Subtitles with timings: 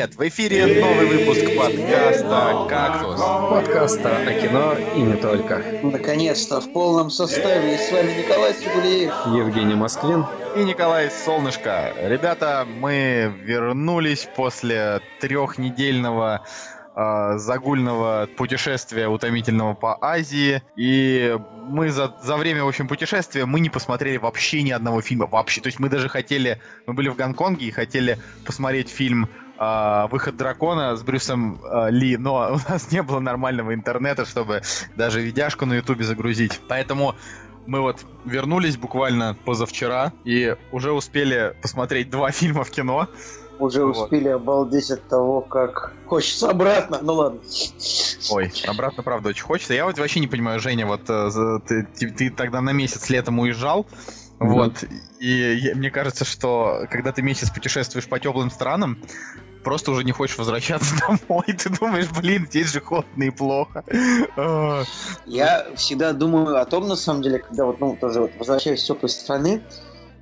[0.00, 0.16] привет!
[0.16, 3.20] В эфире новый выпуск подкаста «Кактус».
[3.50, 5.62] Подкаста о кино и не только.
[5.82, 7.74] Наконец-то в полном составе.
[7.74, 9.12] И с вами Николай Цигулиев.
[9.26, 10.24] Евгений Москвин.
[10.56, 11.92] И Николай Солнышко.
[12.00, 16.46] Ребята, мы вернулись после трехнедельного
[16.96, 20.62] э, загульного путешествия утомительного по Азии.
[20.76, 21.36] И
[21.68, 25.26] мы за, за время, в общем, путешествия мы не посмотрели вообще ни одного фильма.
[25.26, 25.60] Вообще.
[25.60, 26.58] То есть мы даже хотели...
[26.86, 29.28] Мы были в Гонконге и хотели посмотреть фильм
[29.60, 34.62] э, «Выход дракона» с Брюсом э, Ли, но у нас не было нормального интернета, чтобы
[34.96, 36.60] даже видяшку на ютубе загрузить.
[36.68, 37.14] Поэтому
[37.66, 43.06] мы вот вернулись буквально позавчера и уже успели посмотреть два фильма в кино.
[43.58, 44.04] Уже Вот.
[44.04, 46.98] успели обалдеть от того, как хочется обратно.
[47.02, 47.40] Ну ладно.
[48.30, 49.74] Ой, обратно, правда, очень хочется.
[49.74, 53.38] Я вот вообще не понимаю, Женя, вот э, ты, ты- ты тогда на месяц летом
[53.38, 53.86] уезжал,
[54.38, 54.82] вот,
[55.18, 55.28] и
[55.60, 58.96] я- мне кажется, что когда ты месяц путешествуешь по теплым странам,
[59.62, 61.44] просто уже не хочешь возвращаться домой.
[61.46, 63.84] Ты думаешь, блин, здесь же холодно и плохо.
[64.36, 64.82] А,
[65.26, 68.86] Я всегда думаю о том, на самом деле, когда вот, ну, тоже вот возвращаюсь с
[68.86, 69.62] теплой страны,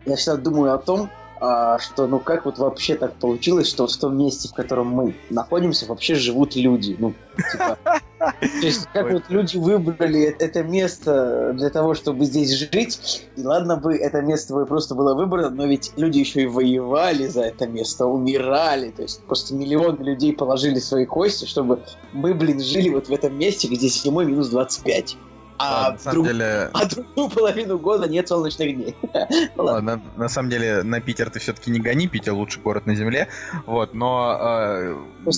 [0.07, 3.97] я всегда думаю о том, а, что, ну, как вот вообще так получилось, что в
[3.97, 6.97] том месте, в котором мы находимся, вообще живут люди.
[6.99, 7.15] Ну,
[7.53, 7.79] типа,
[8.19, 13.43] то есть, как вот люди выбрали э- это место для того, чтобы здесь жить, и
[13.43, 17.43] ладно бы это место бы просто было выбрано, но ведь люди еще и воевали за
[17.43, 21.81] это место, умирали, то есть просто миллионы людей положили свои кости, чтобы
[22.13, 25.17] мы, блин, жили вот в этом месте, где зимой минус 25.
[25.59, 28.97] А, на самом друг- деле, а другую половину года нет солнечных дней.
[29.57, 29.97] Ладно.
[30.17, 33.29] на, на самом деле, на Питер ты все-таки не гони, Питер лучший город на земле,
[33.67, 34.97] вот, но, э,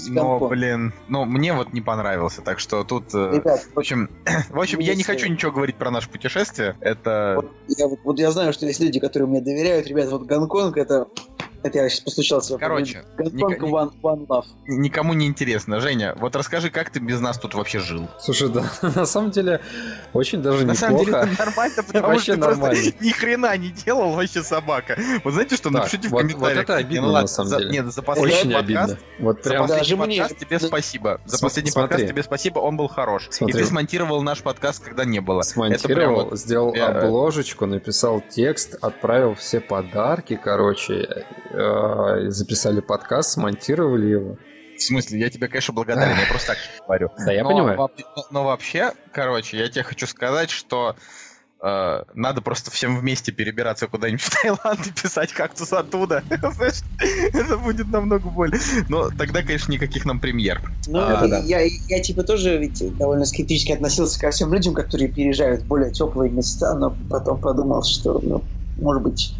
[0.08, 3.14] но, блин, ну, мне вот не понравился, так что тут...
[3.14, 4.10] э, Ребят, В общем,
[4.50, 6.76] в общем, я не хочу ничего говорить про наше путешествие.
[6.80, 9.86] Это Вот я, вот, вот я знаю, что есть люди, которые мне доверяют.
[9.86, 11.06] Ребят, вот Гонконг это...
[11.62, 12.56] Это я сейчас постучался.
[12.58, 14.44] Короче, Гонконг ни- ни- one, one love.
[14.66, 15.80] никому не интересно.
[15.80, 18.08] Женя, вот расскажи, как ты без нас тут вообще жил?
[18.18, 19.60] Слушай, да, на самом деле
[20.14, 21.28] очень даже На самом деле неплохо.
[21.32, 22.92] это нормально, потому Вообще что просто нормально.
[23.00, 24.98] ни хрена не делал вообще собака.
[25.22, 26.56] Вот знаете что, Так, напишите в вот- комментариях.
[26.56, 27.70] вот это обидно, ну на самом за- деле.
[27.72, 28.98] Нет, за последний Очень подкаст, обидно.
[29.18, 29.66] Вот за прям...
[29.66, 31.20] Даже последний мне- подкаст тебе да- спасибо.
[31.26, 31.88] За См- последний смотри.
[31.90, 33.28] подкаст тебе спасибо, он был хорош.
[33.28, 33.58] И Смотри.
[33.60, 35.40] ты смонтировал наш подкаст, когда не было.
[35.42, 41.26] Это прям Смонтировал, вот- сделал э, обложечку, написал текст, отправил все подарки, короче,
[42.30, 44.36] записали подкаст, смонтировали его.
[44.76, 47.10] В смысле, я тебе, конечно, благодарен, я просто так говорю.
[47.24, 47.88] Да, я но, понимаю.
[48.30, 50.96] но- вообще, короче, я тебе хочу сказать, что
[51.62, 56.22] э, надо просто всем вместе перебираться куда-нибудь в Таиланд и писать кактус оттуда.
[56.30, 58.58] Это будет намного более.
[58.88, 60.62] Но тогда, конечно, никаких нам премьер.
[60.86, 61.38] Ну, Это да.
[61.40, 65.90] я, я типа тоже ведь довольно скептически относился ко всем людям, которые переезжают в более
[65.92, 68.42] теплые места, но потом подумал, что, ну,
[68.80, 69.34] может быть,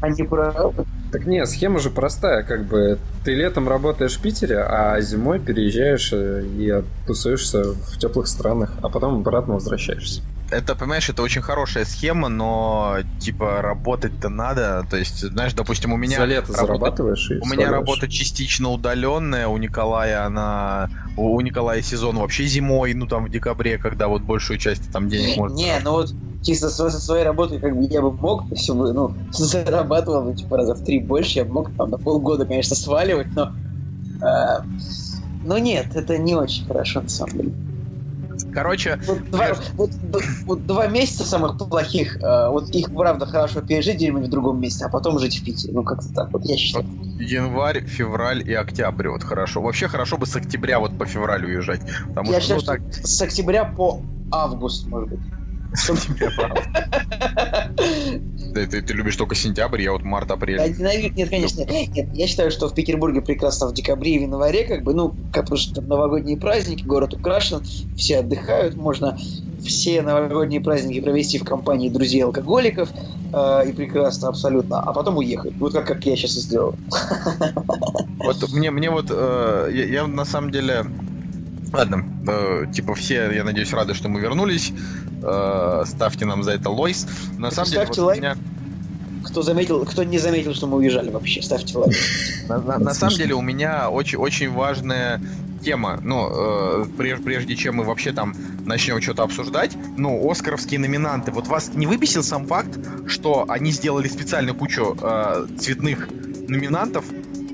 [0.00, 0.84] они правы.
[1.16, 6.10] Так не, схема же простая, как бы ты летом работаешь в Питере, а зимой переезжаешь
[6.12, 10.20] э, и тусуешься в теплых странах, а потом обратно возвращаешься.
[10.50, 14.86] Это, понимаешь, это очень хорошая схема, но, типа, работать-то надо.
[14.88, 16.18] То есть, знаешь, допустим, у меня...
[16.18, 20.88] За лето работа- зарабатываешь и У меня работа частично удаленная, у Николая она...
[21.16, 25.36] У Николая сезон вообще зимой, ну там в декабре, когда вот большую часть там денег
[25.36, 25.56] можно...
[25.56, 28.92] Не, ну вот чисто со, со своей работой как бы я бы мог, если бы,
[28.92, 32.76] ну, зарабатывал бы типа раза в три больше, я бы мог там на полгода, конечно,
[32.76, 33.52] сваливать, но...
[34.22, 34.62] э,
[35.44, 37.52] но нет, это не очень хорошо, на самом деле.
[38.52, 39.90] Короче, Вот два, вот,
[40.46, 44.84] вот два месяца самых плохих, э, вот их, правда, хорошо пережить где-нибудь в другом месте,
[44.84, 45.74] а потом жить в Питере.
[45.74, 46.86] Ну, как-то так вот, я считаю.
[47.18, 49.62] январь, февраль и октябрь, вот хорошо.
[49.62, 51.82] Вообще хорошо бы с октября вот по февраль уезжать.
[52.08, 55.20] Потому Я что, считаю, ну, что с октября по август, может быть.
[55.76, 56.30] Тебе.
[58.54, 60.58] Да, ты, ты любишь только сентябрь, я вот март-апрель.
[60.58, 62.08] Ненавижу- Нет, конечно, нет.
[62.12, 65.44] Я считаю, что в Петербурге прекрасно в декабре и в январе, как бы, ну, как
[65.44, 67.62] потому что там новогодние праздники, город украшен,
[67.94, 69.16] все отдыхают, можно
[69.58, 72.92] все новогодние праздники провести в компании друзей-алкоголиков,
[73.32, 75.54] э, и прекрасно абсолютно, а потом уехать.
[75.58, 76.78] Вот как, как я сейчас и сделал.
[78.18, 80.84] Вот мне, мне вот, э, я, я на самом деле,
[81.72, 84.72] ладно, э, типа все, я надеюсь, рады, что мы вернулись.
[85.22, 87.06] Э, ставьте нам за это лойс.
[87.38, 88.20] На самом деле, Ставьте вот у лайк.
[88.20, 88.36] меня,
[89.24, 91.94] Кто заметил, кто не заметил, что мы уезжали вообще, ставьте лайк.
[92.48, 95.20] на, на- Это на самом деле у меня очень, очень важная
[95.62, 95.98] тема.
[96.04, 98.34] Ну, э, прежде, прежде чем мы вообще там
[98.64, 101.32] начнем что-то обсуждать, ну, оскаровские номинанты.
[101.32, 102.78] Вот вас не выбесил сам факт,
[103.08, 106.08] что они сделали специально кучу э, цветных
[106.48, 107.04] номинантов,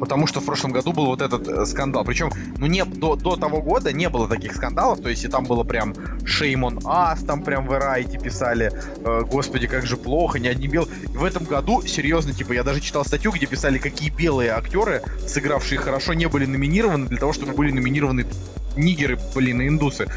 [0.02, 2.02] Потому что в прошлом году был вот этот э, скандал.
[2.02, 5.00] Причем, ну, не, до, до того года не было таких скандалов.
[5.00, 9.68] То есть, и там было прям Shame on там прям в Variety писали, э, господи,
[9.68, 10.92] как же плохо, не одни белые.
[11.10, 15.78] В этом году, серьезно, типа, я даже читал статью, где писали, какие белые актеры, сыгравшие
[15.78, 18.26] хорошо, не были номинированы для того, чтобы были номинированы
[18.74, 20.08] нигеры, блин, и индусы.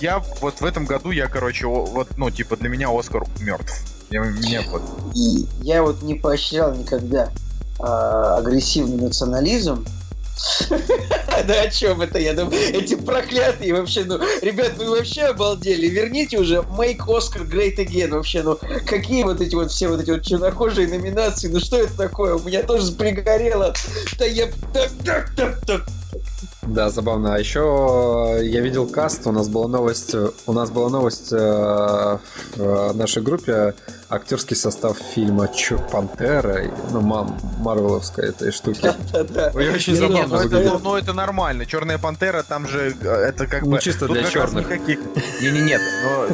[0.00, 3.84] Я вот в этом году, я, короче, вот, ну, типа, для меня Оскар мертв.
[4.10, 4.82] Я, мне вот
[5.14, 7.30] И я вот не поощрял никогда
[7.78, 9.86] агрессивный национализм.
[11.46, 16.38] Да о чем это, я думаю, эти проклятые вообще, ну, ребят, вы вообще обалдели, верните
[16.38, 20.22] уже Make Oscar Great Again, вообще, ну, какие вот эти вот все вот эти вот
[20.22, 23.74] чернокожие номинации, ну, что это такое, у меня тоже пригорело,
[24.18, 24.48] да я,
[26.66, 27.34] Да, забавно.
[27.34, 30.14] А еще я видел каст, у нас была новость,
[30.46, 32.18] у нас была новость э, в
[32.60, 33.74] э, нашей группе
[34.08, 38.80] актерский состав фильма Чё, Пантера, ну, мам, Марвеловской этой штуки.
[39.54, 40.82] Ой, очень забавно ну, это, выглядит.
[40.82, 41.66] ну, это нормально.
[41.66, 43.78] Черная пантера, там же э, это как Ну, бы.
[43.78, 44.68] чисто для черных.
[44.68, 45.80] Не, не, нет.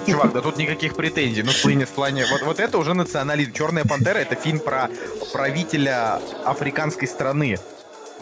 [0.06, 1.43] Чувак, да тут никаких претензий.
[1.43, 2.25] Ну, в плане, в плане.
[2.31, 3.52] Вот, вот это уже национализм.
[3.52, 4.88] Черная пантера это фильм про
[5.32, 7.58] правителя африканской страны.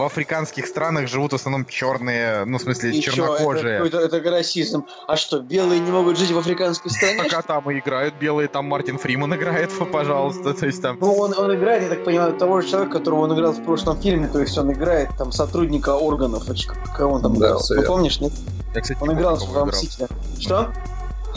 [0.00, 3.86] В африканских странах живут в основном черные, ну, в смысле, И чё, чернокожие.
[3.86, 4.86] Это, это, это расизм.
[5.06, 7.22] А что, белые не могут жить в африканской стране?
[7.22, 10.54] Пока там и играют белые, там Мартин Фриман играет, пожалуйста.
[10.54, 10.96] То есть там.
[10.98, 14.00] Ну, он, он играет, я так понимаю, того же человека, которого он играл в прошлом
[14.00, 17.62] фильме, то есть он играет там сотрудника органов, а кого он там Да, играл?
[17.62, 18.32] Ты помнишь, нет?
[18.74, 20.08] Я, кстати, Он играл в Мстителе.
[20.38, 20.72] Что?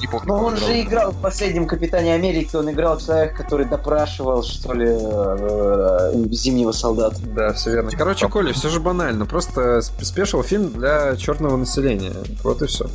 [0.01, 3.65] Не помню, Ну, кого он же играл в последнем Капитане Америки, он играл человека, который
[3.65, 7.17] допрашивал, что ли, э, Зимнего солдата.
[7.35, 7.91] Да, все верно.
[7.91, 9.25] Короче, Коля, все же банально.
[9.25, 12.13] Просто сп- спешил фильм для черного населения.
[12.43, 12.85] Вот и все.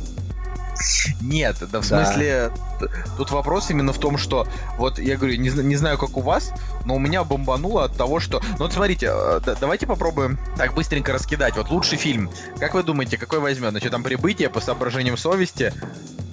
[1.21, 2.05] Нет, да в Да.
[2.05, 2.87] смысле, т-
[3.17, 4.47] тут вопрос именно в том, что,
[4.77, 6.51] вот я говорю, не, не знаю, как у вас,
[6.85, 8.39] но у меня бомбануло от того, что...
[8.51, 11.55] Ну вот смотрите, э, да- давайте попробуем так быстренько раскидать.
[11.57, 12.29] Вот лучший фильм.
[12.59, 13.71] Как вы думаете, какой возьмет?
[13.71, 15.73] Значит, там «Прибытие», «По соображениям совести»,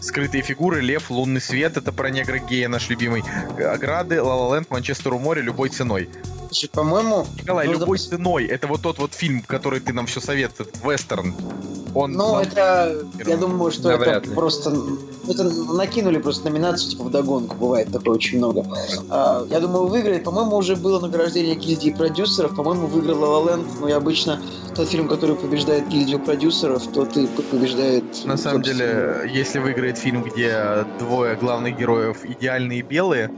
[0.01, 3.25] «Скрытые фигуры», «Лев», «Лунный свет», это про негра гея наш любимый,
[3.59, 6.09] «Ограды», «Ла Ла Ленд», «Манчестер у моря», «Любой ценой».
[6.47, 10.07] Значит, по-моему, Николай, Ну, «Любой допустим- ценой»— это вот тот вот фильм, который ты нам
[10.07, 11.35] все советует, вестерн.
[11.95, 14.35] Он ну, нам- это, я думаю, что Да, это ли.
[14.35, 14.77] просто,
[15.27, 18.65] это накинули просто номинацию, типа, в догонку, бывает такое очень много.
[19.09, 23.67] А, я думаю, выиграет, по-моему, уже было награждение гильдии продюсеров, по-моему, выиграл La La Land,
[23.81, 24.41] но и обычно
[24.75, 28.05] тот фильм, который побеждает гильдию продюсеров, тот и побеждает...
[28.27, 33.31] На самом деле, если выиграет фильм, где двое главных героев идеальные белые,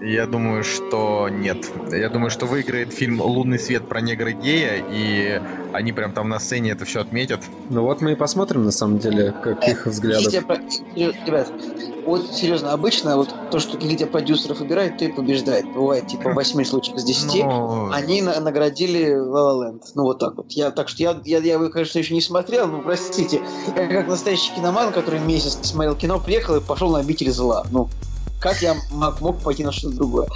[0.00, 1.70] я думаю, что нет.
[1.90, 5.40] Я думаю, что выиграет фильм «Лунный свет» про негра гея, и
[5.72, 7.40] они прям там на сцене это все отметят.
[7.68, 10.32] Ну вот мы и посмотрим, на самом деле, каких взглядов.
[10.46, 10.56] Про-
[10.96, 11.52] Серьё- Ребят,
[12.06, 15.66] вот серьезно, обычно вот то, что гильдия продюсеров выбирает, то и побеждает.
[15.72, 17.44] Бывает, типа, в 8 случаях из 10.
[17.44, 19.82] Ну, Они на- наградили La La Land.
[19.94, 20.50] Ну, вот так вот.
[20.52, 23.40] Я, так что я, я, я его, конечно, еще не смотрел, но простите.
[23.76, 27.64] Я как настоящий киноман, который месяц смотрел кино, приехал и пошел на обитель зла.
[27.70, 27.88] Ну,
[28.40, 30.28] как я мог, пойти на что-то другое?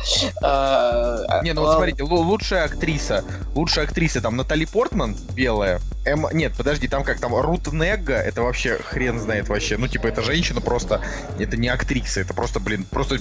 [0.42, 3.24] А, Не, ну а, вот смотрите, лу- лучшая актриса.
[3.54, 5.80] Лучшая актриса там Натали Портман, белая.
[6.04, 9.78] Эм, нет, подожди, там как там Рут Негга, это вообще хрен знает вообще.
[9.78, 11.00] Ну, типа, это женщина просто,
[11.38, 13.18] это не актриса, это просто, блин, просто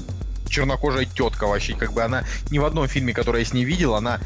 [0.49, 1.73] чернокожая тетка вообще.
[1.75, 4.19] Как бы она ни в одном фильме, который я с ней видел, она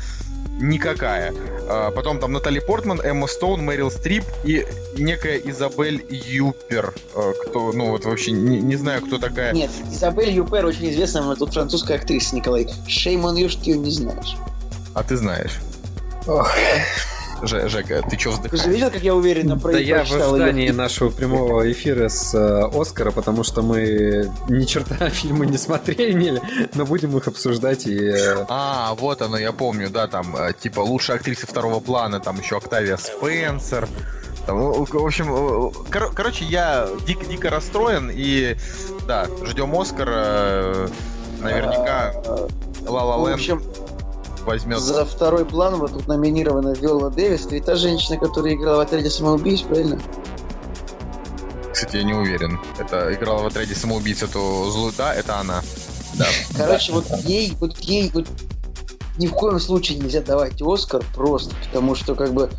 [0.59, 1.33] никакая.
[1.69, 4.65] А, потом там Натали Портман, Эмма Стоун, Мэрил Стрип и
[4.97, 6.93] некая Изабель Юпер.
[7.15, 9.53] А, кто, ну вот вообще не, не знаю, кто такая.
[9.53, 12.67] Нет, Изабель Юпер очень известная, но тут французская актриса, Николай.
[12.87, 14.37] You, что ты ее не знаешь.
[14.93, 15.59] А ты знаешь.
[16.25, 16.51] Ох.
[17.43, 18.65] Ж- Жека, ты чё Ты же вздыхаешь?
[18.75, 23.11] видел, как я уверенно про Да я в ожидании нашего прямого эфира с э, Оскара,
[23.11, 26.41] потому что мы ни черта фильмы не смотрели,
[26.73, 27.97] но будем их обсуждать и...
[27.99, 32.39] э, А, вот оно, я помню, да, там, э, типа, лучшая актриса второго плана, там
[32.39, 33.87] еще Октавия Спенсер.
[34.45, 38.55] Там, в общем, кор- короче, я дико, дико расстроен, и,
[39.05, 40.87] да, ждем Оскара, э,
[41.41, 42.47] наверняка А,
[42.87, 43.61] Ла Ла В Ленд общем,
[44.47, 44.79] возьмет.
[44.79, 47.45] За второй план вот тут номинирована Виола Дэвис.
[47.45, 49.99] Это та женщина, которая играла в отряде самоубийц, правильно?
[51.71, 52.59] Кстати, я не уверен.
[52.79, 55.61] Это играла в отряде самоубийц эту злую, да, это она.
[56.15, 56.25] Да.
[56.55, 58.27] Короче, вот ей, вот ей вот
[59.19, 62.49] ни в коем случае нельзя давать Оскар просто, потому что как бы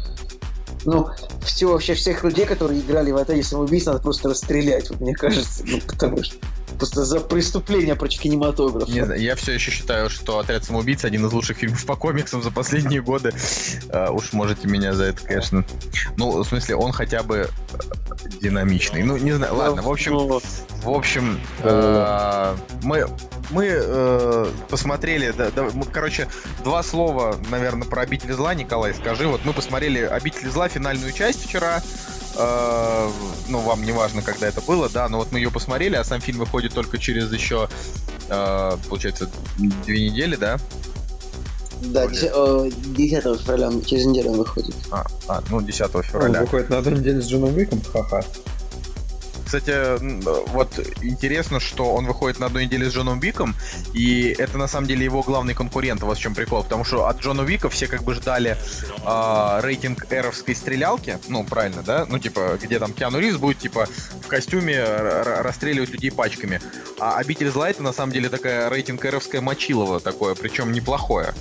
[0.85, 1.09] ну,
[1.45, 5.65] все, вообще всех людей, которые играли в отряде самоубийц, надо просто расстрелять, вот, мне кажется,
[5.67, 6.37] ну, потому что
[6.79, 8.91] просто за преступление против кинематографа.
[8.91, 12.43] Не знаю, я все еще считаю, что «Отряд самоубийц» один из лучших фильмов по комиксам
[12.43, 13.33] за последние годы.
[13.91, 15.65] А, уж можете меня за это, конечно.
[16.17, 17.49] Ну, в смысле, он хотя бы э,
[18.41, 19.03] динамичный.
[19.03, 20.41] Ну, не знаю, ладно, в общем, Ну,
[20.83, 23.09] в общем, э, мы
[23.51, 26.29] мы э, посмотрели, да, да, мы, короче,
[26.65, 29.27] два слова, наверное, про «Обитель зла», Николай, скажи.
[29.27, 31.83] Вот мы посмотрели «Обитель зла» финальную часть вчера,
[32.39, 33.11] э,
[33.49, 36.21] ну, вам не важно, когда это было, да, но вот мы ее посмотрели, а сам
[36.21, 37.69] фильм выходит только через еще,
[38.29, 39.29] э, получается,
[39.85, 40.59] две недели, да?
[41.83, 44.75] Да, 10, 10 февраля, через неделю он выходит.
[44.91, 46.41] А, а ну, 10 Он февраля.
[46.41, 48.23] выходит на одну неделю с Джоном Уиком, ха-ха.
[49.49, 49.99] Кстати,
[50.51, 53.57] вот интересно, что он выходит на одной неделе с Джоном Виком,
[53.95, 57.23] и это на самом деле его главный конкурент, вот в чем прикол, потому что от
[57.23, 58.59] Джона Вика все как бы ждали
[59.07, 62.05] а, рейтинг эровской стрелялки, ну, правильно, да?
[62.07, 63.87] Ну, типа, где там Киану Ривз будет, типа,
[64.23, 66.61] в костюме расстреливать людей пачками.
[67.01, 71.33] А «Обитель зла» это на самом деле такая рейтинг эровская мочилова такое, причем неплохое.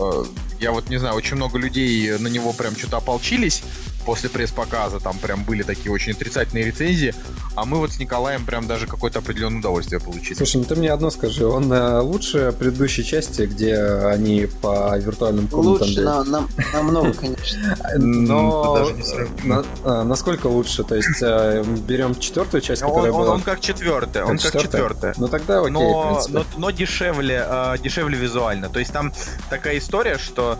[0.00, 0.24] Э,
[0.58, 3.62] Я вот не знаю, очень много людей на него прям что-то ополчились
[4.06, 7.12] после пресс-показа, там прям были такие очень отрицательные рецензии,
[7.56, 10.34] а мы вот с Николаем прям даже какое-то определенное удовольствие получили.
[10.34, 15.48] Слушай, ну ты мне одно скажи, он э, лучше предыдущей части, где они по виртуальным
[15.48, 15.88] комнатам...
[15.88, 17.76] Лучше на, на, намного, конечно.
[17.96, 18.88] Но
[19.44, 20.84] на- а, насколько лучше?
[20.84, 23.34] То есть э, берем четвертую часть, Он, которая была...
[23.34, 25.14] он как четвертая, он как четвертая.
[25.16, 28.68] Ну тогда окей, но, но, но дешевле, э, дешевле визуально.
[28.68, 29.12] То есть там
[29.50, 30.58] такая история, что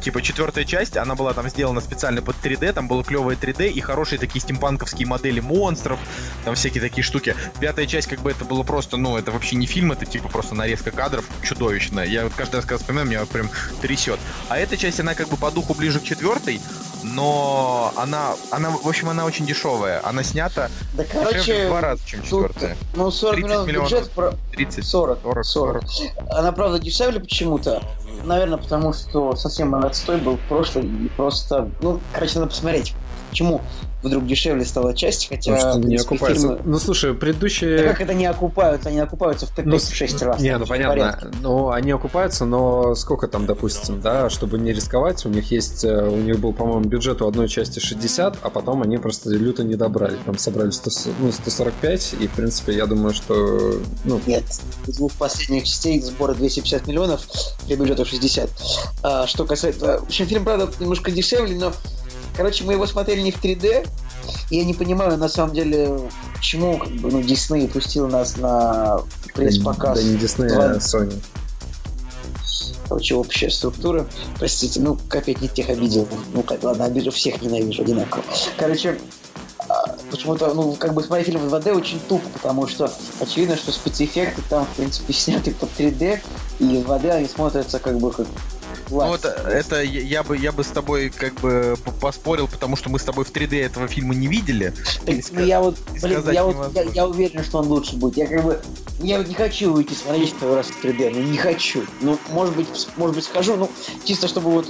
[0.00, 3.80] типа четвертая часть, она была там сделана специально под 3D, там было клевое 3D и
[3.80, 5.98] хорошие такие стимпанковские модели монстров,
[6.44, 7.34] там всякие такие штуки.
[7.60, 10.54] Пятая часть, как бы это было просто, ну, это вообще не фильм, это типа просто
[10.54, 12.06] нарезка кадров чудовищная.
[12.06, 13.48] Я вот каждый раз, когда вспоминаю, меня прям
[13.80, 14.18] трясет.
[14.48, 16.60] А эта часть, она как бы по духу ближе к четвертой,
[17.02, 20.00] но она, она, в общем, она очень дешевая.
[20.04, 22.76] Она снята Да, дешевле в короче, два раза, чем четвертая.
[22.96, 23.90] ну, 40 30 миллионов миллионов.
[23.90, 24.34] бюджет, про...
[24.52, 24.84] 30.
[24.84, 25.84] 40, 40, 40.
[26.30, 27.82] Она, правда, дешевле почему-то.
[28.26, 30.84] Наверное, потому что совсем отстой был в прошлый.
[30.88, 32.98] И просто, ну, короче, надо посмотреть,
[33.36, 33.60] почему
[34.02, 35.54] вдруг дешевле стала часть, хотя...
[35.54, 36.46] Потому что не окупается.
[36.46, 37.82] фильмы- Ну слушай, Да предыдущие...
[37.82, 38.88] как это не окупаются?
[38.88, 40.40] Они окупаются в Ну, Т5-6 раз.
[40.40, 40.94] Не, ну понятно.
[40.94, 41.26] порядке.
[41.42, 46.08] Ну, они окупаются, но сколько там, допустим, да, чтобы не рисковать, у них есть, э,
[46.08, 49.74] у них был, по-моему, бюджет у одной части 60, а потом они просто люто не
[49.74, 50.16] добрали.
[50.24, 50.90] Там собрали 100,
[51.20, 54.44] ну, 145, и, в принципе, я думаю, что, ну, Нет,
[54.86, 57.20] из двух последних частей сбора 250 миллионов
[57.66, 58.48] при бюджету 60.
[59.02, 59.98] А, что касается...
[59.98, 61.72] В общем, фильм, правда, немножко дешевле, но...
[62.36, 63.88] Короче, мы его смотрели не в 3D,
[64.50, 65.98] и я не понимаю, на самом деле,
[66.34, 69.00] почему как бы, ну, Дисней пустил нас на
[69.34, 69.98] пресс-показ.
[69.98, 71.14] да не Disney, Два- а Sony.
[72.88, 74.06] Короче, общая структура.
[74.38, 76.06] Простите, ну, опять не тех обидел.
[76.32, 78.22] Ну, как, ладно, обижу всех, ненавижу одинаково.
[78.56, 78.98] Короче,
[79.68, 83.72] а, почему-то, ну, как бы смотреть фильм в 2D очень тупо, потому что очевидно, что
[83.72, 86.20] спецэффекты там, в принципе, сняты под 3D,
[86.60, 88.26] и в 2D они смотрятся как бы как
[88.90, 92.98] Ну вот это я бы я бы с тобой как бы поспорил, потому что мы
[92.98, 94.72] с тобой в 3D этого фильма не видели.
[95.04, 98.16] Так, ну, я вот, блин, я вот, я, я уверен, что он лучше будет.
[98.16, 98.60] Я как бы,
[99.00, 101.84] я не хочу уйти смотреть второй раз в 3D, ну не хочу.
[102.00, 103.70] Ну, может быть, может быть, схожу, ну,
[104.04, 104.66] чисто чтобы вот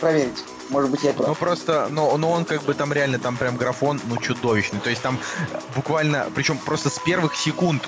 [0.00, 0.44] проверить.
[0.70, 1.28] Может быть, я прав.
[1.28, 4.80] Ну просто, но, но он как бы там реально там прям графон, ну чудовищный.
[4.80, 5.18] То есть там
[5.74, 7.82] буквально, причем просто с первых секунд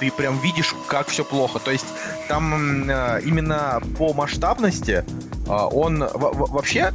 [0.00, 1.58] ты прям видишь, как все плохо.
[1.58, 1.86] То есть
[2.28, 5.04] там э, именно по масштабности
[5.46, 6.92] э, он во- во- вообще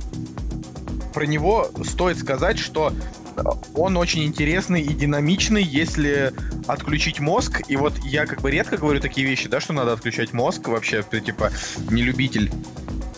[1.14, 2.92] про него стоит сказать, что
[3.38, 3.42] э,
[3.76, 6.34] он очень интересный и динамичный, если
[6.68, 7.62] отключить мозг.
[7.68, 10.68] И вот я как бы редко говорю такие вещи, да, что надо отключать мозг.
[10.68, 11.52] Вообще, ты типа
[11.92, 12.52] не любитель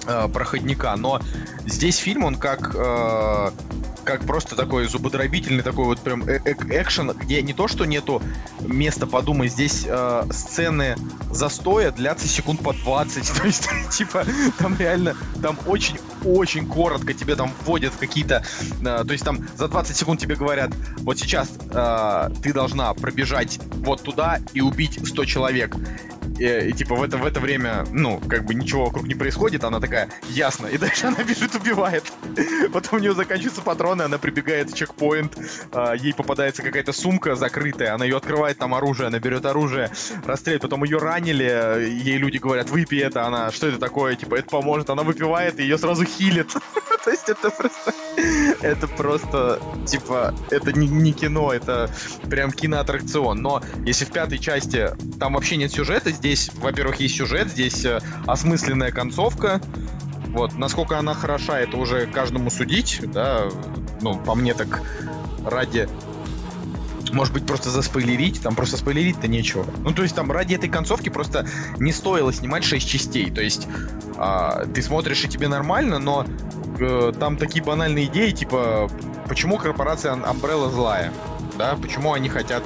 [0.06, 0.94] э, проходника.
[0.98, 1.22] Но
[1.65, 3.51] здесь фильм, он как э,
[4.07, 8.21] как просто такой зубодробительный такой вот прям э- э- экшен, где не то, что нету
[8.61, 10.95] места подумать, здесь э, сцены
[11.29, 14.25] застоя длятся секунд по 20, то есть типа
[14.59, 18.45] там реально, там очень-очень коротко тебе там вводят какие-то,
[18.79, 23.59] э, то есть там за 20 секунд тебе говорят, вот сейчас э, ты должна пробежать
[23.73, 25.75] вот туда и убить 100 человек.
[26.39, 29.63] И, и, типа в это, в это время, ну, как бы ничего вокруг не происходит,
[29.63, 32.03] она такая, ясно, и дальше она бежит, убивает.
[32.73, 35.37] Потом у нее заканчиваются патроны, она прибегает в чекпоинт,
[35.71, 39.91] а, ей попадается какая-то сумка закрытая, она ее открывает, там оружие, она берет оружие,
[40.25, 44.49] расстреливает, потом ее ранили, ей люди говорят, выпей это, она, что это такое, типа, это
[44.49, 46.51] поможет, она выпивает, и ее сразу хилит.
[47.03, 47.93] То есть это просто,
[48.61, 51.89] это просто, типа, это не, не кино, это
[52.29, 53.41] прям киноаттракцион.
[53.41, 54.89] Но если в пятой части
[55.19, 59.61] там вообще нет сюжета, здесь, во-первых, есть сюжет, здесь э, осмысленная концовка.
[60.27, 63.47] Вот, насколько она хороша, это уже каждому судить, да,
[64.01, 64.81] ну, по мне так
[65.45, 65.87] ради
[67.13, 69.65] может быть, просто заспойлерить, там просто спойлерить-то нечего.
[69.83, 73.31] Ну, то есть там ради этой концовки просто не стоило снимать 6 частей.
[73.31, 73.67] То есть
[74.17, 76.25] а, ты смотришь и тебе нормально, но
[76.79, 78.89] э, там такие банальные идеи, типа,
[79.27, 81.13] почему корпорация Umbrella злая?
[81.57, 82.63] Да, почему они хотят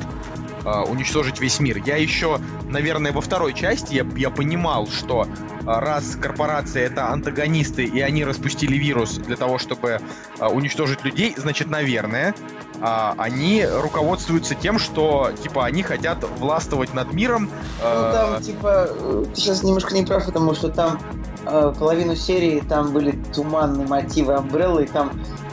[0.66, 1.82] э, уничтожить весь мир.
[1.86, 2.40] Я еще,
[2.70, 8.24] наверное, во второй части я, я понимал, что э, раз корпорация это антагонисты, и они
[8.24, 10.00] распустили вирус для того, чтобы
[10.40, 12.34] э, уничтожить людей, значит, наверное,
[12.84, 17.48] а, они руководствуются тем, что, типа, они хотят властвовать над миром.
[17.84, 18.90] Ну, там, типа,
[19.26, 21.00] ты сейчас немножко не прав, потому что там
[21.44, 25.12] половину серии там были туманные мотивы Umbrella, и там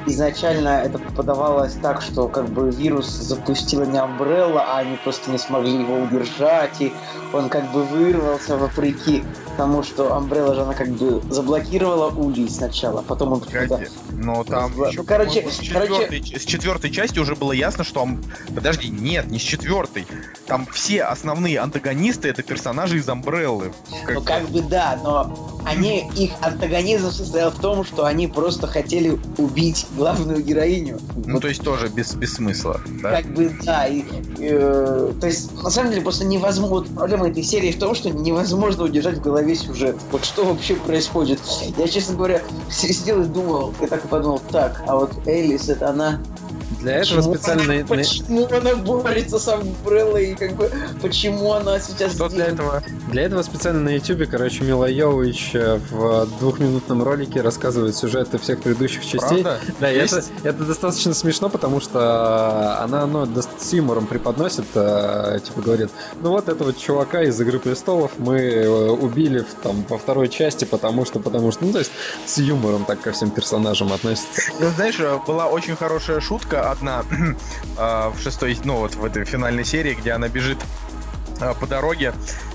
[0.08, 5.38] изначально это подавалось так, что как бы вирус запустила не Umbrella, а они просто не
[5.38, 6.92] смогли его удержать, и
[7.32, 9.22] он как бы вырвался вопреки
[9.58, 13.82] тому, что Umbrella же она как бы заблокировала Улей сначала, потом он почему-то...
[14.12, 14.88] Но там Разбла...
[14.88, 16.38] еще, короче, с, четвертой, короче...
[16.38, 18.08] с четвертой части уже было ясно, что...
[18.54, 20.06] Подожди, нет, не с четвертой.
[20.46, 23.74] Там все основные антагонисты это персонажи из Umbrella.
[24.04, 28.66] Как ну как бы да, но они, их антагонизм состоял в том, что они просто
[28.68, 30.98] хотели убить главную героиню.
[31.26, 31.42] Ну, вот.
[31.42, 33.10] то есть тоже без, без смысла, да?
[33.10, 33.86] Как бы, да.
[33.86, 34.04] И,
[34.38, 36.68] э, то есть, на самом деле, просто невозможно...
[36.68, 39.96] Вот проблема этой серии в том, что невозможно удержать в голове сюжет.
[40.12, 41.40] Вот что вообще происходит.
[41.76, 45.90] Я, честно говоря, сидел и думал, я так и подумал, так, а вот Элис, это
[45.90, 46.20] она
[46.80, 47.74] для этого почему специально...
[47.74, 50.70] Она, почему она борется с Амбреллой, и как бы,
[51.02, 52.12] почему она сейчас...
[52.12, 52.82] Что для этого?
[53.10, 58.60] Для этого специально на ютубе, короче, Мила Йович э, в двухминутном ролике рассказывает сюжеты всех
[58.60, 59.42] предыдущих частей.
[59.42, 59.60] Правда?
[59.80, 63.26] Да, и это, это достаточно смешно, потому что она, ну,
[63.58, 68.68] с юмором преподносит, э, типа говорит, ну вот этого чувака из «Игры престолов» мы э,
[68.68, 71.90] убили в, там, во второй части, потому что, потому что, ну, то есть
[72.26, 74.42] с юмором так ко всем персонажам относится.
[74.60, 79.64] Ну, знаешь, была очень хорошая шутка одна э, в шестой, ну вот в этой финальной
[79.64, 80.58] серии, где она бежит
[81.40, 82.14] э, по дороге,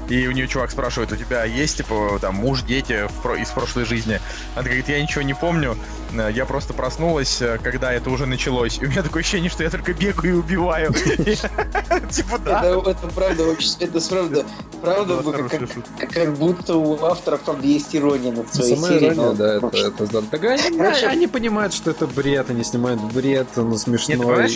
[0.09, 3.85] и у нее чувак спрашивает, у тебя есть, типа, там, муж, дети в из прошлой
[3.85, 4.19] жизни?
[4.55, 5.77] Она говорит, я ничего не помню,
[6.13, 8.79] я просто проснулась, э, когда это уже началось.
[8.81, 10.93] И у меня такое ощущение, что я только бегаю и убиваю.
[12.11, 12.63] Типа да.
[12.85, 14.45] Это правда, вообще, это правда.
[14.81, 15.23] Правда,
[16.11, 19.35] как будто у авторов правда есть ирония над своей серией.
[19.35, 24.49] Да, это Они понимают, что это бред, они снимают бред, но смешной.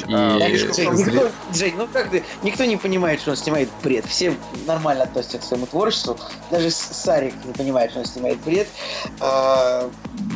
[1.54, 4.06] Жень, ну как ты, никто не понимает, что он снимает бред.
[4.06, 6.18] Все нормально относятся к своему творчеству.
[6.52, 8.68] Даже Сарик не понимает, что он снимает бред.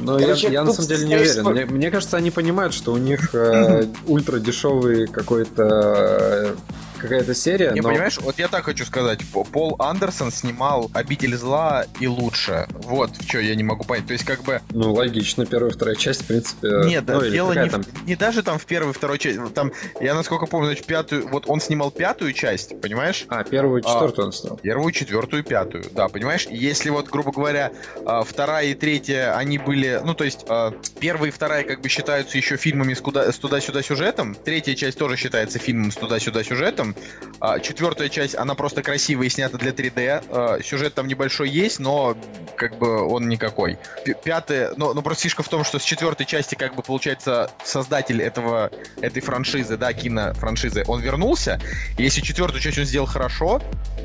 [0.04, 1.46] Но я на самом деле не уверен.
[1.46, 6.56] Мне, мне кажется, они понимают, что у них э, ультра дешевый какой-то
[7.02, 7.72] какая-то серия.
[7.72, 7.90] Не, но...
[7.90, 9.20] понимаешь, вот я так хочу сказать.
[9.52, 12.68] Пол Андерсон снимал «Обитель зла» и «Лучше».
[12.70, 14.08] Вот, что я не могу понять.
[14.08, 14.62] То есть, как бы...
[14.70, 15.46] Ну, логично.
[15.46, 16.70] Первая и вторая часть, в принципе...
[16.86, 17.84] Нет, ну, дело не, там...
[18.06, 19.42] не даже там в первой и второй части.
[19.54, 21.28] Там, я насколько помню, значит, пятую...
[21.28, 23.26] Вот он снимал пятую часть, понимаешь?
[23.28, 24.58] А, первую четвертую а, он снял.
[24.58, 25.86] Первую, четвертую пятую.
[25.92, 26.48] Да, понимаешь?
[26.50, 27.72] Если вот, грубо говоря,
[28.06, 30.02] а, вторая и третья, они были...
[30.04, 33.32] Ну, то есть, а, первая и вторая как бы считаются еще фильмами с, куда...
[33.32, 34.36] с туда-сюда сюжетом.
[34.36, 36.91] Третья часть тоже считается фильмом с туда-сюда сюжетом.
[37.40, 40.24] А, четвертая часть, она просто красивая и снята для 3D.
[40.30, 42.16] А, сюжет там небольшой есть, но
[42.56, 43.80] как бы он никакой.
[44.24, 48.22] Пятая, но, но просто фишка в том, что с четвертой части как бы получается создатель
[48.22, 48.70] этого,
[49.02, 51.60] этой франшизы, да, кинофраншизы, он вернулся.
[51.98, 53.60] Если четвертую часть он сделал хорошо,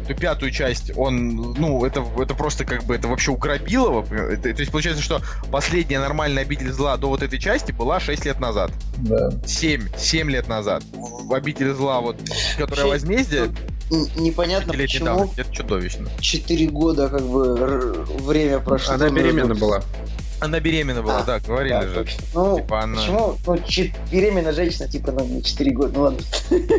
[0.07, 4.03] то пятую часть он, ну, это, это просто как бы, это вообще укропило его.
[4.37, 5.21] То, есть получается, что
[5.51, 8.71] последняя нормальная обитель зла до вот этой части была 6 лет назад.
[8.99, 9.31] Да.
[9.47, 10.83] 7, 7 лет назад.
[11.31, 12.17] Обитель зла, вот,
[12.77, 13.53] которая возмездие,
[14.17, 15.33] непонятно почему.
[15.37, 16.09] Это чудовищно.
[16.21, 18.95] Четыре года как бы время прошло.
[18.95, 19.83] Она беременна была.
[20.41, 21.95] Она беременна была, а, да, говорили да, же.
[21.95, 22.25] Точно.
[22.35, 22.97] Ну, типа она...
[22.97, 23.37] почему?
[23.47, 26.19] Ну, ч- беременная женщина, типа, ну, не 4 года, ну ладно.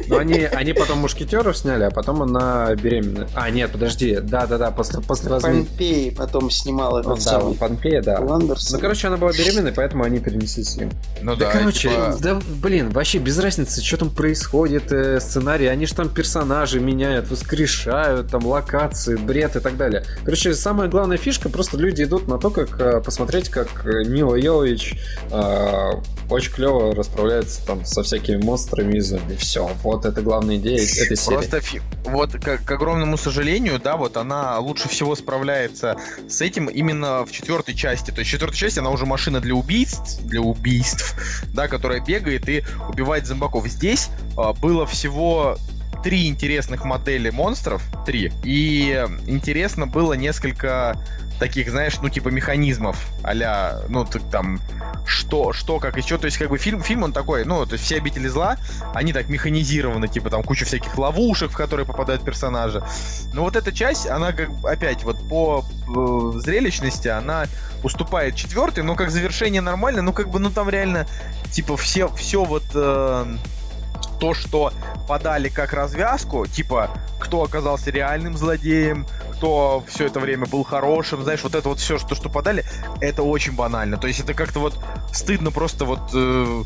[0.07, 3.27] Ну, они, они потом мушкетеров сняли, а потом она беременна.
[3.33, 5.63] А, нет, подожди, да-да-да, после, после возьми...
[5.63, 7.53] Помпеи потом снимала этот ну, самый.
[7.53, 8.19] Да, Помпея, да.
[8.19, 8.75] Ландерсон.
[8.77, 10.91] Ну, короче, она была беременной, поэтому они перенесли съем.
[11.21, 12.17] Ну да, да короче, типа...
[12.21, 17.29] да, блин, вообще без разницы, что там происходит, э, сценарий, они же там персонажи меняют,
[17.29, 20.03] воскрешают, там локации, бред и так далее.
[20.23, 24.35] Короче, самая главная фишка, просто люди идут на то, как э, посмотреть посмотреть, как Мила
[24.35, 24.95] Йович
[25.31, 25.91] э,
[26.29, 29.69] очень клево расправляется там со всякими монстрами и все.
[29.83, 31.47] Вот это главная идея этой серии.
[31.47, 31.61] Просто
[32.05, 37.31] вот к, к огромному сожалению, да, вот она лучше всего справляется с этим именно в
[37.31, 38.11] четвертой части.
[38.11, 41.15] То есть в четвертой части она уже машина для убийств, для убийств,
[41.53, 43.67] да, которая бегает и убивает зомбаков.
[43.67, 45.57] Здесь э, было всего
[46.03, 50.97] три интересных модели монстров, три, и интересно было несколько
[51.39, 54.59] таких, знаешь, ну, типа механизмов а ну, там,
[55.05, 57.85] что, что, как, еще, то есть, как бы, фильм, фильм, он такой, ну, то есть,
[57.85, 58.57] все обители зла,
[58.93, 62.81] они так механизированы, типа, там, куча всяких ловушек, в которые попадают персонажи.
[63.33, 67.45] Но вот эта часть, она, как, опять, вот, по э, зрелищности, она
[67.83, 71.07] уступает четвертой, но как завершение нормально, ну, как бы, ну, там реально,
[71.51, 72.63] типа, все, все вот...
[72.73, 73.25] Э,
[74.19, 74.71] то, что
[75.07, 81.43] подали как развязку, типа, кто оказался реальным злодеем, кто все это время был хорошим, знаешь,
[81.43, 82.65] вот это вот все, что, что подали,
[83.01, 83.97] это очень банально.
[83.97, 84.79] То есть это как-то вот
[85.13, 86.63] стыдно просто вот э,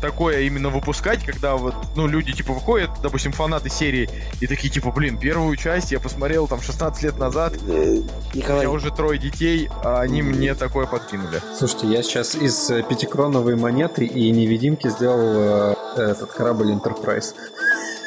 [0.00, 4.08] такое именно выпускать, когда вот, ну, люди, типа, выходят, допустим, фанаты серии,
[4.40, 8.00] и такие, типа, блин, первую часть я посмотрел там 16 лет назад, Э,
[8.34, 11.40] у Николай, меня уже трое детей, а они мне такое подкинули.
[11.56, 17.34] Слушайте, я сейчас из пятикроновой монеты и невидимки сделал э, этот корабль Enterprise.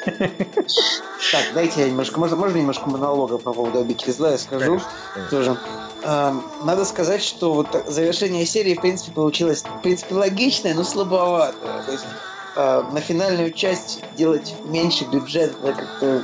[0.05, 4.89] так, дайте я немножко, можно, можно немножко монолога по поводу обители зла я скажу Конечно.
[5.29, 5.57] тоже.
[6.03, 11.83] Эм, Надо сказать, что вот завершение серии, в принципе, получилось, в принципе, логичное, но слабоватое.
[11.85, 12.05] То есть
[12.55, 16.21] э, на финальную часть делать меньше бюджет, как-то...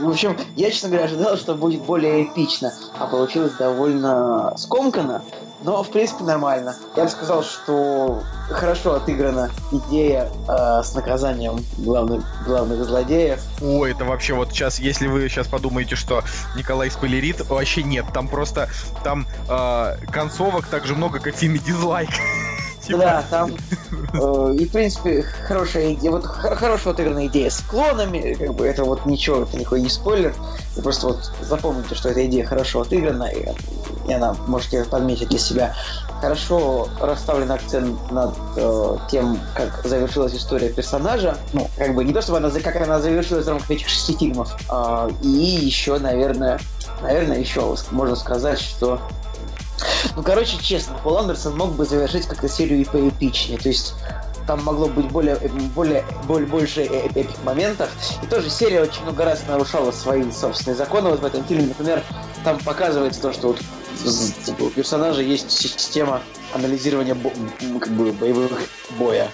[0.00, 5.22] В общем, я, честно говоря, ожидал, что будет более эпично, а получилось довольно скомканно,
[5.66, 6.76] но, в принципе, нормально.
[6.94, 13.40] Я бы сказал, что хорошо отыграна идея э, с наказанием главных, главных злодеев.
[13.60, 16.22] О, это вообще вот сейчас, если вы сейчас подумаете, что
[16.54, 18.68] Николай спойлерит, вообще нет, там просто,
[19.02, 22.10] там э, концовок так же много, как в фильме «Дизлайк».
[22.86, 23.50] Типа, Да, там
[24.14, 28.66] э, и в принципе хорошая идея, вот хор- хорошая отыгранная идея с клонами, как бы
[28.66, 30.34] это вот ничего, это никакой не спойлер,
[30.76, 33.46] вы просто вот запомните, что эта идея хорошо отыграна, и,
[34.08, 35.74] и она можете подметить для себя.
[36.20, 41.36] Хорошо расставлен акцент над э, тем, как завершилась история персонажа.
[41.52, 44.56] Ну, как бы не то, чтобы она, как она завершилась в рамках этих шести фильмов.
[44.70, 46.58] а, и еще, наверное,
[47.02, 48.98] наверное, еще можно сказать, что
[50.14, 53.58] ну, короче, честно, Пол Андерсон мог бы завершить как-то серию и поэпичнее.
[53.58, 53.94] То есть
[54.46, 57.90] там могло быть более, э, более, более больше э- эпик моментов.
[58.22, 61.10] И тоже серия очень много раз нарушала свои собственные законы.
[61.10, 62.02] Вот в этом фильме, например,
[62.44, 63.60] там показывается то, что вот
[64.60, 66.22] у персонажа есть система
[66.54, 67.16] анализирования
[67.80, 68.52] как бы боевых
[68.98, 69.28] боя.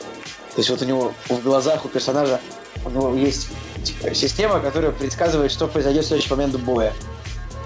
[0.55, 2.40] То есть вот у него в глазах у персонажа
[2.85, 3.48] у него есть
[3.83, 6.92] типа, система, которая предсказывает, что произойдет в следующий момент боя.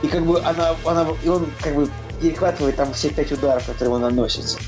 [0.03, 3.95] И как бы она, она, и он как бы перехватывает там все пять ударов, которые
[3.95, 4.59] ему наносятся.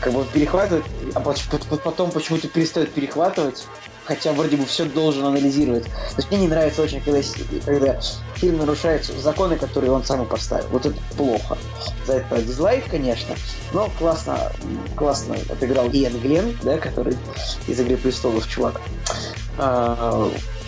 [0.00, 3.66] Как бы он перехватывает, а потом почему-то перестает перехватывать,
[4.04, 5.84] хотя вроде бы все должен анализировать.
[5.84, 7.20] То есть мне не нравится очень, когда,
[7.64, 8.00] когда
[8.34, 10.66] фильм нарушает законы, которые он сам и поставил.
[10.70, 11.56] Вот это плохо.
[12.04, 13.36] За это дизлайк, конечно,
[13.72, 14.52] но классно,
[14.96, 17.16] классно отыграл Иэн Глен, да, который
[17.68, 18.80] из «Игры престолов» чувак.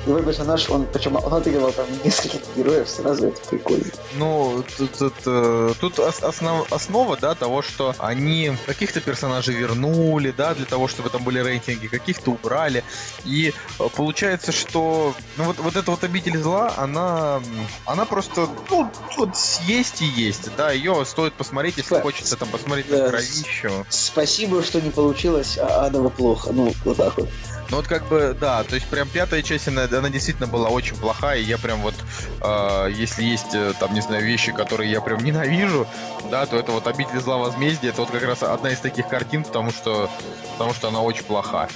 [0.06, 3.84] А, его персонаж, он, причем он отыгрывал там нескольких героев сразу, это прикольно.
[4.14, 10.32] Ну, тут, тут, э, тут ос- основ- основа, да, того, что они каких-то персонажей вернули,
[10.36, 12.84] да, для того, чтобы там были рейтинги, каких-то убрали.
[13.24, 17.40] И э, получается, что ну, вот, вот эта вот обитель зла, она,
[17.86, 19.30] она просто, ну, вот
[19.66, 22.02] есть и есть, да, ее стоит посмотреть, если Да.
[22.02, 23.04] хочется там посмотреть Да.
[23.04, 23.86] на кровищу.
[23.88, 26.50] Спасибо, что не получилось, а адово плохо.
[26.52, 27.28] Ну, вот так вот.
[27.70, 30.96] Ну вот как бы, да, то есть прям пятая часть, она, она действительно была очень
[30.96, 31.94] плохая, и я прям вот,
[32.40, 35.86] э, если есть э, там, не знаю, вещи, которые я прям ненавижу,
[36.30, 39.44] да, то это вот «Обитель зла возмездия», это вот как раз одна из таких картин,
[39.44, 40.10] потому что,
[40.52, 41.68] потому что она очень плоха.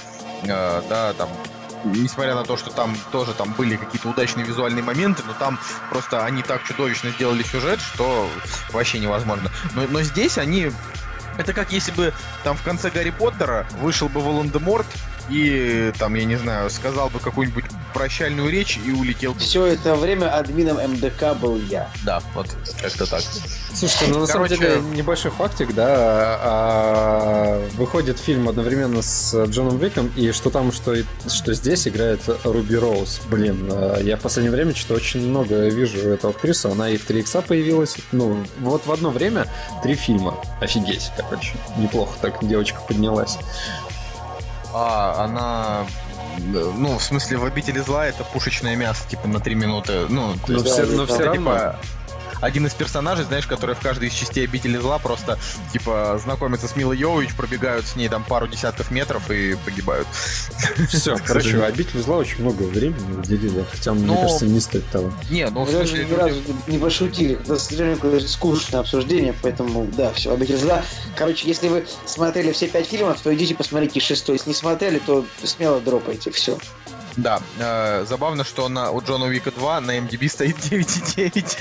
[0.43, 1.29] Э, да, там,
[1.83, 6.23] несмотря на то, что там тоже там были какие-то удачные визуальные моменты, но там просто
[6.23, 8.29] они так чудовищно сделали сюжет, что
[8.71, 9.51] вообще невозможно.
[9.75, 10.71] Но, но здесь они...
[11.37, 14.87] Это как если бы там в конце Гарри Поттера вышел бы Волан-де-Морт
[15.29, 19.39] и там, я не знаю, сказал бы какую-нибудь прощальную речь и улетел бы.
[19.39, 21.89] Все это время админом МДК был я.
[22.03, 22.47] Да, вот
[22.81, 23.21] как-то так.
[23.73, 29.77] Слушайте, ну на самом Короче- деле небольшой фактик, да, а, выходит фильм одновременно с Джоном
[29.77, 33.21] Виком, и что там, что, и- что здесь играет Руби Роуз.
[33.29, 37.05] Блин, а, я в последнее время что-то очень много вижу эту актрису, она и в
[37.05, 39.45] 3 икса появилась, ну, вот в одно время
[39.83, 40.35] три фильма.
[40.61, 43.37] Офигеть, короче, неплохо так девочка поднялась.
[44.73, 45.85] А, она...
[46.37, 50.05] Ну, в смысле, в «Обители зла» это пушечное мясо, типа, на три минуты.
[50.09, 51.51] Ну, Но есть, все, да, но все это, равно...
[51.53, 51.75] типа,
[52.41, 55.39] один из персонажей, знаешь, который в каждой из частей «Обители зла» просто,
[55.71, 60.07] типа, знакомится с Милой Йовович, пробегают с ней там пару десятков метров и погибают.
[60.89, 65.11] Все, короче, обитель зла очень много времени уделили, хотя, мне кажется, не стоит того.
[65.29, 67.39] Не, ну, смысле, ни разу не пошутили.
[67.43, 70.83] Это какое-то скучное обсуждение, поэтому, да, все, обитель зла.
[71.15, 74.35] Короче, если вы смотрели все пять фильмов, то идите посмотрите шестой.
[74.35, 76.57] Если не смотрели, то смело дропайте, все.
[77.17, 81.57] Да, э, забавно, что на, у Джона Уика 2 на MDB стоит 9,9.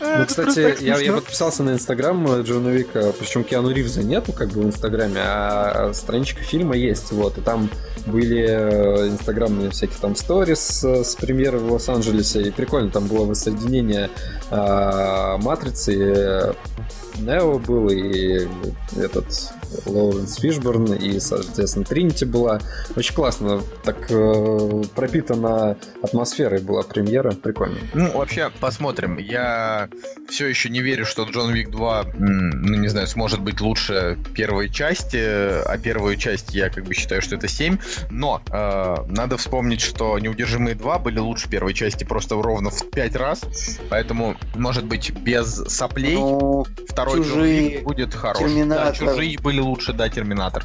[0.00, 4.62] Ну, кстати, я, я подписался на инстаграм Джона Вика, причем Киану Ривза нету как бы
[4.62, 7.68] в инстаграме, а страничка фильма есть, вот, и там
[8.06, 13.26] были э, инстаграмные всякие там сторис э, с премьеры в Лос-Анджелесе, и прикольно, там было
[13.26, 14.10] воссоединение
[14.50, 16.52] э, Матрицы, э,
[17.18, 18.48] Нео был, и
[18.96, 19.52] этот
[19.86, 22.60] Лоуренс Фишборн и, соответственно, Тринити была.
[22.96, 27.78] Очень классно, так э, пропитана атмосферой была премьера, прикольно.
[27.94, 29.18] Ну, вообще, посмотрим.
[29.18, 29.88] Я
[30.28, 34.70] все еще не верю, что Джон Вик 2, ну, не знаю, сможет быть лучше первой
[34.70, 37.78] части, а первую часть я как бы считаю, что это 7,
[38.10, 43.16] но э, надо вспомнить, что Неудержимые 2 были лучше первой части просто ровно в 5
[43.16, 43.40] раз,
[43.88, 48.50] поэтому, может быть, без соплей Ну, второй Джон чужие, Вик будет хорош.
[48.66, 50.64] Да, чужие были лучше, да, Терминатор.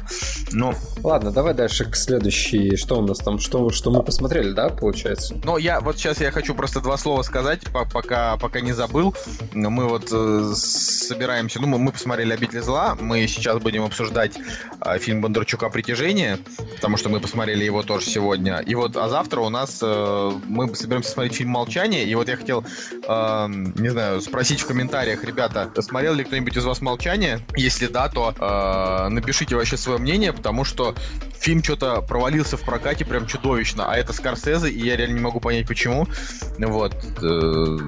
[0.52, 2.76] Ну, Ладно, давай дальше к следующей.
[2.76, 3.38] Что у нас там?
[3.38, 5.34] Что, что мы посмотрели, да, получается?
[5.44, 9.14] Но я вот сейчас я хочу просто два слова сказать, по- пока, пока не забыл.
[9.52, 14.38] Мы вот э, собираемся, ну мы, мы посмотрели «Обитель зла», мы сейчас будем обсуждать
[14.84, 16.38] э, фильм Бондарчука «Притяжение»,
[16.74, 18.58] потому что мы посмотрели его тоже сегодня.
[18.58, 22.36] И вот, а завтра у нас э, мы собираемся смотреть фильм «Молчание», и вот я
[22.36, 27.40] хотел, э, не знаю, спросить в комментариях, ребята, смотрел ли кто-нибудь из вас «Молчание»?
[27.56, 30.94] Если да, то э, напишите вообще свое мнение, потому что
[31.38, 35.40] фильм что-то провалился в прокате прям чудовищно, а это Скорсезе, и я реально не могу
[35.40, 36.06] понять, почему.
[36.58, 36.94] Вот.
[37.22, 37.78] э,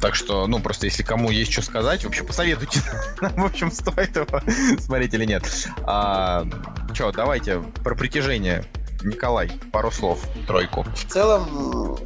[0.00, 2.80] Так что, ну, просто если кому есть что сказать, вообще посоветуйте.
[3.20, 4.26] В общем, стоит его
[4.78, 5.44] смотреть или нет.
[5.84, 6.46] А,
[6.94, 8.64] Че, давайте про притяжение.
[9.02, 10.82] Николай, пару слов, тройку.
[10.94, 11.98] В целом,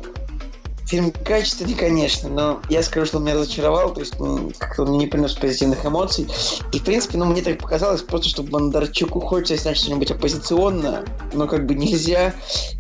[0.86, 4.98] фильм качественный, конечно, но я скажу, что он меня разочаровал, то есть м, как-то он
[4.98, 6.26] не принес позитивных эмоций.
[6.72, 11.46] И, в принципе, ну, мне так показалось, просто что Бондарчуку хочется снять что-нибудь оппозиционно, но
[11.46, 12.34] как бы нельзя,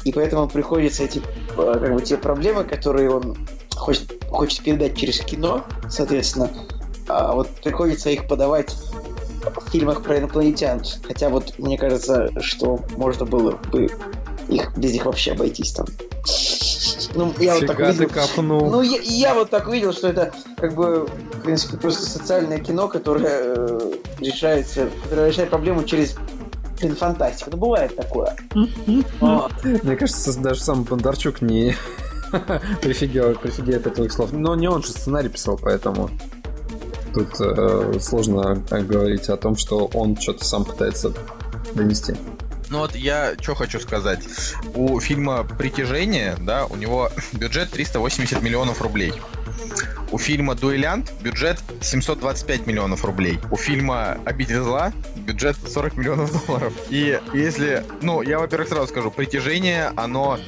[0.04, 1.22] и поэтому приходится эти,
[1.56, 3.36] э, как бы, те проблемы, которые он
[3.74, 6.50] хочет, хочет передать через кино, соответственно,
[7.08, 8.74] а вот приходится их подавать
[9.44, 10.82] в фильмах про инопланетян.
[11.06, 13.90] Хотя вот мне кажется, что можно было бы
[14.48, 15.86] их без них вообще обойтись там.
[17.14, 18.08] Ну, я вот так увидел.
[18.08, 18.70] копнул.
[18.70, 22.88] Ну, я, я вот так увидел, что это как бы, в принципе, просто социальное кино,
[22.88, 26.16] которое э, решается, которое решает проблему через
[26.80, 27.50] блин, фантастику.
[27.52, 28.36] Ну, бывает такое.
[29.20, 31.74] Но- Мне кажется, даже сам Бондарчук не
[32.82, 34.32] прифигел, прифигеет от твоих слов.
[34.32, 36.10] Но не он же сценарий писал, поэтому
[37.14, 41.12] тут э, сложно так говорить о том, что он что-то сам пытается
[41.74, 42.14] донести.
[42.74, 44.24] Ну вот я что хочу сказать.
[44.74, 49.12] У фильма «Притяжение», да, у него бюджет 380 миллионов рублей.
[50.10, 53.38] У фильма «Дуэлянт» бюджет 725 миллионов рублей.
[53.52, 56.72] У фильма «Обитель зла» бюджет 40 миллионов долларов.
[56.90, 57.84] И если...
[58.02, 60.40] Ну, я, во-первых, сразу скажу, «Притяжение», оно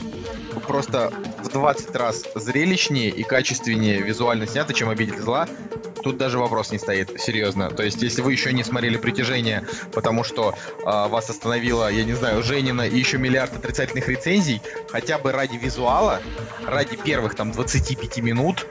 [0.60, 5.48] просто в 20 раз зрелищнее и качественнее визуально снято, чем «Обитель зла».
[6.02, 7.68] Тут даже вопрос не стоит, серьезно.
[7.70, 12.12] То есть, если вы еще не смотрели «Притяжение», потому что а, вас остановила, я не
[12.12, 16.20] знаю, Женина и еще миллиард отрицательных рецензий, хотя бы ради визуала,
[16.64, 18.66] ради первых там 25 минут,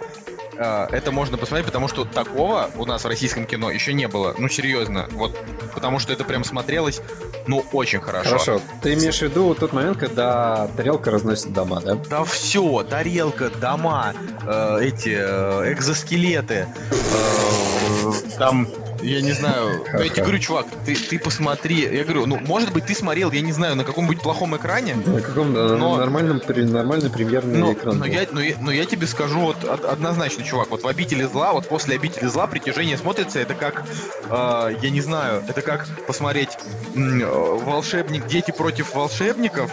[0.58, 4.36] это можно посмотреть, потому что такого у нас в российском кино еще не было.
[4.38, 5.08] Ну, серьезно.
[5.12, 5.38] Вот,
[5.74, 7.02] потому что это прям смотрелось,
[7.48, 8.30] ну, очень хорошо.
[8.30, 11.96] Хорошо, ты имеешь в виду тот момент, когда тарелка разносит дома, да?
[12.10, 14.13] Да все, тарелка, дома,
[14.46, 18.68] э, эти э, экзоскелеты, э, там,
[19.06, 22.86] я не знаю, я тебе говорю, чувак, ты, ты посмотри, я говорю, ну, может быть,
[22.86, 27.10] ты смотрел, я не знаю, на каком-нибудь плохом экране, На каком э, Но- нормальном, нормальный
[27.10, 27.98] премьерный но, экран.
[28.00, 28.12] но был.
[28.12, 31.54] я, но, я, но я тебе скажу вот од- однозначно, чувак, вот в «Обители зла»,
[31.54, 33.84] вот после «Обители зла» притяжение смотрится, это как,
[34.30, 36.58] э, я не знаю, это как посмотреть
[36.96, 37.00] э,
[37.63, 39.72] «Волшебник, дети против волшебников»,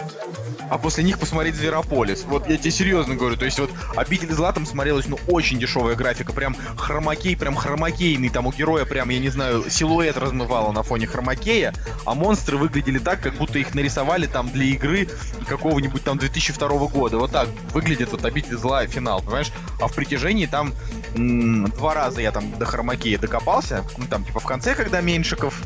[0.73, 2.23] а после них посмотреть «Зверополис».
[2.23, 5.93] Вот я тебе серьезно говорю, то есть вот «Обитель зла» там смотрелась, ну, очень дешевая
[5.93, 10.81] графика, прям хромакей, прям хромакейный, там у героя прям, я не знаю, силуэт размывало на
[10.81, 11.75] фоне хромакея,
[12.07, 15.07] а монстры выглядели так, как будто их нарисовали там для игры
[15.47, 17.19] какого-нибудь там 2002 года.
[17.19, 19.51] Вот так выглядит вот «Обитель зла» финал, понимаешь?
[19.79, 20.73] А в «Притяжении» там
[21.15, 25.61] м, два раза я там до хромакея докопался, ну там типа в конце, когда Меньшиков,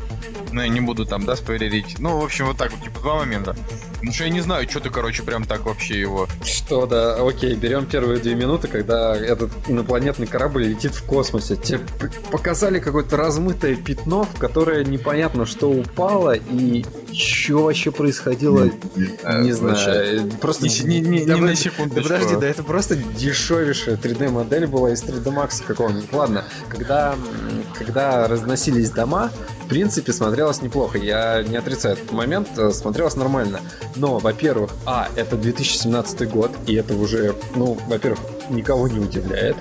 [0.52, 1.98] ну я не буду там, да, спойлерить.
[1.98, 3.56] Ну, в общем, вот так вот, типа два момента.
[4.02, 6.28] Ну что я не знаю, что ты, короче, прям так вообще его...
[6.42, 11.56] Что, да, окей, берем первые две минуты, когда этот инопланетный корабль летит в космосе.
[11.56, 11.80] Тебе
[12.30, 16.84] показали какое-то размытое пятно, в которое непонятно, что упало и
[17.18, 18.64] что вообще происходило,
[19.24, 19.54] Э, не вообще.
[19.54, 20.30] знаю.
[20.40, 22.02] Просто Не, не- не- на Да секундочку.
[22.08, 26.12] подожди, да это просто дешевейшая 3D-модель была из 3D Max какого-нибудь.
[26.12, 27.16] Ладно, когда,
[27.76, 29.30] когда разносились дома,
[29.64, 30.96] в принципе, смотрелось неплохо.
[30.98, 33.60] Я не отрицаю этот момент, э, смотрелось нормально.
[33.96, 39.56] Но, во-первых, а, это 2017 год, и это уже, ну, во-первых, никого не удивляет.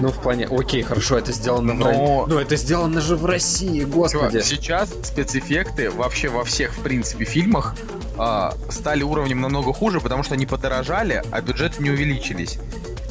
[0.00, 3.24] Ну, в плане, окей, хорошо, это сделано в Но- Ро- Ну, это сделано же в
[3.26, 4.30] России, господи.
[4.40, 7.74] Чувак, сейчас спецэффекты вообще во всех, в принципе, фильмах
[8.18, 12.58] а, стали уровнем намного хуже, потому что они подорожали, а бюджеты не увеличились.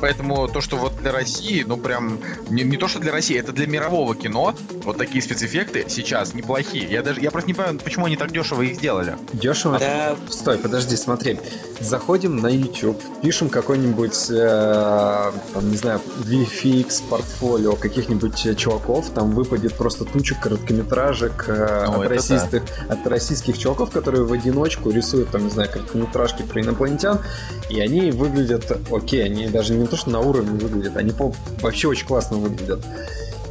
[0.01, 3.51] Поэтому то, что вот для России, ну прям, не, не то, что для России, это
[3.51, 6.85] для мирового кино, вот такие спецэффекты сейчас неплохие.
[6.89, 9.15] Я даже, я просто не понимаю, почему они так дешево их сделали.
[9.31, 9.77] Дешево?
[9.77, 10.15] Да.
[10.29, 11.39] Стой, подожди, смотри.
[11.79, 19.31] Заходим на YouTube, пишем какой-нибудь, э, там, не знаю, VFX, портфолио каких-нибудь э, чуваков, там
[19.31, 25.29] выпадет просто туча короткометражек э, Ну, от, российских, от российских чуваков, которые в одиночку рисуют,
[25.29, 27.19] там, не знаю, короткометражки про инопланетян,
[27.69, 31.87] и они выглядят окей, они даже не то, что на уровне выглядят, они по- вообще
[31.87, 32.83] очень классно выглядят.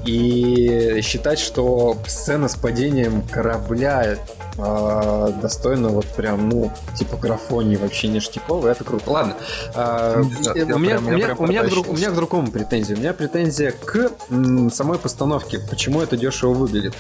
[0.05, 4.17] И считать, что сцена с падением корабля
[4.57, 9.11] э, достойна вот прям, ну, типа графонии вообще ништяковой, это круто.
[9.11, 9.37] Ладно,
[9.75, 11.93] э, Да, я у, меня, прям- у, меня, у, меня к друг- у протащился.
[12.01, 12.97] меня к другому претензия.
[12.97, 16.95] У меня претензия к м, самой постановке, почему это дешево выглядит.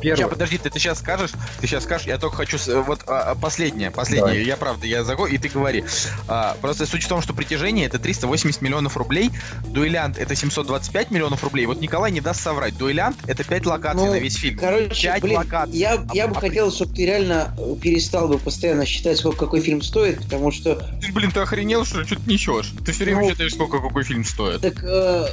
[0.00, 0.16] Первое.
[0.24, 3.30] Сейчас, подожди, ты, ты сейчас скажешь, ты сейчас скажешь, я только хочу, э, вот а,
[3.30, 4.44] а, последнее, последнее, Давай.
[4.44, 5.84] я правда, я заго, и ты говори.
[6.28, 9.30] А, просто суть в том, что притяжение это 380 миллионов рублей,
[9.68, 14.12] дуэлянт это 725 миллионов рублей, вот Николай не даст соврать, дуэлянт это 5 локаций Ну,
[14.12, 14.58] на весь фильм.
[14.58, 15.76] Короче, Пять блин, локаций.
[15.78, 19.60] я, я бы А- хотел, чтобы ты реально э, перестал бы постоянно считать, сколько какой
[19.60, 22.72] фильм стоит, потому что Ты, блин, ты охренел, что ли, что ты несешь?
[22.84, 24.60] Ты все время Ну, считаешь, сколько какой фильм стоит.
[24.62, 25.26] так э,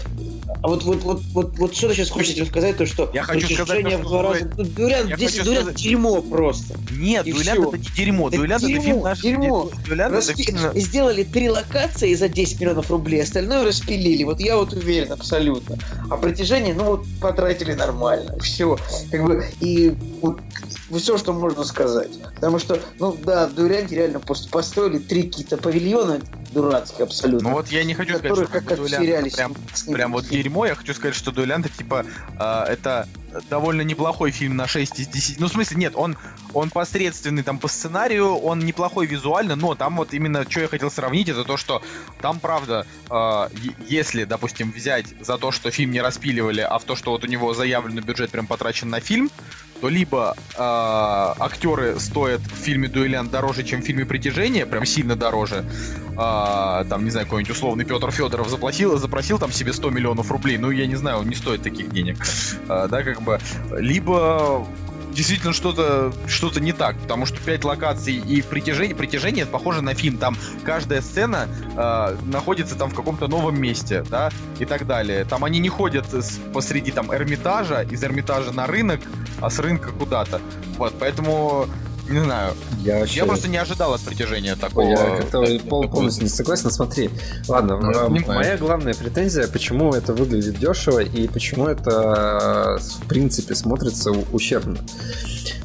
[0.62, 3.24] а вот, вот, вот, вот, вот что ты сейчас хочешь этим сказать, то что Я
[3.24, 4.52] хочу сказать, «Притяжение то, в что два раза.
[4.58, 6.76] Ну, дуэлянт, Я здесь дуэлянт сказать- дерьмо просто.
[6.92, 9.22] Нет, дуэлянт это не дерьмо, Да дуэлянт это дерьмо, фильм наш.
[9.22, 9.70] дерьмо.
[9.88, 10.60] Дуэлянт это фильм...
[10.76, 14.24] Сделали три локации за 10 миллионов рублей, остальное распилили.
[14.24, 15.78] Вот я вот уверен абсолютно.
[16.10, 18.38] А притяжение, ну вот потратили нормально.
[18.40, 18.78] Все.
[19.12, 20.40] Как бы, и вот
[20.98, 22.12] все, что можно сказать.
[22.36, 26.20] Потому что, ну да, в Дуэлянте реально просто построили три какие-то павильона
[26.52, 27.50] дурацкие абсолютно.
[27.50, 29.56] Ну вот я не хочу сказать, которые что как, как дуэлянт прям
[29.92, 32.06] Прям вот дерьмо, я хочу сказать, что Дуэлянт типа
[32.38, 33.08] а, это
[33.50, 35.40] довольно неплохой фильм на 6 из 10.
[35.40, 36.18] Ну, в смысле, нет, он,
[36.54, 40.92] он посредственный там по сценарию, он неплохой визуально, но там вот именно, что я хотел
[40.92, 41.82] сравнить, это то, что
[42.22, 46.96] там, правда, е- если, допустим, взять за то, что фильм не распиливали, а в то,
[46.96, 49.30] что вот у него заявленный бюджет прям потрачен на фильм,
[49.82, 55.18] то либо а, актеры стоят в фильме «Дуэлянт» дороже, чем в фильме «Притяжение», прям сильно
[55.18, 55.66] дороже,
[56.18, 60.58] а, там, не знаю, какой-нибудь условный Петр Федоров заплатил, запросил там себе 100 миллионов рублей,
[60.58, 62.18] ну, я не знаю, он не стоит таких денег,
[62.68, 63.40] А, да, как бы,
[63.72, 64.66] либо
[65.14, 69.94] действительно что-то что не так, потому что 5 локаций и притяжение, притяжение это похоже на
[69.94, 75.24] фильм, там каждая сцена а, находится там в каком-то новом месте, да, и так далее.
[75.26, 79.02] Там они не ходят с- посреди там Эрмитажа, из Эрмитажа на рынок,
[79.40, 80.42] а с рынка куда-то.
[80.78, 81.68] Вот, поэтому,
[82.10, 83.20] не знаю, Я, вообще...
[83.20, 84.90] я просто не ожидал от притяжения такого.
[84.90, 86.70] Я как-то пол- полностью не согласен.
[86.72, 87.10] Смотри,
[87.48, 88.40] ладно, Ну, я э, понимаю.
[88.40, 94.78] моя главная претензия, почему это выглядит дешево и почему это, в принципе, смотрится ущербно.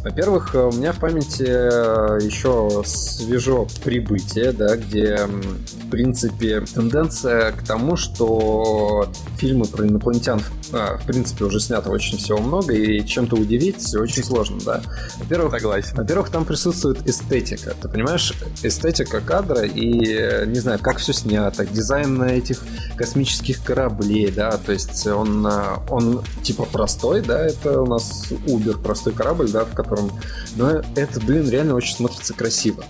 [0.04, 7.52] Во-первых, э, у меня в памяти э, еще свежо прибытие, да, где, в принципе, тенденция
[7.52, 10.40] к тому, что фильмы про инопланетян,
[10.72, 14.82] а, в принципе, уже снято очень всего много, и чем-то удивить очень сложно, да.
[15.18, 15.96] Во-первых, Согласен.
[15.96, 17.74] во-первых, там присутствует эстетика.
[17.80, 22.64] Ты понимаешь, эстетика кадра и, э, не знаю, как все снято, дизайн этих
[22.96, 28.80] космических кораблей, да, то есть он, э, он типа простой, да, это у нас Uber,
[28.82, 30.10] простой корабль, да, в котором...
[30.56, 32.84] Но это, блин, реально очень смотрится красиво.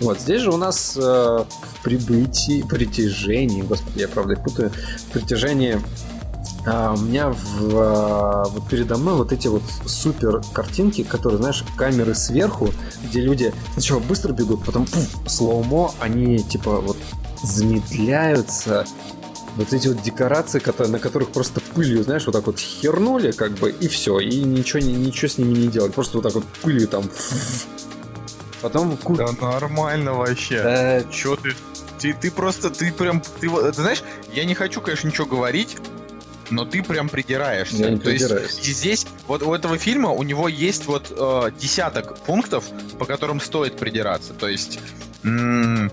[0.00, 4.70] Вот, здесь же у нас э, в прибытии, притяжении, господи, я правда путаю,
[5.08, 5.80] в притяжении
[6.66, 11.64] а, у меня в, а, вот передо мной вот эти вот супер картинки, которые, знаешь,
[11.76, 12.70] камеры сверху,
[13.04, 16.96] где люди сначала быстро бегут, потом пуф, слоумо, они типа вот
[17.42, 18.84] замедляются.
[19.56, 23.52] Вот эти вот декорации, которые, на которых просто пылью, знаешь, вот так вот хернули, как
[23.52, 25.94] бы, и все, и ничего, ничего с ними не делать.
[25.94, 27.04] Просто вот так вот пылью там.
[28.60, 30.62] Потом ку- Да нормально вообще.
[30.62, 31.54] Да, Чё ты?
[31.98, 34.02] Ты, ты просто, ты прям, ты, ты знаешь,
[34.34, 35.78] я не хочу, конечно, ничего говорить,
[36.50, 37.76] но ты прям придираешься.
[37.76, 38.52] Я не То есть придираюсь.
[38.62, 42.64] здесь, вот у этого фильма, у него есть вот э, десяток пунктов,
[42.98, 44.32] по которым стоит придираться.
[44.34, 44.78] То есть,
[45.24, 45.90] м,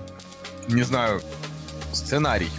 [0.67, 1.21] не знаю,
[1.91, 2.49] сценарий.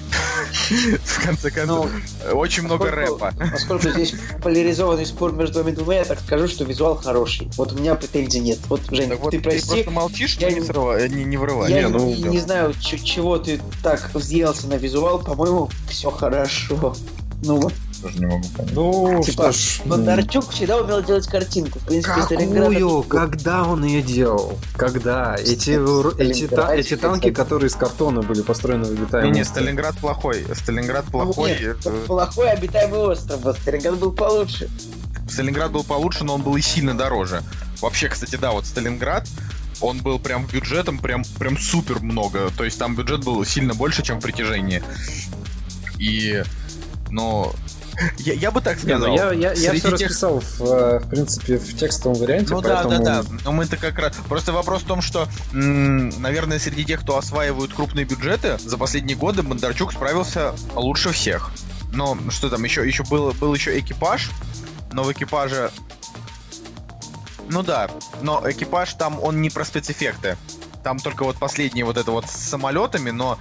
[1.04, 1.90] В конце концов,
[2.32, 3.32] очень много рэпа.
[3.52, 7.50] Поскольку здесь поляризованный спор между вами двумя, я так скажу, что визуал хороший.
[7.56, 8.58] Вот у меня претензий нет.
[8.68, 11.70] Вот, Жень, Так вот, ты ты прости, просто молчишь, я не, срыва- не, не вырывай.
[11.72, 15.18] я Не, ну, не, не знаю, ч- чего ты так взъелся на визуал.
[15.20, 16.94] По-моему, все хорошо.
[17.42, 17.74] Ну вот,
[18.04, 18.72] Тоже не могу понять.
[18.74, 19.80] ну типа, что ж.
[19.86, 21.78] Бондарчук всегда умел делать картинку.
[21.78, 23.02] В принципе, Какую?
[23.04, 24.58] Когда он ее делал?
[24.76, 25.36] Когда?
[25.36, 25.70] Эти,
[26.20, 29.62] эти, та- эти танки, которые из картона были построены в Не, обитаемом не, острове.
[29.62, 30.46] Сталинград плохой.
[30.54, 31.50] Сталинград Ну, плохой.
[31.58, 33.40] нет, э, плохой обитаемый остров.
[33.40, 34.68] Вот Сталинград был получше.
[35.30, 37.42] Сталинград был получше, но он был и сильно дороже.
[37.80, 39.26] Вообще, кстати, да, вот Сталинград,
[39.80, 42.50] он был прям бюджетом прям, прям супер много.
[42.54, 44.82] То есть там бюджет был сильно больше, чем в притяжении.
[45.98, 46.42] И,
[47.10, 47.52] ну,
[48.18, 49.08] я, я бы так Не, сказал.
[49.08, 52.60] ну я, я, я все тех- расписал, в, э, в принципе, в текстовом варианте, Ну
[52.60, 53.04] да, поэтому...
[53.04, 53.28] да, да.
[53.44, 54.14] Но мы-то как раз.
[54.28, 59.16] Просто вопрос в том, что, м, наверное, среди тех, кто осваивают крупные бюджеты, за последние
[59.16, 61.50] годы Бондарчук справился лучше всех.
[61.92, 62.86] Но что там еще?
[62.86, 64.30] Еще был, был еще экипаж,
[64.92, 65.70] но в экипаже.
[67.48, 67.90] Ну да,
[68.22, 70.36] но экипаж там он не про спецэффекты.
[70.82, 73.38] Там только вот последние вот это вот с самолетами, но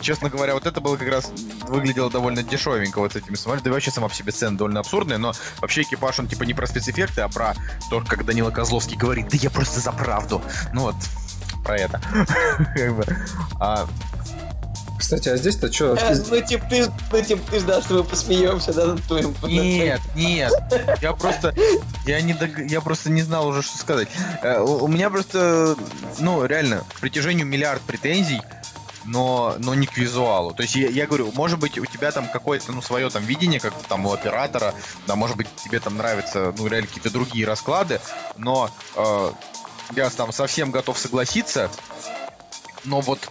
[0.00, 1.30] честно говоря, вот это было как раз
[1.68, 3.64] выглядело довольно дешевенько вот с этими самолетами.
[3.64, 6.54] Да и вообще сама по себе сцена довольно абсурдная, но вообще экипаж, он типа не
[6.54, 7.54] про спецэффекты, а про
[7.90, 10.42] то, как Данила Козловский говорит, да я просто за правду.
[10.72, 10.94] Ну вот,
[11.64, 12.00] про это.
[13.60, 13.86] А,
[14.98, 15.94] Кстати, а здесь-то что?
[15.94, 19.34] Э, Ну, типа, ты, ну, типа, ты ждал, что мы посмеемся, да, над твоим...
[19.42, 20.52] Нет, нет,
[21.02, 21.54] я просто,
[22.06, 24.08] я не, дог- я просто не знал уже, что сказать.
[24.42, 25.76] Э, У у меня просто,
[26.18, 28.40] ну, реально, к притяжению миллиард претензий,
[29.06, 30.52] но, но не к визуалу.
[30.52, 33.60] То есть я, я говорю, может быть, у тебя там какое-то, ну, свое там видение,
[33.60, 34.74] как там у оператора,
[35.06, 38.00] да, может быть, тебе там нравятся, ну, реально какие-то другие расклады,
[38.36, 39.32] но э,
[39.94, 41.70] я там совсем готов согласиться,
[42.84, 43.28] но вот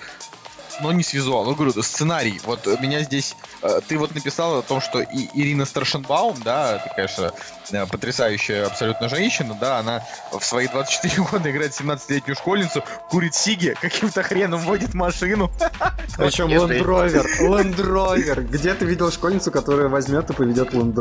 [0.82, 1.50] но не с визуалом.
[1.50, 2.40] Ну, говорю, сценарий.
[2.44, 3.36] Вот э, меня здесь...
[3.62, 7.32] э, Ты вот написал о том, что и Ирина Старшенбаум, да, это, конечно,
[7.72, 13.76] э, потрясающая абсолютно женщина, да, она в свои 24 года играет 17-летнюю школьницу, курит сиги,
[13.80, 15.52] каким-то хреном водит машину.
[16.18, 16.48] Причем.
[16.48, 18.42] Land Rover.
[18.44, 20.94] Где ты видел школьницу, которая возьмет и поведет Land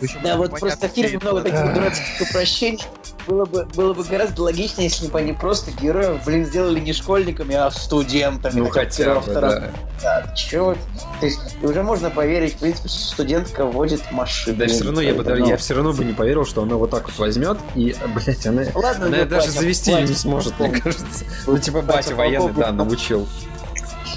[0.00, 0.22] Rover?
[0.22, 2.84] Да, вот просто в фильме много таких дурацких упрощений.
[3.26, 7.54] Было бы, было бы гораздо логичнее, если бы они просто героев, блин, сделали не школьниками,
[7.54, 8.60] а студентами.
[8.60, 9.60] Ну, хотя бы, второго.
[9.60, 9.70] да.
[10.02, 10.76] Да, чё?
[11.20, 14.56] То есть уже можно поверить, в принципе, что студентка водит машину.
[14.56, 16.90] Да все равно я бы, Ну, я все равно бы не поверил, что она вот
[16.90, 20.20] так вот возьмет и, блять, она, Ладно, она ну, даже платим, завести ее не платим.
[20.20, 21.24] сможет, мне кажется.
[21.46, 23.28] Ну, типа, Батя военный, да, научил.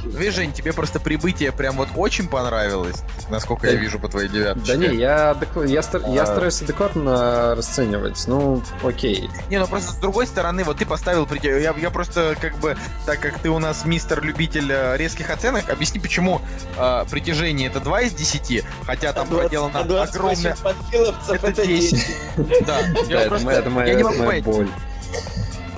[0.03, 4.29] Видишь, Жень, тебе просто прибытие прям вот очень понравилось, насколько Да- я вижу по твоей
[4.29, 4.73] девяточке.
[4.73, 5.35] Да не, я,
[5.65, 6.25] я, стар- я А.
[6.25, 8.23] стараюсь адекватно расценивать.
[8.27, 9.29] Ну, окей.
[9.49, 11.57] Не, ну просто с другой стороны, вот ты поставил предел.
[11.57, 15.69] Я, я просто как бы, так как ты у нас мистер любитель э, резких оценок,
[15.69, 16.41] объясни, почему
[16.77, 21.13] э, притяжение это 2 из 10, хотя там А 20 проделано а 28 огромное.
[21.29, 21.91] Это это 10.
[22.37, 22.65] 10.
[22.65, 24.45] Да, я это моя, не могу понять.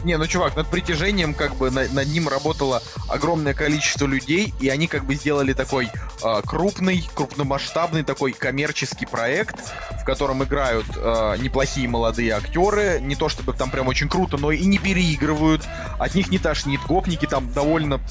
[0.04, 4.68] Не, ну чувак, над притяжением как бы на- над ним работало огромное количество людей, и
[4.68, 5.90] они как бы сделали такой
[6.24, 9.56] э, крупный, крупномасштабный такой коммерческий проект,
[10.02, 14.52] в котором играют э, неплохие молодые актеры, не то чтобы там прям очень круто, но
[14.52, 15.64] и не переигрывают,
[16.00, 18.02] от них не тошнит, гопники там довольно,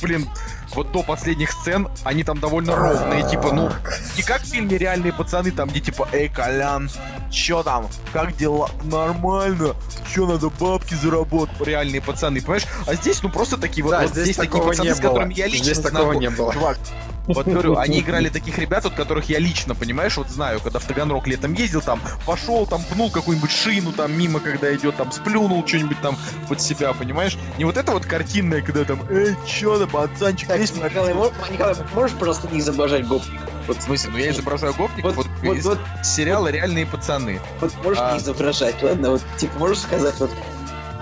[0.00, 0.28] блин,
[0.74, 3.70] вот до последних сцен они там довольно ровные, типа, ну,
[4.16, 6.90] не как в фильме «Реальные пацаны», там, где типа, эй, Колян,
[7.30, 8.70] чё там, как дела?
[8.84, 9.74] Нормально,
[10.12, 11.60] чё надо бабки заработать?
[11.60, 12.66] Реальные пацаны, понимаешь?
[12.86, 15.46] А здесь, ну, просто такие вот, Да, вот здесь здесь такие пацаны, с которыми я
[15.46, 16.20] лично Здесь такого знаком.
[16.20, 16.52] не было.
[16.54, 16.78] Чувак,
[17.26, 20.84] вот говорю, они играли таких ребят, от которых я лично, понимаешь, вот знаю, когда в
[20.84, 25.66] Таганрог летом ездил, там, пошел, там, пнул какую-нибудь шину, там, мимо, когда идет, там, сплюнул
[25.66, 26.16] что-нибудь там
[26.48, 27.36] под себя, понимаешь?
[27.58, 31.14] Не вот это вот картинное, когда там, эй, чё там, пацанчик, Так, есть Николай,
[31.50, 33.42] Николай, можешь просто не изображать гопника?
[33.66, 37.40] Вот, в смысле, ну я изображаю гопников, Вот, вот, вот, вот, сериала «Реальные пацаны».
[37.60, 38.12] вот можешь А.
[38.12, 39.10] не изображать, ладно?
[39.10, 40.30] Вот, типа, можешь сказать, вот,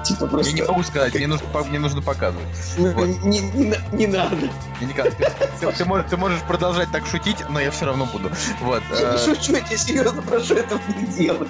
[0.05, 0.51] типа, просто...
[0.51, 2.47] Я не могу сказать, мне нужно, мне нужно показывать.
[2.79, 3.07] Ну, Вот.
[3.25, 4.37] не, не не надо.
[4.81, 5.27] Никак- ты,
[5.61, 8.31] ты- ты можешь, ты можешь продолжать так шутить, но я все равно буду.
[8.61, 8.83] Вот.
[8.99, 11.49] Я э, не шучу, я тебя серьезно прошу этого не делать.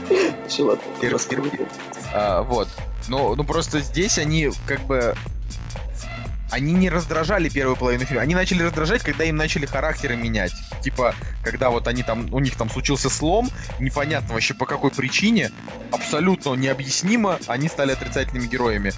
[0.49, 0.83] Все, ладно.
[1.01, 1.69] Кир- Кир-
[2.13, 2.69] а, вот.
[3.09, 5.15] Ну, ну просто здесь они как бы
[6.51, 8.23] они не раздражали первую половину фильма.
[8.23, 10.53] Они начали раздражать, когда им начали характеры менять.
[10.83, 15.51] Типа, когда вот они там, у них там случился слом, непонятно вообще по какой причине,
[15.93, 18.93] абсолютно необъяснимо, они стали отрицательными героями.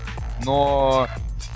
[0.45, 1.09] Но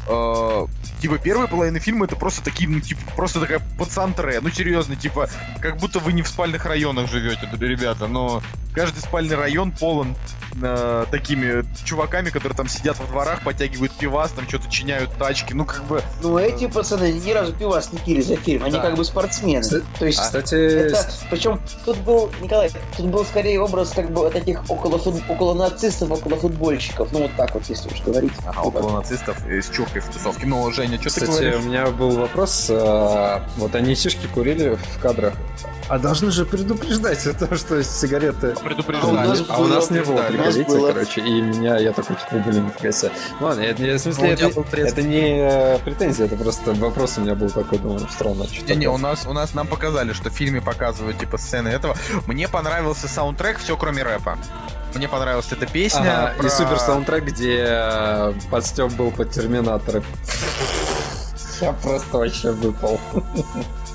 [0.08, 0.66] э,
[1.00, 4.40] типа первая половина фильма это просто такие, ну, типа, просто такая пацантре.
[4.40, 5.28] Ну серьезно, типа,
[5.60, 8.42] как будто вы не в спальных районах живете, ребята, но
[8.74, 10.14] каждый спальный район полон
[10.60, 15.64] э, такими чуваками, которые там сидят во дворах, подтягивают пивас, там что-то чиняют тачки, ну
[15.64, 16.02] как бы...
[16.22, 18.64] Ну, эти пацаны ни разу пивас не пили за фильм.
[18.64, 18.82] Они Да.
[18.82, 19.62] как бы спортсмены.
[19.62, 21.06] Кстати- То есть, Кстати, это...
[21.30, 26.10] Причем тут был, Николай, тут был скорее образ как бы таких около, фут- около нацистов,
[26.10, 27.08] около футбольщиков.
[27.12, 28.32] Ну, вот так вот, если уж говорить.
[28.44, 30.46] Ага, около нацистов э, с чуркой в тусовке.
[30.46, 31.54] Ну, Женя, что ты Кстати, говоришь?
[31.56, 32.68] у меня был вопрос.
[32.70, 35.34] а, Вот они сишки курили в кадрах.
[35.88, 38.54] А должны же предупреждать о том, что сигареты...
[38.62, 39.08] Предупреждали.
[39.16, 40.22] А у нас А у нас не было,
[40.66, 40.92] было.
[40.92, 43.10] короче, и меня, я такой, типа, блин, в косе.
[43.40, 46.26] Ну ладно, это, не- в Ну, смысле, у тебя это, был это не э, претензия,
[46.26, 49.54] это просто вопрос у меня был такой, думаю, странно, что Не-не, у нас, у нас
[49.54, 51.96] нам показали, что в фильме показывают типа сцены этого.
[52.26, 54.38] Мне понравился саундтрек, все кроме рэпа.
[54.94, 56.00] Мне понравилась эта песня.
[56.00, 60.02] Ага, про- И супер саундтрек, где э, подстеп был под терминаторы.
[61.60, 63.00] Я просто вообще выпал.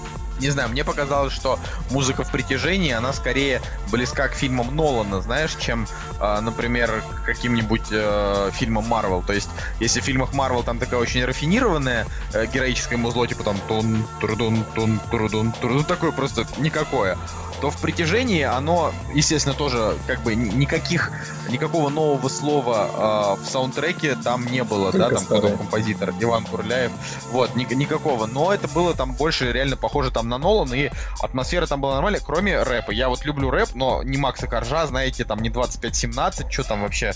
[0.41, 3.61] не знаю, мне показалось, что музыка в притяжении, она скорее
[3.91, 5.87] близка к фильмам Нолана, знаешь, чем,
[6.19, 9.21] э, например, к каким-нибудь э, фильмам Марвел.
[9.21, 13.57] То есть, если в фильмах Марвел там такая очень рафинированная э, героическое музло, типа там
[13.67, 17.17] тун турдун тун турдун турдун такое просто никакое
[17.61, 21.11] то в притяжении оно, естественно, тоже как бы никаких,
[21.49, 26.43] никакого нового слова э, в саундтреке там не было, Только да, там кто композитор, Иван
[26.45, 26.91] Курляев,
[27.29, 30.89] вот, ни, никакого, но это было там больше реально похоже там на Нолан, и
[31.21, 32.91] атмосфера там была нормальная, кроме рэпа.
[32.91, 37.11] Я вот люблю рэп, но не Макса Коржа, знаете, там не 25-17, что там вообще,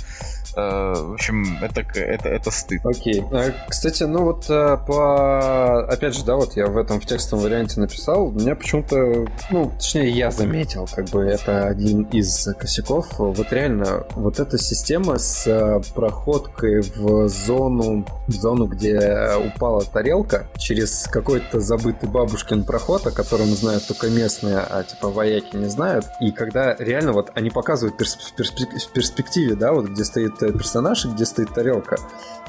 [0.55, 2.85] э, в общем, это, это, это стыд.
[2.85, 3.21] Окей.
[3.21, 3.53] Okay.
[3.69, 5.85] Кстати, ну вот э, по...
[5.85, 10.09] Опять же, да, вот я в этом в текстовом варианте написал, меня почему-то, ну, точнее,
[10.09, 13.07] я заметил, как бы это один из косяков.
[13.17, 20.47] Вот реально, вот эта система с э, проходкой в зону, в зону, где упала тарелка,
[20.57, 26.05] через какой-то забытый бабушкин проход, о котором знают только местные, а типа вояки не знают.
[26.19, 31.05] И когда реально вот они показывают перс- в перспективе, да, вот где стоит э, персонаж
[31.05, 31.97] и где стоит тарелка,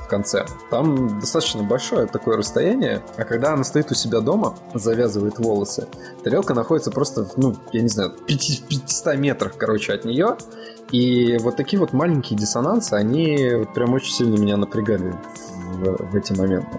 [0.06, 0.46] в конце.
[0.70, 5.88] Там достаточно большое такое расстояние, а когда она стоит у себя дома, завязывает волосы,
[6.22, 10.36] тарелка находится просто, ну, я не знаю, в 500 метрах, короче, от нее,
[10.92, 15.12] и вот такие вот маленькие диссонансы, они прям очень сильно меня напрягали
[15.74, 16.78] в, в эти моменты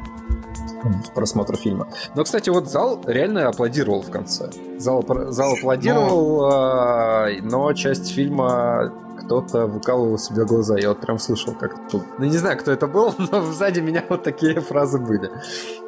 [0.87, 1.87] в просмотр фильма.
[2.15, 4.49] Но, кстати, вот зал реально аплодировал в конце.
[4.77, 7.27] Зал, зал аплодировал, но...
[7.41, 10.77] но часть фильма кто-то выкалывал себе глаза.
[10.77, 12.03] Я вот прям слышал, как тут.
[12.17, 15.31] Ну, не знаю, кто это был, но сзади меня вот такие фразы были.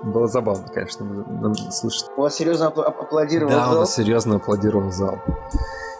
[0.03, 1.05] Было забавно, конечно,
[1.71, 2.09] слышать.
[2.17, 3.79] У вас серьезно апл- аплодировал да, зал?
[3.81, 5.19] Да, серьезно аплодировал зал.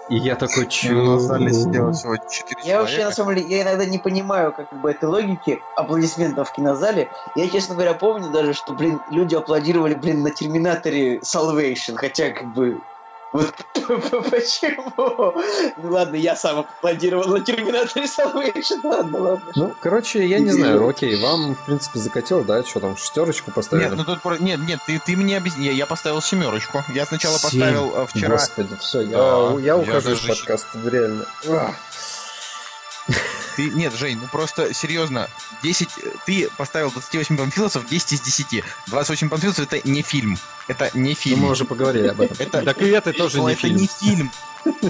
[0.10, 0.94] И я такой, чё?
[0.94, 2.80] Ну, на зале сидело всего 4 Я человека.
[2.82, 7.10] вообще, на самом деле, я иногда не понимаю, как бы, этой логики аплодисментов в кинозале.
[7.36, 12.48] Я, честно говоря, помню даже, что, блин, люди аплодировали, блин, на Терминаторе Salvation, хотя, как
[12.54, 12.82] бы,
[13.32, 13.54] вот
[14.30, 14.94] почему?
[15.78, 18.80] Ну ладно, я сам аплодировал на Терминаторе Salvation.
[18.84, 19.52] Ладно, ладно.
[19.56, 22.64] Ну, короче, я не знаю, окей, вам, в принципе, закатил, да?
[22.64, 23.86] Что там, шестерочку поставили?
[23.86, 25.68] Нет, ну тут нет, нет, ты, ты мне объясни.
[25.68, 26.84] Я поставил семерочку.
[26.94, 27.62] Я сначала Семь.
[27.62, 28.30] поставил э, вчера.
[28.30, 31.26] Господи, все, я, да, я ухожу из подкаста, реально.
[33.60, 35.28] Ты, нет, Жень, ну просто серьезно,
[35.64, 35.90] 10,
[36.26, 38.64] ты поставил 28 панфилосов 10 из 10.
[38.88, 40.38] 28 панфилосов это не фильм.
[40.70, 41.42] Это не фильм.
[41.42, 42.38] Ну, мы уже поговорили об этом.
[42.40, 43.76] Это, так и это тоже не фильм.
[43.76, 44.32] Это не фильм.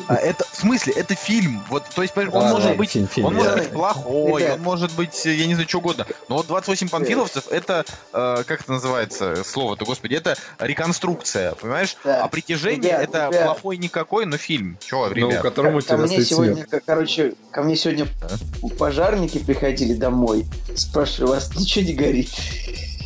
[0.07, 1.63] А это, в смысле, это фильм.
[1.69, 4.55] Вот, то есть, он а, может быть, фильм, он может быть плохой, Ребят.
[4.55, 6.07] он может быть, я не знаю, что угодно.
[6.27, 11.95] Но вот 28 панфиловцев, это, э, как это называется слово-то, господи, это реконструкция, понимаешь?
[12.03, 12.23] Да.
[12.23, 13.43] А притяжение ребят, это ребят.
[13.45, 14.77] плохой никакой, но фильм.
[14.83, 15.43] Чего, ну, ребят?
[15.43, 18.29] Ну, которому ко, ко мне сегодня, короче, ко мне сегодня да?
[18.77, 20.45] Пожарники приходили домой.
[20.75, 22.29] Спрашиваю, у вас ничего не горит?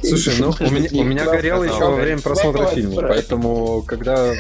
[0.04, 4.34] Слушай, ну у меня, у меня горело еще во время просмотра фильма, поэтому когда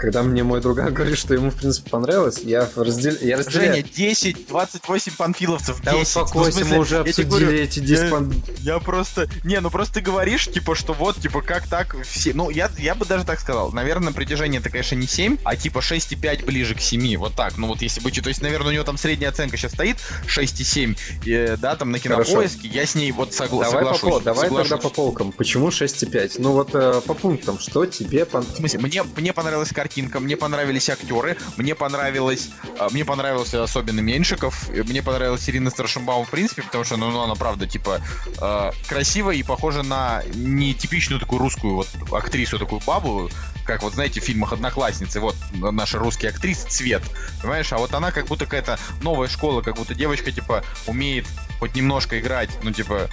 [0.00, 3.14] когда мне мой друг говорит, что ему, в принципе, понравилось, я, раздел...
[3.20, 3.74] я разделяю...
[3.74, 5.84] Женя, 10, 28 панфиловцев, 10.
[5.84, 8.42] Да успокойся, ну, мы уже обсудили говорю, эти 10 я, пан...
[8.60, 9.28] Я просто...
[9.44, 12.32] Не, ну просто ты говоришь, типа, что вот, типа, как так все...
[12.32, 13.72] Ну, я, я бы даже так сказал.
[13.72, 17.18] Наверное, на протяжении это, конечно, не 7, а типа 6,5 ближе к 7.
[17.18, 17.58] Вот так.
[17.58, 18.10] Ну, вот если бы...
[18.10, 20.96] То есть, наверное, у него там средняя оценка сейчас стоит 6,7,
[21.26, 22.68] э, да, там на кинопоиске.
[22.68, 24.00] Я с ней вот согла- давай соглашусь.
[24.00, 24.70] По, давай соглашусь.
[24.70, 25.32] тогда по полкам.
[25.32, 26.36] Почему 6,5?
[26.38, 27.58] Ну, вот э, по пунктам.
[27.58, 28.24] Что тебе...
[28.24, 28.44] Пон...
[28.44, 33.98] В смысле, мне, мне понравилась картинка, мне понравились актеры, мне понравилось, а, мне понравился особенно
[33.98, 38.00] Меньшиков, мне понравилась Ирина Старшинбаум в принципе, потому что, ну, она правда, типа,
[38.40, 43.30] э, красивая и похожа на нетипичную такую русскую вот актрису, такую бабу,
[43.66, 47.02] как вот, знаете, в фильмах «Одноклассницы», вот наша русская актриса Цвет,
[47.42, 51.26] понимаешь, а вот она как будто какая-то новая школа, как будто девочка, типа, умеет
[51.58, 53.10] хоть немножко играть, ну, типа,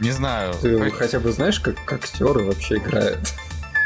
[0.00, 0.52] не знаю.
[0.60, 3.20] Ты хотя бы знаешь, как актеры вообще играют?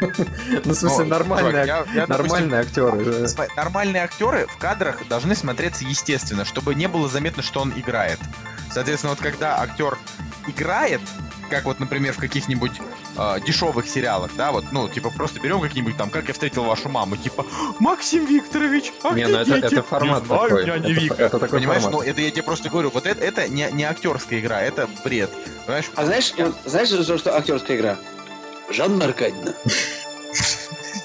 [0.00, 3.26] Ну, в смысле, нормальные, нормальные актеры.
[3.56, 8.18] Нормальные актеры в кадрах должны смотреться естественно, чтобы не было заметно, что он играет.
[8.72, 9.96] Соответственно, вот когда актер
[10.48, 11.00] играет,
[11.48, 12.72] как вот, например, в каких-нибудь
[13.16, 16.88] э, дешевых сериалах, да, вот, ну, типа, просто берем какие-нибудь там, как я встретил вашу
[16.88, 17.46] маму, типа,
[17.78, 20.62] Максим Викторович, а не, ну это, это формат не знаю, такой.
[20.64, 21.14] Это, Вика.
[21.14, 22.04] это такой Понимаешь, формат.
[22.04, 25.30] ну, это я тебе просто говорю, вот это, это не, не актерская игра, это бред.
[25.66, 25.90] Понимаешь?
[25.94, 26.34] А знаешь,
[26.64, 27.96] знаешь, что, что актерская игра?
[28.70, 29.52] Жанна Аркадьевна.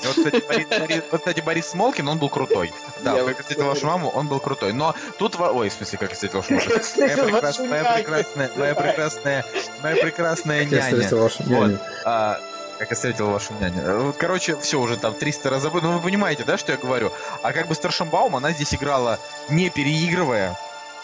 [0.05, 2.71] Вот кстати, Борис, вот, кстати, Борис Смолкин, он был крутой.
[3.03, 4.73] Да, я как встретил вашу маму, он был крутой.
[4.73, 5.39] Но тут...
[5.39, 7.69] Ой, в смысле, как встретил вашу маму?
[7.69, 9.45] Моя прекрасная, моя прекрасная,
[9.83, 10.77] моя прекрасная няня.
[10.77, 11.79] Я встретил вашу няню.
[12.05, 12.39] А,
[12.79, 14.13] как я встретил вашу няню.
[14.17, 15.81] Короче, все уже там 300 раз забыл.
[15.81, 17.11] Ну, вы понимаете, да, что я говорю?
[17.43, 20.57] А как бы Старшембаум, она здесь играла не переигрывая,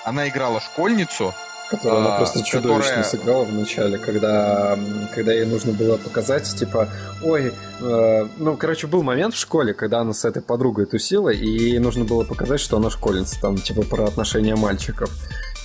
[0.05, 1.35] она играла школьницу,
[1.69, 4.77] Которую она А, просто чудовищно которая- сыграла в начале, когда,
[5.15, 6.89] когда ей нужно было показать, типа,
[7.23, 11.45] ой, э, ну, короче, был момент в школе, когда она с этой подругой тусила, и
[11.47, 15.09] ей нужно было показать, что она школьница, там, типа, про отношения мальчиков.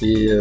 [0.01, 0.41] И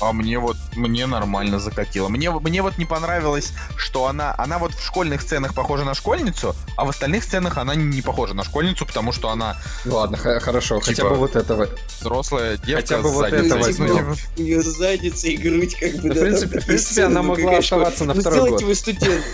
[0.00, 2.08] А мне вот, мне нормально закатило.
[2.08, 6.54] Мне, мне вот не понравилось, что она, она вот в школьных сценах похожа на школьницу,
[6.76, 10.40] а в остальных сценах она не похожа на школьницу, потому что она ну ладно, х-
[10.40, 11.68] хорошо, хотя Типа, бы вот этого.
[12.00, 13.46] взрослая девка Хотя бы вот задницей.
[13.46, 14.16] это Ну, возьмем.
[14.36, 16.08] У нее задница и грудь как бы...
[16.10, 17.58] Да, в принципе- в принципе, она могла ну, конечно.
[17.76, 18.68] оставаться на Ну, второй сделайте год.
[18.68, 19.24] вы студент.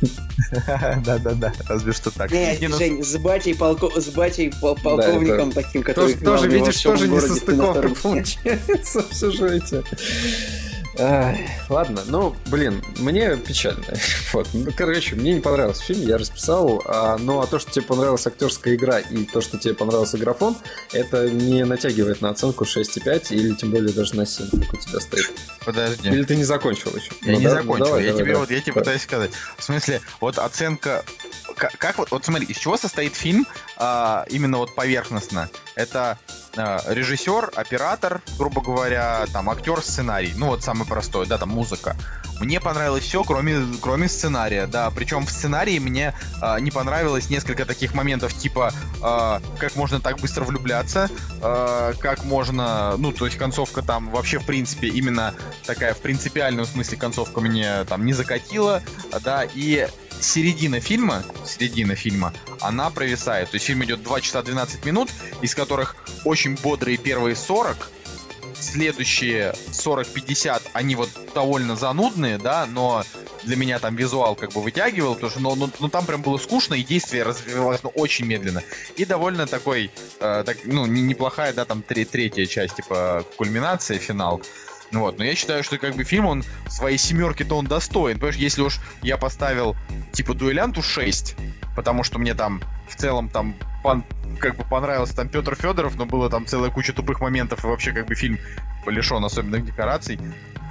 [1.04, 2.30] Да-да-да, разве что так.
[2.30, 9.82] Не, Жень, с батей, полковником таким, который Тоже, видишь, тоже не состыковка получается в сюжете.
[10.98, 13.84] Ай, ладно, ну, блин, мне печально.
[14.32, 17.84] Вот, ну, короче, мне не понравился фильм, я расписал, а, ну, а то, что тебе
[17.84, 20.56] понравилась актерская игра и то, что тебе понравился графон,
[20.92, 25.00] это не натягивает на оценку 6,5 или тем более даже на 7, как у тебя
[25.00, 25.32] стоит.
[25.64, 26.08] Подожди.
[26.08, 27.10] Или ты не закончил еще?
[27.22, 27.84] Я Ну не да, ну закончил.
[27.86, 28.46] давай, я давай, тебе давай.
[28.46, 29.30] вот я тебе пытаюсь сказать.
[29.58, 31.04] В смысле, вот оценка.
[31.56, 33.46] Как, как вот, вот смотри, из чего состоит фильм
[33.80, 35.48] а, именно вот поверхностно?
[35.74, 36.18] Это
[36.56, 40.32] а, режиссер, оператор, грубо говоря, там актер, сценарий.
[40.36, 41.96] Ну вот самый простой, да, там музыка.
[42.40, 44.90] Мне понравилось все, кроме, кроме сценария, да.
[44.90, 48.72] Причем в сценарии мне а, не понравилось несколько таких моментов, типа
[49.02, 51.08] а, как можно так быстро влюбляться,
[51.40, 56.66] а, как можно, ну, то есть концовка там вообще, в принципе, именно такая в принципиальном
[56.66, 58.82] смысле концовка мне там не закатила,
[59.22, 59.88] да, и
[60.20, 63.50] середина фильма, середина фильма, она провисает.
[63.50, 65.10] То есть фильм идет 2 часа 12 минут,
[65.42, 67.90] из которых очень бодрые первые 40,
[68.58, 73.04] следующие 40-50, они вот довольно занудные, да, но
[73.44, 76.36] для меня там визуал как бы вытягивал, потому что, ну, ну, ну, там прям было
[76.36, 78.62] скучно, и действие развивалось, ну, очень медленно.
[78.96, 79.90] И довольно такой,
[80.20, 84.42] э, так, ну, не- неплохая, да, там тре- третья часть, типа, кульминация, финал.
[84.92, 88.18] Вот, но я считаю, что как бы фильм, он своей семерки-то он достоин.
[88.18, 89.76] Понимаешь, если уж я поставил
[90.12, 91.36] типа дуэлянту 6,
[91.76, 94.02] потому что мне там в целом там пон-
[94.38, 97.92] как бы понравился там Петр Федоров, но было там целая куча тупых моментов, и вообще
[97.92, 98.38] как бы фильм
[98.86, 100.18] лишен особенных декораций.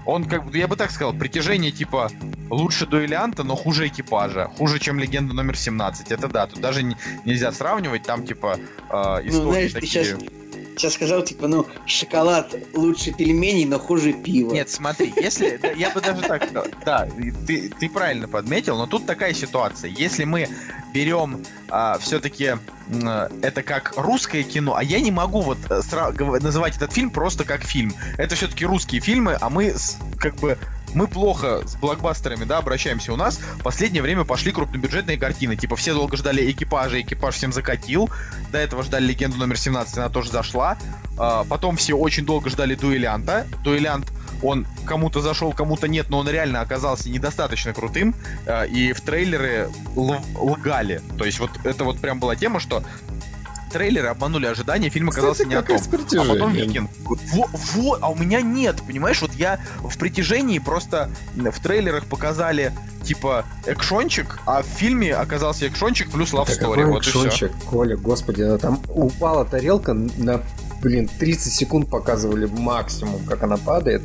[0.06, 2.10] Он как бы, я бы так сказал, притяжение типа
[2.50, 4.50] лучше дуэлянта, но хуже экипажа.
[4.58, 6.12] Хуже, чем легенда номер 17.
[6.12, 8.58] Это да, тут даже не- нельзя сравнивать, там типа
[8.90, 8.94] э,
[9.26, 10.04] истории Ну, знаешь, ты такие...
[10.06, 10.20] сейчас,
[10.80, 14.54] сейчас сказал, типа, ну, шоколад лучше пельменей, но хуже пива.
[14.54, 15.60] Нет, смотри, если...
[15.78, 16.50] Я бы даже так.
[16.86, 17.08] Да,
[17.46, 19.92] ты, правильно подметил, но тут такая ситуация.
[19.92, 20.48] Если мы
[20.94, 21.46] берем
[22.00, 22.56] все-таки
[23.42, 27.44] это как русское кино, а я не могу вот э, сра- называть этот фильм просто
[27.44, 27.94] как фильм.
[28.18, 29.76] Это все-таки русские фильмы, а мы
[30.18, 30.58] как бы
[30.94, 33.14] мы плохо с блокбастерами, да, обращаемся.
[33.14, 35.56] У нас в последнее время пошли крупнобюджетные картины.
[35.56, 38.10] Типа все долго ждали экипажа, экипаж всем закатил.
[38.52, 40.78] До этого ждали легенду номер 17, она тоже зашла.
[41.18, 43.48] А, потом все очень долго ждали дуэлянта.
[43.64, 44.12] Дуэлянт
[44.42, 48.16] он кому-то зашел, кому-то нет, но он реально оказался недостаточно крутым,
[48.46, 51.02] э, и в трейлеры лгали.
[51.18, 52.84] То есть вот это вот прям была тема, что
[53.70, 55.78] трейлеры обманули ожидания, фильм оказался Кстати, не о том.
[55.78, 56.54] А потом.
[56.54, 56.90] Викинг.
[57.06, 59.22] Во, во, а у меня нет, понимаешь?
[59.22, 66.12] Вот я в притяжении просто в трейлерах показали типа экшончик, а в фильме оказался экшончик
[66.12, 66.60] плюс love story.
[66.60, 70.42] какой Вот экшончик, Коля, господи, там упала тарелка на,
[70.82, 74.04] блин, 30 секунд показывали максимум, как она падает.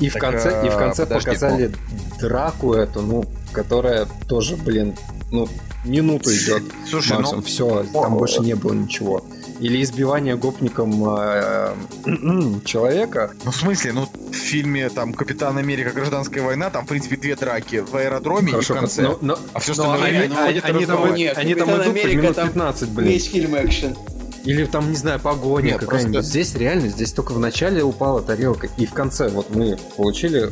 [0.00, 1.72] И в Так, конце, и в э, конце подожди, показали
[2.20, 4.94] драку эту, ну, которая тоже, блин,
[5.30, 5.48] ну,
[5.84, 7.42] минуту идет Слушай, ну максимум.
[7.44, 9.24] Все, там о, больше не было ничего.
[9.60, 11.74] Или избивание гопником э,
[12.64, 13.32] человека.
[13.44, 17.36] Ну, в смысле, ну, в фильме там Капитан Америка Гражданская война, там, в принципе, две
[17.36, 19.02] драки в аэродроме Хорошо, и в конце.
[19.02, 21.14] но- но- а все но остальное они, они- уходит они там.
[21.14, 23.08] Нет, они там идут Америка минут там 15, блин.
[23.08, 23.96] Весь фильм экшен.
[24.44, 26.12] Или там, не знаю, погоня Нет, какая-нибудь.
[26.16, 28.68] просто- Здесь реально, здесь только в начале упала тарелка.
[28.76, 30.50] И в конце вот мы получили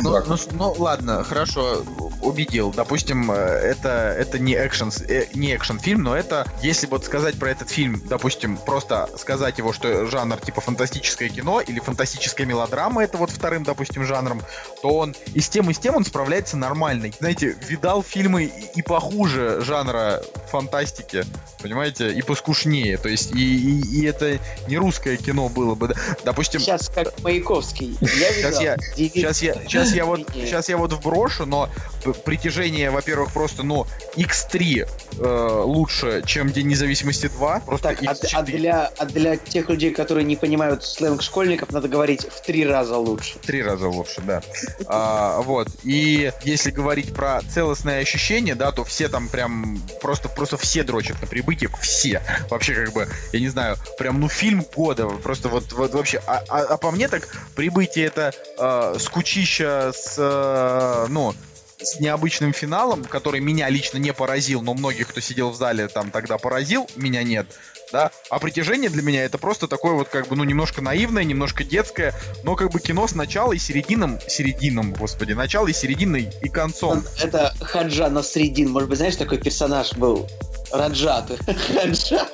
[0.00, 1.82] Ну, ну, ну, ладно, хорошо,
[2.22, 2.70] убедил.
[2.72, 7.38] Допустим, э, это, это не экшен, э, не экшен фильм, но это, если вот сказать
[7.38, 13.02] про этот фильм, допустим, просто сказать его, что жанр типа фантастическое кино или фантастическая мелодрама,
[13.04, 14.42] это вот вторым, допустим, жанром,
[14.82, 17.10] то он и с тем, и с тем он справляется нормально.
[17.18, 21.24] Знаете, видал фильмы и, и похуже жанра фантастики,
[21.62, 22.96] понимаете, и поскушнее.
[22.98, 23.40] То есть, и,
[23.80, 25.94] и, и это не русское кино было бы.
[26.24, 27.96] Допустим, Сейчас как Маяковский.
[28.00, 31.68] Я Сейчас видал я- девять- Сейчас я, сейчас я вот, сейчас я вот вброшу, но
[32.04, 33.86] п- притяжение, во-первых, просто, ну,
[34.16, 34.88] X3
[35.18, 37.60] э, лучше, чем День независимости 2.
[37.60, 41.88] Просто Так, а, а для, а для тех людей, которые не понимают сленг школьников, надо
[41.88, 43.38] говорить в три раза лучше.
[43.38, 44.42] Три раза лучше, да.
[44.86, 45.68] А, вот.
[45.84, 51.20] И если говорить про целостное ощущение, да, то все там прям просто, просто все дрочат
[51.20, 52.22] на прибытие, все.
[52.50, 55.06] Вообще, как бы, я не знаю, прям, ну, фильм года.
[55.06, 56.22] Просто вот, вот вообще.
[56.26, 61.34] А, а, а по мне так прибытие это э, скучища с, э, ну,
[61.82, 66.10] с необычным финалом, который меня лично не поразил, но многих, кто сидел в зале, там
[66.10, 67.46] тогда поразил, меня нет.
[67.92, 68.10] Да?
[68.30, 72.14] А притяжение для меня это просто такое вот как бы, ну, немножко наивное, немножко детское,
[72.42, 77.04] но как бы кино с начала и середином, середином, господи, начало и серединой и концом.
[77.20, 78.70] Это Хаджа Насредин.
[78.70, 80.26] Может быть, знаешь, такой персонаж был?
[80.72, 81.30] Раджат.
[81.46, 82.26] Хаджа.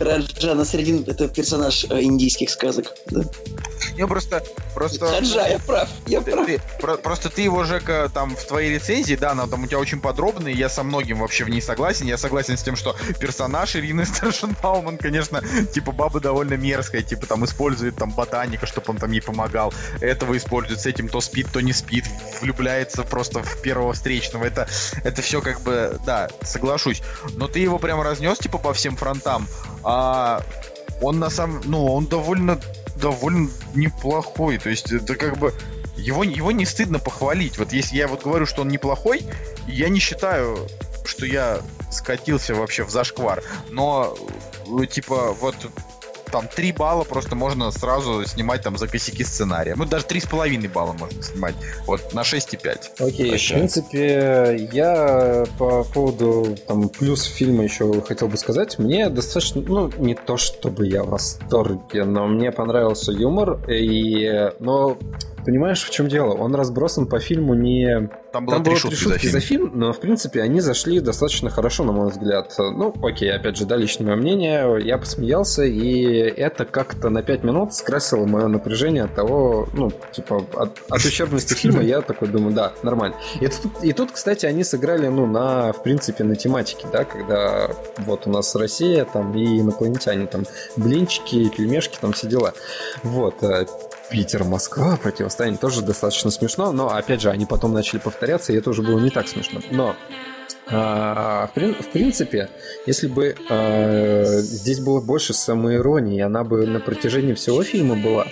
[0.00, 2.92] Раджа Насредин— это персонаж э, индийских сказок.
[3.06, 3.22] Да.
[3.96, 4.42] Не, просто,
[4.74, 5.06] просто...
[5.06, 6.46] Хаджа, я прав, я Ты- прав.
[6.46, 9.78] ты- про- просто ты его, Жека, там в твоей рецензии, да, она там у тебя
[9.78, 12.06] очень подробная, и я со многим вообще в ней согласен.
[12.06, 15.42] Я согласен с тем, что персонаж Ирины Старшенбаум, он, конечно,
[15.72, 19.72] типа баба довольно мерзкая, типа там использует там ботаника, чтобы он там ей помогал.
[20.00, 22.04] Этого использует, с этим то спит, то не спит,
[22.40, 24.44] влюбляется просто в первого встречного.
[24.44, 24.66] Это,
[25.04, 27.02] это все как бы, да, соглашусь.
[27.36, 29.46] Но ты его прям разнес, типа, по всем фронтам.
[29.82, 30.42] А
[31.00, 32.60] он на самом, ну, он довольно,
[32.96, 34.58] довольно неплохой.
[34.58, 35.52] То есть это как бы
[35.96, 37.58] его, его не стыдно похвалить.
[37.58, 39.22] Вот если я вот говорю, что он неплохой,
[39.66, 40.58] я не считаю,
[41.04, 41.60] что я
[41.90, 43.42] скатился вообще в зашквар.
[43.70, 44.16] Но,
[44.80, 45.56] э, типа, вот
[46.34, 49.74] там 3 балла просто можно сразу снимать там за косяки сценария.
[49.76, 51.54] Ну, даже 3,5 балла можно снимать.
[51.86, 53.06] Вот на 6,5.
[53.06, 53.60] Окей, в Прощаю.
[53.60, 58.80] принципе, я по поводу там плюс фильма еще хотел бы сказать.
[58.80, 63.70] Мне достаточно, ну, не то чтобы я в восторге, но мне понравился юмор.
[63.70, 64.98] И, но
[65.44, 66.34] понимаешь, в чем дело?
[66.34, 69.70] Он разбросан по фильму не Там было Там 3 было шутки, три шутки за фильм.
[69.74, 72.52] но в принципе они зашли достаточно хорошо, на мой взгляд.
[72.58, 77.44] Ну, окей, опять же, да, личное мое мнение, я посмеялся, и это как-то на 5
[77.44, 82.54] минут скрасило мое напряжение от того, ну, типа, от, от ущербности фильма, я такой думаю,
[82.54, 83.16] да, нормально.
[83.40, 87.70] И тут, и тут, кстати, они сыграли, ну, на, в принципе, на тематике, да, когда
[87.98, 90.44] вот у нас Россия, там, и инопланетяне, там,
[90.76, 92.54] блинчики, пельмешки, там, все дела.
[93.02, 93.36] Вот,
[94.10, 98.56] э, Питер, Москва противостояние тоже достаточно смешно, но опять же, они потом начали повторяться, и
[98.56, 99.60] это уже было не так смешно.
[99.70, 99.96] Но
[100.66, 102.48] а, в, прин- в принципе,
[102.86, 108.26] если бы а, здесь было больше самоиронии, она бы на протяжении всего фильма была,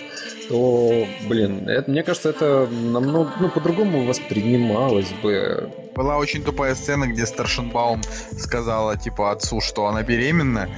[0.49, 5.71] то, блин, это, мне кажется, это намного, ну, по-другому воспринималось бы.
[5.95, 8.01] Была очень тупая сцена, где Старшенбаум
[8.37, 10.69] сказала, типа, отцу, что она беременна.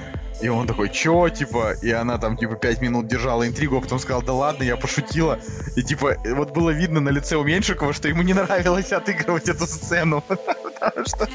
[0.41, 3.99] И он такой, чё, типа, и она там, типа, пять минут держала интригу, а потом
[3.99, 5.39] сказала, да ладно, я пошутила.
[5.75, 9.65] И, типа, вот было видно на лице у Меньшикова, что ему не нравилось отыгрывать эту
[9.65, 11.27] сцену, потому что,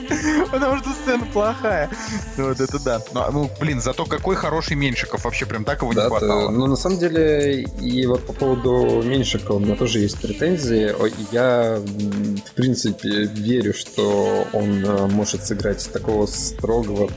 [0.51, 1.89] потому что сцена плохая.
[2.37, 3.01] Вот это да.
[3.15, 6.47] Ну, ну, блин, зато какой хороший Меньшиков, вообще прям так его не Да, хватало.
[6.47, 10.95] то- но на самом деле, и вот по поводу Меньшикова у меня тоже есть претензии.
[11.33, 17.11] Я, в принципе, верю, что он э, может сыграть такого строгого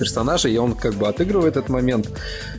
[0.00, 2.08] персонажа, и он как бы отыгрывает этот момент,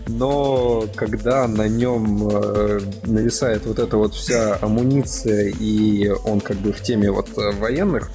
[0.07, 6.71] но когда на нем э, нависает вот эта вот вся амуниция, и он как бы
[6.71, 8.11] в теме вот э, военных,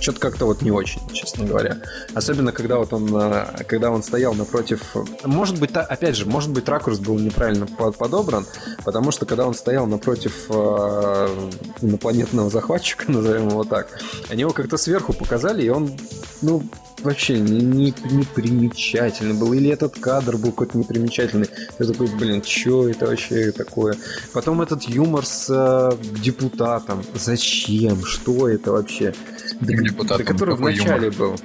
[0.00, 1.78] что-то как-то вот не очень, честно говоря.
[2.14, 4.82] Особенно, когда вот он, э, когда он стоял напротив...
[5.24, 8.44] Может быть, опять же, может быть, ракурс был неправильно по- подобран,
[8.84, 10.50] потому что когда он стоял напротив
[11.80, 13.86] инопланетного захватчика, назовем его так,
[14.28, 15.96] они его как-то сверху показали, и он,
[16.42, 16.64] ну,
[17.02, 19.52] вообще не, не, не примечательный был.
[19.52, 21.48] Или этот кадр был какой-то непримечательный.
[21.78, 23.96] Я такой, блин, что это вообще такое?
[24.32, 27.02] Потом этот юмор с э, депутатом.
[27.14, 28.04] Зачем?
[28.04, 29.14] Что это вообще?
[29.60, 30.18] Депутатом?
[30.18, 31.36] да который в Какой начале был.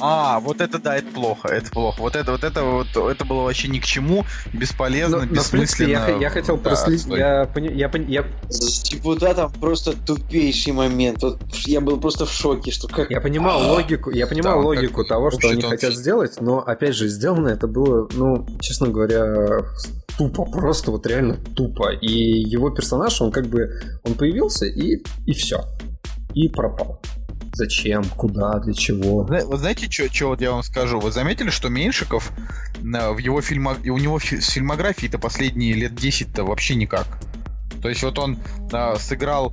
[0.00, 2.00] А, вот это да, это плохо, это плохо.
[2.00, 5.50] Вот это, вот это, вот это было вообще ни к чему, бесполезно, Но, но, в
[5.50, 6.20] принципе, я, бессмысленно.
[6.22, 7.06] я хотел Да, проследить.
[7.06, 11.22] Я, пони- я, пони- я, С депутатом просто тупейший момент.
[11.22, 13.10] Вот я был просто в шоке, что как...
[13.10, 14.64] Я понимал А, логику, я понимал он
[14.98, 19.64] логику того, что они хотят сделать, но опять же сделано это было, ну, честно говоря,
[20.16, 21.92] тупо, просто вот реально тупо.
[21.92, 23.70] И его персонаж, он как бы,
[24.04, 25.64] он появился и и все,
[26.34, 27.00] и пропал.
[27.54, 28.04] Зачем?
[28.04, 28.60] Куда?
[28.60, 29.24] Для чего?
[29.24, 31.00] Вы знаете, что вот я вам скажу?
[31.00, 32.30] Вы заметили, что Меньшиков
[32.80, 33.76] на- в его фильмо...
[33.82, 37.06] и у него фи- с фильмографией-то последние лет 10-то вообще никак.
[37.82, 38.38] То есть вот он
[38.72, 39.52] а, сыграл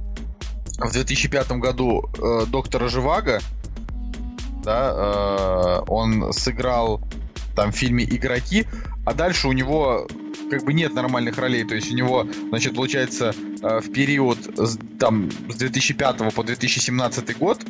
[0.77, 3.39] в 2005 году э, доктора Живаго,
[4.65, 7.01] да, э, он сыграл
[7.55, 8.65] там в фильме «Игроки»,
[9.05, 10.07] а дальше у него
[10.49, 11.63] как бы нет нормальных ролей.
[11.63, 17.37] То есть у него, значит, получается, э, в период с, там с 2005 по 2017
[17.37, 17.63] год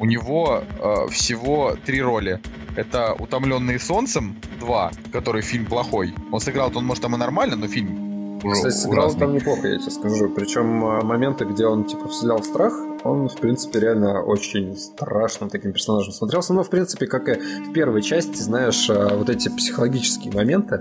[0.00, 2.40] у него э, всего три роли.
[2.76, 6.14] Это «Утомленные солнцем» 2, который фильм плохой.
[6.32, 8.07] Он сыграл, он может там и нормально, но фильм
[8.42, 10.28] Кстати, сыграл там неплохо, я тебе скажу.
[10.30, 12.72] Причем э, моменты, где он типа вселял страх,
[13.04, 16.52] он, в принципе, реально очень страшным таким персонажем смотрелся.
[16.52, 20.80] Но, в принципе, как и в первой части, знаешь, э, вот эти психологические моменты,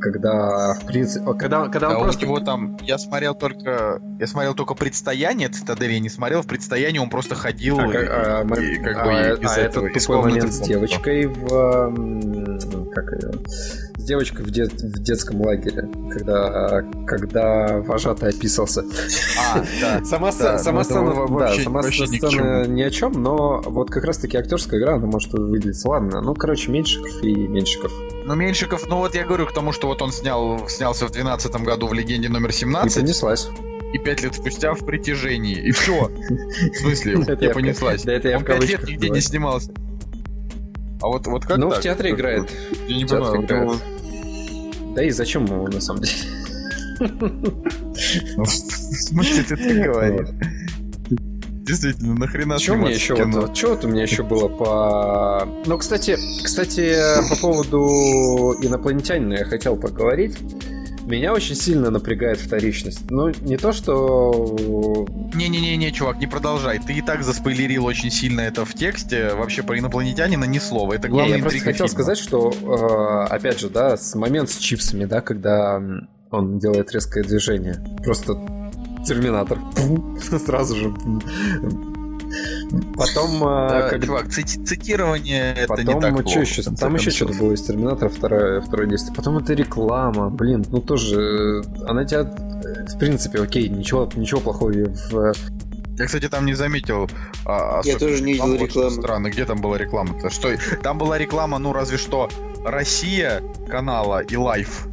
[0.00, 2.24] когда, в принципе, когда, когда он а просто...
[2.24, 6.46] у него там, я смотрел только, я смотрел только предстояние Цитадели, я не смотрел, в
[6.46, 9.92] предстоянии он просто ходил А, и, а, мы- и как а, бы а из этот
[9.92, 12.92] тупой момент с девочкой в...
[12.94, 13.32] Как ее?
[14.08, 18.82] Девочкой в, дет- в детском лагере, когда, когда вожатый описался.
[19.38, 20.02] А, да.
[20.02, 23.60] Сама, Да, сцена, ну сама сцена, да, вообще- сама вообще ни сцена о чем, но
[23.66, 25.88] вот как раз-таки актерская игра, она может выделиться.
[25.90, 27.92] Ладно, ну, короче, Меньшиков и Меньшиков.
[28.24, 31.52] Ну, Меньшиков, ну вот я говорю к тому, что вот он снял, снялся в 2012
[31.66, 33.50] году в «Легенде номер И 17», понеслась.
[33.92, 35.54] и пять лет спустя в «Притяжении».
[35.56, 36.10] И все.
[36.72, 38.04] В смысле, я понеслась.
[38.04, 39.70] да это я Он в пять лет нигде не снимался.
[41.00, 42.50] А вот, вот как Ну, в театре играет.
[42.88, 43.78] Я не понимаю.
[44.98, 46.22] Ну, Да и зачем ему, на самом деле?
[48.36, 50.28] ну, В смысле ты так говоришь?
[51.68, 55.46] Действительно, нахрена Что мне еще вот, что вот у меня еще было по...
[55.66, 56.96] Ну, кстати, кстати,
[57.28, 60.36] по поводу инопланетянина я хотел поговорить.
[61.08, 63.10] Меня очень сильно напрягает вторичность.
[63.10, 65.06] Ну, не то, что...
[65.34, 66.78] Не-не-не, чувак, не продолжай.
[66.78, 69.32] Ты и так заспойлерил очень сильно это в тексте.
[69.34, 70.92] Вообще про инопланетянина ни слова.
[70.92, 72.02] Это Не, главная я просто хотел фильма.
[72.02, 75.82] сказать, что, э, опять же, да, с момент с чипсами, да, когда
[76.30, 77.82] он делает резкое движение.
[78.04, 78.34] Просто
[79.06, 79.58] терминатор.
[80.44, 80.94] Сразу же.
[82.96, 86.62] Потом, Да, когда- чувак, цити- цитирование это Потом, не так плохо, что еще?
[86.62, 89.14] Там еще что-то было из Терминатора, второе, второе действие.
[89.14, 94.40] Потом это реклама, блин, ну тоже, э, она тебя, э, в принципе, окей, ничего, ничего
[94.40, 95.14] плохого в...
[95.16, 95.32] э,
[95.98, 97.08] Я, кстати, там не заметил.
[97.44, 98.90] а, Я тоже не видел рекламу.
[98.90, 100.30] Странно, где там была реклама-то?
[100.30, 100.50] Что?
[100.82, 102.28] Там была реклама, ну разве что
[102.64, 104.86] Россия канала и Life.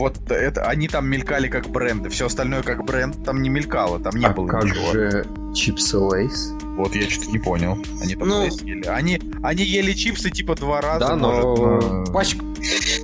[0.00, 2.08] Вот это они там мелькали как бренды.
[2.08, 4.92] Все остальное как бренд там не мелькало, там не а было как ничего.
[4.92, 6.52] же чипсы Lay's?
[6.78, 7.76] Вот я что-то не понял.
[8.02, 8.40] Они там Ну.
[8.40, 8.86] Lay's ели.
[8.86, 11.00] Они, они ели чипсы типа два раза.
[11.00, 12.44] Да, может, но пачка...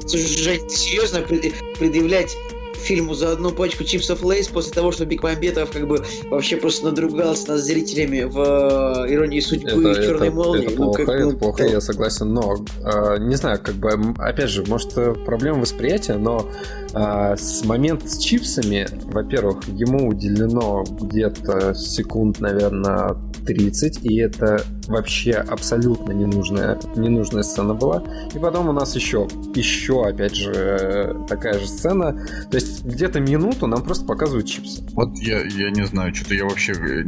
[0.06, 2.34] Слушай, серьезно пред- предъявлять
[2.76, 7.48] фильму за одну пачку чипсов Lay's после того, что Бекмамбетов как бы вообще просто надругался
[7.52, 10.62] над зрителями в э, «Иронии судьбы» Это, и «Черной это- молнии».
[10.66, 11.68] это Ну, плохо, как, это ну, плохо, да.
[11.70, 16.48] я согласен, но э, не знаю, как бы, опять же, может, э, проблема восприятия, но
[16.96, 23.16] э, с момента с чипсами, во-первых, ему уделено где-то секунд, наверное,
[23.46, 28.02] 30, и это вообще абсолютно ненужная, ненужная сцена была.
[28.34, 32.12] И потом у нас еще, еще, опять же, такая же сцена.
[32.50, 34.82] То есть где-то минуту нам просто показывают чипсы.
[34.92, 36.72] Вот я, я не знаю, что-то я вообще...
[36.72, 37.04] э,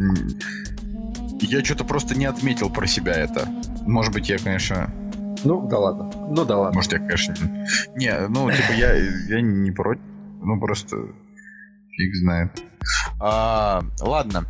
[1.40, 3.48] Я что-то просто не отметил про себя это.
[3.86, 4.92] Может быть, я, конечно...
[5.44, 6.10] Ну, да ладно.
[6.28, 6.76] Ну, да ладно.
[6.76, 7.34] Может, я, конечно...
[7.96, 8.94] Не, ну, типа, я,
[9.28, 10.02] я не против.
[10.42, 10.96] Ну, просто...
[11.96, 12.50] Фиг знает.
[13.20, 14.44] А, ладно.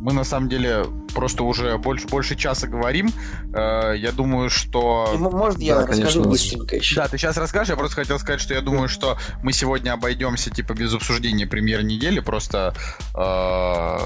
[0.00, 3.10] Мы, на самом деле, просто уже больше, больше часа говорим.
[3.52, 5.12] Э, я думаю, что...
[5.18, 6.96] Ну, Может, я Да, расскажу конечно, быстренько еще?
[6.96, 7.70] Да, ты сейчас расскажешь.
[7.70, 11.82] Я просто хотел сказать, что я думаю, что мы сегодня обойдемся типа без обсуждения премьер
[11.82, 12.74] недели, просто
[13.16, 13.98] э,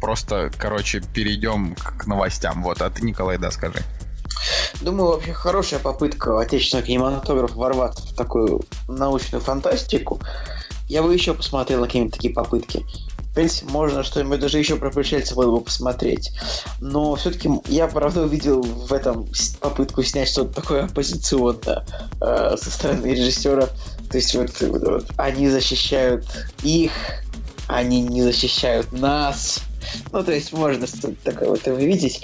[0.00, 2.62] просто, короче, перейдем к новостям.
[2.62, 3.82] Вот, а ты, Николай, да, скажи.
[4.80, 10.20] Думаю, вообще хорошая попытка отечественного кинематографа ворваться в такую научную фантастику.
[10.88, 12.84] Я бы еще посмотрел на какие-нибудь такие попытки.
[13.18, 16.32] В принципе, можно что-нибудь даже еще про пришельцев было бы посмотреть.
[16.80, 19.28] Но все-таки я, правда, увидел в этом
[19.60, 21.84] попытку снять что-то такое оппозиционное
[22.20, 23.68] э, со стороны режиссера.
[24.10, 26.26] То есть вот- вот они защищают
[26.62, 26.90] их,
[27.68, 29.60] они не защищают нас.
[30.12, 32.20] Ну, то есть можно что-то такое вот увидеть.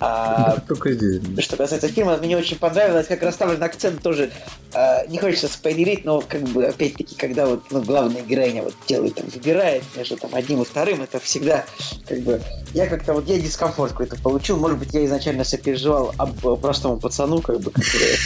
[0.00, 1.22] А, Только здесь.
[1.44, 4.30] что касается фильма, мне очень понравилось, как расставлен акцент тоже.
[4.72, 9.14] э, не хочется спойлерить, но как бы опять-таки, когда вот ну, главная героиня вот делает
[9.14, 11.64] там, выбирает между там одним и вторым, это всегда
[12.08, 12.40] как бы
[12.72, 14.56] я как-то вот я дискомфорт какой-то получил.
[14.58, 18.16] Может быть, я изначально сопереживал об э, простому пацану, как бы, который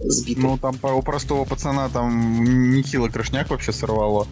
[0.00, 0.42] сбитый.
[0.42, 4.26] Ну, там по- у простого пацана там нехило крышняк вообще сорвало.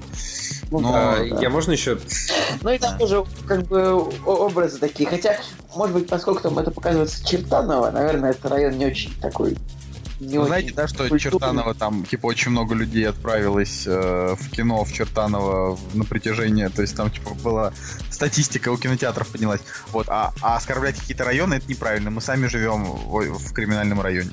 [0.81, 1.41] Ну, ну, да, А, да.
[1.41, 1.99] Я можно еще
[2.63, 3.93] Ну и там тоже как бы
[4.25, 5.09] образы такие.
[5.09, 5.39] Хотя,
[5.75, 9.57] может быть, поскольку там это показывается Чертаново, наверное, это район не очень такой.
[10.21, 11.19] Не Вы очень знаете, да, что культурный.
[11.21, 16.69] Чертаново там, типа, очень много людей отправилось э, в кино в Чертаново на притяжение.
[16.69, 17.73] То есть там, типа, была
[18.11, 19.61] статистика у кинотеатров поднялась.
[19.93, 22.11] Вот, а, а оскорблять какие-то районы это неправильно.
[22.11, 24.31] Мы сами живем в, в криминальном районе.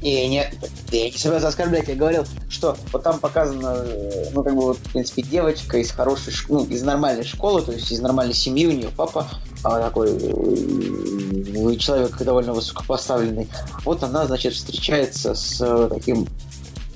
[0.00, 0.48] И не,
[0.92, 4.78] я не собираюсь оскорблять, я говорил, что вот там показано, э, ну, как бы, вот,
[4.78, 8.70] в принципе, девочка из хорошей, ну, из нормальной школы, то есть из нормальной семьи, у
[8.72, 9.28] нее папа
[9.64, 13.48] а, такой э, человек довольно высокопоставленный.
[13.84, 16.28] Вот она, значит, встречается с э, таким,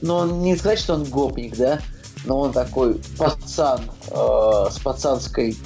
[0.00, 1.80] ну, не сказать, что он гопник, да,
[2.24, 3.80] но он такой пацан
[4.10, 5.56] э, с пацанской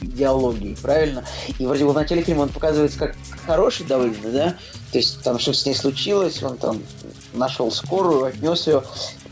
[0.00, 1.24] идеологией, правильно?
[1.58, 3.16] И вроде бы в начале фильма он показывается как
[3.46, 4.54] хороший довольно, да?
[4.92, 6.82] То есть там что с ней случилось, он там
[7.34, 8.82] нашел скорую, отнес ее,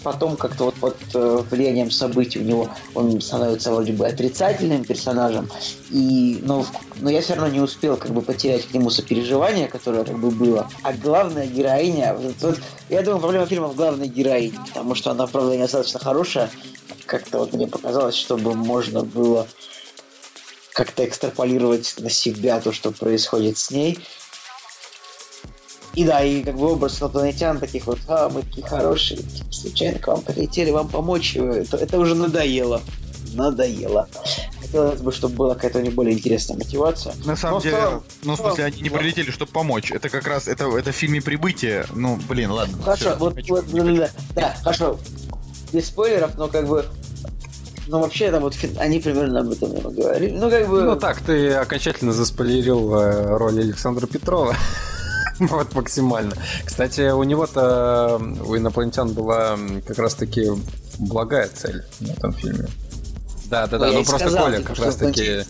[0.03, 5.51] потом как-то вот под э, влиянием событий у него он становится вроде бы отрицательным персонажем,
[5.91, 6.65] и, но,
[7.01, 10.31] но я все равно не успел как бы потерять к нему сопереживание, которое как бы
[10.31, 10.71] было.
[10.83, 15.27] А главная героиня, вот, вот, я думаю, проблема фильма в главной героине, потому что она,
[15.27, 16.51] правда, недостаточно хорошая,
[17.07, 19.47] как-то вот мне показалось, чтобы можно было
[20.73, 23.99] как-то экстраполировать на себя то, что происходит с ней.
[25.97, 29.99] И да, и как бы образ инопланетян таких вот, а, мы такие хорошие, типа, случайно
[29.99, 32.83] к вам прилетели, вам помочь, это, это уже надоело.
[33.33, 34.07] Надоело.
[34.61, 37.15] Хотелось бы, чтобы была какая-то не более интересная мотивация.
[37.25, 39.91] На самом Но деле, целом, ну, в смысле, они не прилетели, чтобы помочь.
[39.91, 41.87] Это как раз, это, это в фильме «Прибытие».
[41.95, 42.77] Ну, блин, ладно.
[42.83, 44.99] Хорошо, все, вот, вот да, да, да, хорошо.
[45.73, 46.85] Без спойлеров, но как бы
[47.89, 50.37] ну, вообще, там вот они примерно об этом говорили.
[50.37, 50.83] Ну, как бы...
[50.83, 54.57] Ну, так, ты окончательно заспойлерил э, роль Александра Петрова.
[55.51, 56.35] вот максимально.
[56.65, 60.51] Кстати, у него-то, у инопланетян была как раз-таки
[60.99, 62.67] благая цель в этом фильме.
[63.49, 65.45] Да, да, да, ну просто сказал, Коля типа, как раз таки...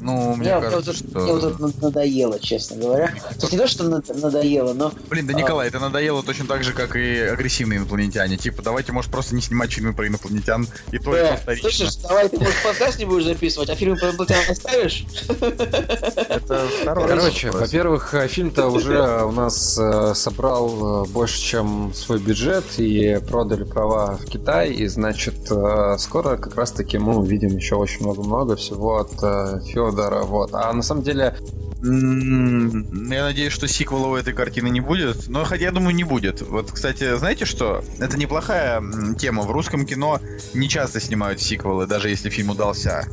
[0.00, 1.18] Ну, мне кажется, что...
[1.18, 3.08] Мне вот это надоело, честно говоря.
[3.08, 4.92] То есть не то, что надоело, но...
[5.08, 8.36] Блин, да, Николай, это надоело точно так же, как и агрессивные инопланетяне.
[8.36, 12.38] Типа, давайте, может, просто не снимать фильмы про инопланетян, и то, и Слышишь, давай ты,
[12.38, 15.06] может, подкаст не будешь записывать, а фильмы про инопланетян оставишь?
[15.28, 17.08] Это второе.
[17.08, 23.64] Короче, во-первых, фильм-то уже у нас э, собрал э, больше, чем свой бюджет, и продали
[23.64, 28.56] права в Китай, и, значит, э, скоро скоро как раз-таки мы увидим еще очень много-много
[28.56, 30.22] всего от э, Федора.
[30.22, 30.50] Вот.
[30.52, 31.36] А на самом деле
[31.80, 35.28] я надеюсь, что сиквела у этой картины не будет.
[35.28, 36.42] Но хотя я думаю, не будет.
[36.42, 37.84] Вот, кстати, знаете что?
[38.00, 38.82] Это неплохая
[39.16, 39.44] тема.
[39.44, 40.20] В русском кино
[40.54, 43.06] не часто снимают сиквелы, даже если фильм удался.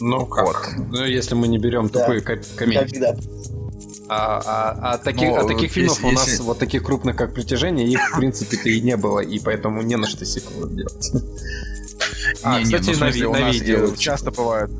[0.00, 0.46] Ну как?
[0.46, 0.56] Вот.
[0.90, 2.00] Ну, если мы не берем да.
[2.00, 2.98] тупые комедии.
[2.98, 3.16] Да,
[4.08, 6.42] а, а, а, таких, Но, а таких фильмов если, у нас, если...
[6.42, 10.06] вот таких крупных, как «Притяжение», их, в принципе-то и не было, и поэтому не на
[10.06, 11.12] что сиквел делать.
[12.42, 14.70] А, не, кстати, не, ну, на, смысле, на видео часто бывает.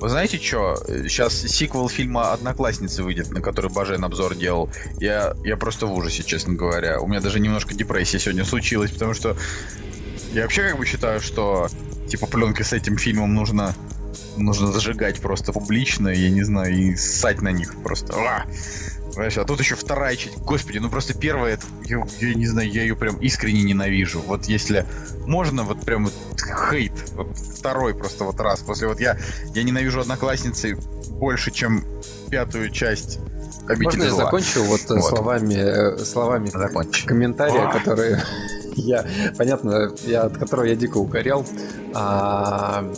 [0.00, 0.76] Вы знаете что?
[0.86, 4.70] Сейчас сиквел фильма «Одноклассницы» выйдет, на который Бажен обзор делал.
[5.00, 7.00] Я, я просто в ужасе, честно говоря.
[7.00, 9.36] У меня даже немножко депрессия сегодня случилась, потому что
[10.32, 11.68] я вообще как бы считаю, что
[12.08, 13.74] типа пленки с этим фильмом нужно
[14.36, 18.14] нужно зажигать просто публично, я не знаю, и ссать на них просто.
[18.14, 18.46] А!
[19.18, 20.38] Понимаешь, а тут еще вторая часть.
[20.38, 24.20] Господи, ну просто первая, это, я, я не знаю, я ее прям искренне ненавижу.
[24.20, 24.86] Вот если
[25.26, 26.14] можно, вот прям вот
[26.70, 26.92] хейт.
[27.16, 28.60] Вот второй просто вот раз.
[28.60, 29.18] После вот я,
[29.54, 30.76] я ненавижу одноклассницы
[31.10, 31.82] больше, чем
[32.30, 33.18] пятую часть
[33.68, 35.02] Можно я закончу вот, вот.
[35.02, 37.04] словами, э, словами Закончи.
[37.04, 38.22] комментария, которые
[38.76, 39.04] я,
[39.36, 41.44] понятно, я, от которого я дико укорял.
[41.92, 42.88] А,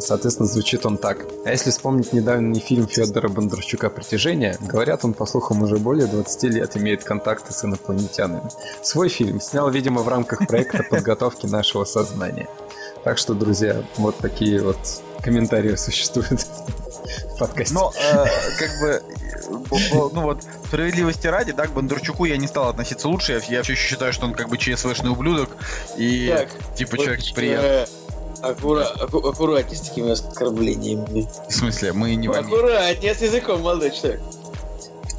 [0.00, 1.26] Соответственно, звучит он так.
[1.44, 6.42] А если вспомнить недавний фильм Федора Бондарчука «Притяжение», говорят, он, по слухам, уже более 20
[6.44, 8.50] лет имеет контакты с инопланетянами.
[8.82, 12.48] Свой фильм снял, видимо, в рамках проекта подготовки нашего сознания.
[13.04, 14.78] Так что, друзья, вот такие вот
[15.22, 17.74] комментарии существуют в подкасте.
[17.74, 18.24] Но, э,
[18.58, 19.02] как бы,
[20.12, 23.32] ну вот, справедливости ради, да, к Бондарчуку я не стал относиться лучше.
[23.32, 25.50] Я, я все еще считаю, что он как бы ЧСВшный ублюдок.
[25.96, 27.86] И, так, типа, вот, человек приятный.
[28.42, 28.84] Аккура...
[28.84, 29.18] Аку...
[29.18, 31.28] Аккуратнее с такими оскорблениями.
[31.48, 34.20] В смысле, мы не Аккуратнее с языком, молодой человек.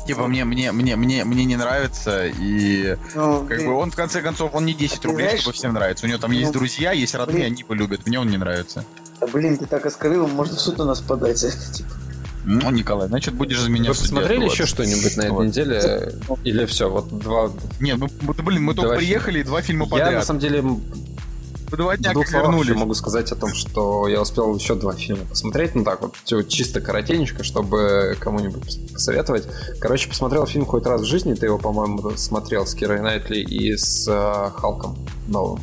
[0.06, 3.68] Типа мне, мне, мне, мне, мне не нравится, и ну, как блин.
[3.68, 6.06] бы он в конце концов, он не 10 рублей, знаешь, чтобы всем нравится.
[6.06, 7.54] У него там ну, есть друзья, есть родные, блин.
[7.54, 8.06] они его любят.
[8.08, 8.84] Мне он не нравится.
[9.20, 11.40] А, блин, ты так оскорбил, можно в суд у нас подать.
[11.74, 11.90] Типа.
[12.44, 15.44] Ну, Николай, значит, будешь за меня Вы посмотрели еще что-нибудь на этой вот.
[15.44, 16.14] неделе?
[16.44, 17.52] Или все, вот два...
[17.80, 20.12] Нет, мы, блин, мы только приехали, и два фильма подряд.
[20.12, 20.64] Я, на самом деле,
[21.78, 22.76] два дня как вернулись.
[22.76, 26.82] могу сказать о том, что я успел еще два фильма посмотреть, ну так вот, чисто
[26.82, 29.48] коротенечко, чтобы кому-нибудь посоветовать.
[29.80, 33.76] Короче, посмотрел фильм хоть раз в жизни, ты его, по-моему, смотрел с Кирой Найтли и
[33.78, 34.98] с э, Халком
[35.28, 35.60] новым.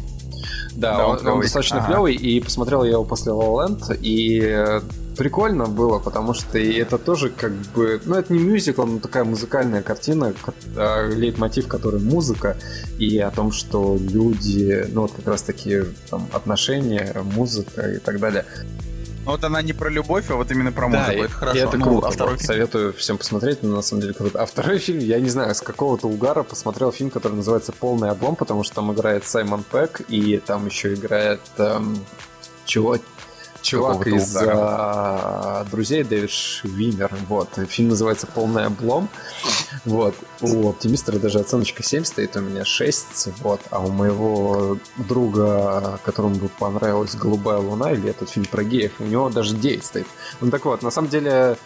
[0.74, 1.86] Да, да он, он достаточно ага.
[1.88, 4.80] клевый, и посмотрел я его после La La и
[5.18, 9.82] прикольно было, потому что это тоже как бы, ну это не мюзикл, но такая музыкальная
[9.82, 10.32] картина,
[10.76, 12.56] а, лейтмотив, который музыка,
[12.98, 18.20] и о том, что люди, ну вот как раз таки там отношения, музыка и так
[18.20, 18.46] далее.
[19.24, 21.18] Но вот она не про любовь, а вот именно про Да, музыку.
[21.18, 21.58] и- это хорошо.
[21.58, 22.06] и это Ну, круто.
[22.06, 22.46] а второй фильм?
[22.46, 24.40] Советую всем посмотреть, но на самом деле круто.
[24.40, 28.36] А второй фильм, я не знаю, с какого-то угара посмотрел фильм, который называется «Полный облом»,
[28.36, 31.98] потому что там играет Саймон Пэк, и там еще играет эм,
[32.64, 33.02] чувак,
[33.62, 37.10] чувак из а, «Друзей» Дэвид Швимер.
[37.28, 37.48] Вот.
[37.68, 39.08] Фильм называется «Полный облом».
[39.84, 40.14] Вот.
[40.40, 43.28] У «Оптимистра» даже оценочка 7 стоит, у меня 6.
[43.42, 43.60] Вот.
[43.70, 49.04] А у моего друга, которому бы понравилась «Голубая луна» или этот фильм про геев, у
[49.04, 50.06] него даже 9 стоит.
[50.40, 51.56] Ну так вот, на самом деле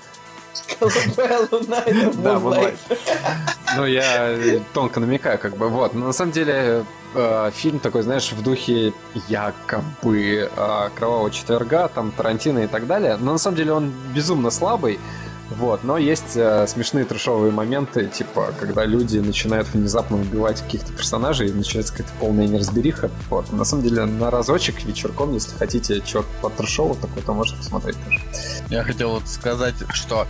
[0.81, 2.77] Голубая луна, это Да, Moonlight.
[3.77, 5.95] Ну, я тонко намекаю, как бы, вот.
[5.95, 6.85] Но на самом деле
[7.15, 8.93] э, фильм такой, знаешь, в духе
[9.29, 13.17] якобы э, Кровавого четверга, там Тарантино и так далее.
[13.21, 14.99] Но на самом деле он безумно слабый.
[15.51, 21.49] Вот, но есть э, смешные трешовые моменты, типа, когда люди начинают внезапно убивать каких-то персонажей,
[21.49, 23.11] и начинается какая-то полная неразбериха.
[23.29, 27.59] Вот, на самом деле, на разочек вечерком, если хотите чего-то по трешову, такой, то можете
[27.59, 28.21] посмотреть тоже.
[28.71, 30.27] Я хотел вот сказать, что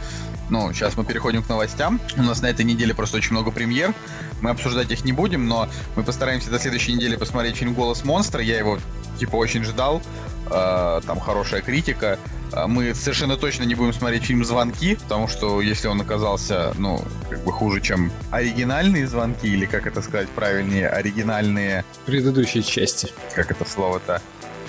[0.51, 2.01] ну, сейчас мы переходим к новостям.
[2.19, 3.95] У нас на этой неделе просто очень много премьер.
[4.43, 8.43] Мы обсуждать их не будем, но мы постараемся до следующей недели посмотреть фильм «Голос монстра».
[8.43, 8.79] Я его,
[9.19, 10.03] типа, очень ждал.
[10.51, 12.19] Э, там хорошая критика.
[12.53, 17.03] Э, Мы совершенно точно не будем смотреть фильм «Звонки», потому что если он оказался, ну,
[17.31, 23.09] как бы хуже, чем оригинальные «Звонки», или, как это сказать правильнее, оригинальные Предыдущие части.
[23.35, 24.21] как это слово-то?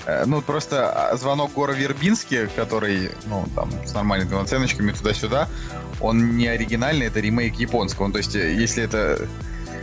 [0.06, 5.48] Э, Ну, просто а, звонок Гора Вербински, который, ну, там, с нормальными оценочками туда-сюда,
[6.00, 8.06] он не оригинальный, это ремейк японского.
[8.08, 9.26] Ну, то есть, э, если это...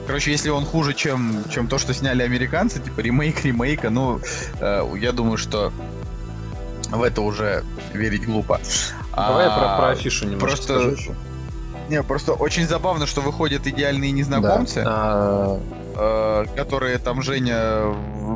[0.08, 4.20] Короче, если он хуже, чем, чем то, что сняли американцы, типа ремейк ремейка, ну,
[4.60, 5.72] э, я думаю, что
[6.92, 7.64] в это уже
[7.94, 8.60] верить глупо.
[9.16, 11.12] Давай А, про, про афишу немножко просто- скажу еще.
[11.90, 14.82] Не, просто очень забавно, что выходят идеальные незнакомцы.
[14.82, 15.60] Да.
[15.98, 17.94] А, э, которые там Женя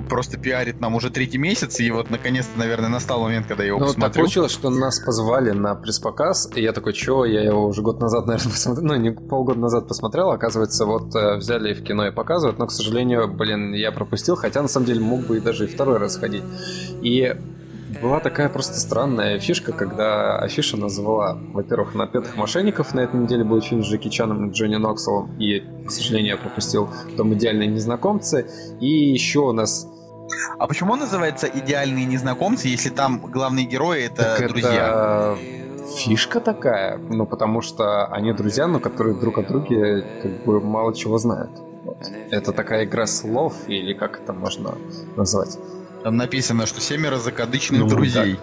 [0.09, 3.79] просто пиарит нам уже третий месяц, и вот наконец-то, наверное, настал момент, когда я его
[3.79, 4.23] Ну, так посмотрю.
[4.23, 8.27] получилось, что нас позвали на пресс-показ, и я такой, чё, я его уже год назад,
[8.27, 12.59] наверное, посмотрел, ну, не полгода назад посмотрел, оказывается, вот э, взяли в кино и показывают,
[12.59, 15.67] но, к сожалению, блин, я пропустил, хотя, на самом деле, мог бы и даже и
[15.67, 16.43] второй раз ходить.
[17.01, 17.33] И
[18.01, 23.63] была такая просто странная фишка, когда афиша назвала, во-первых, «Напетых мошенников», на этой неделе будет
[23.63, 28.47] фильм с Джеки Чаном и Джонни Нокселом, и, к сожалению, я пропустил «Дом идеальные незнакомцы»,
[28.79, 29.87] и еще у нас
[30.57, 35.35] А почему он называется «Идеальные незнакомцы», если там главные герои— это Так друзья?
[35.35, 35.37] это
[35.97, 40.93] фишка такая, ну потому что они друзья, но которые друг о друге как бы мало
[40.95, 41.51] чего знают.
[41.83, 41.97] Вот.
[42.31, 44.73] Это такая игра слов, или как это можно
[45.15, 45.59] назвать?
[46.05, 48.39] Там написано, что семеро закадычных Ну, друзей.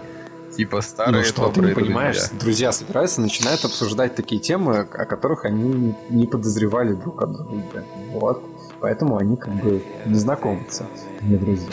[0.56, 2.38] Типа старые ну что, ты не понимаешь, друзья.
[2.40, 7.84] друзья собираются, начинают обсуждать такие темы, о которых они не- не подозревали друг от друга.
[8.10, 8.42] Вот.
[8.80, 10.86] Поэтому они как бы незнакомцы,
[11.20, 11.70] не друзья.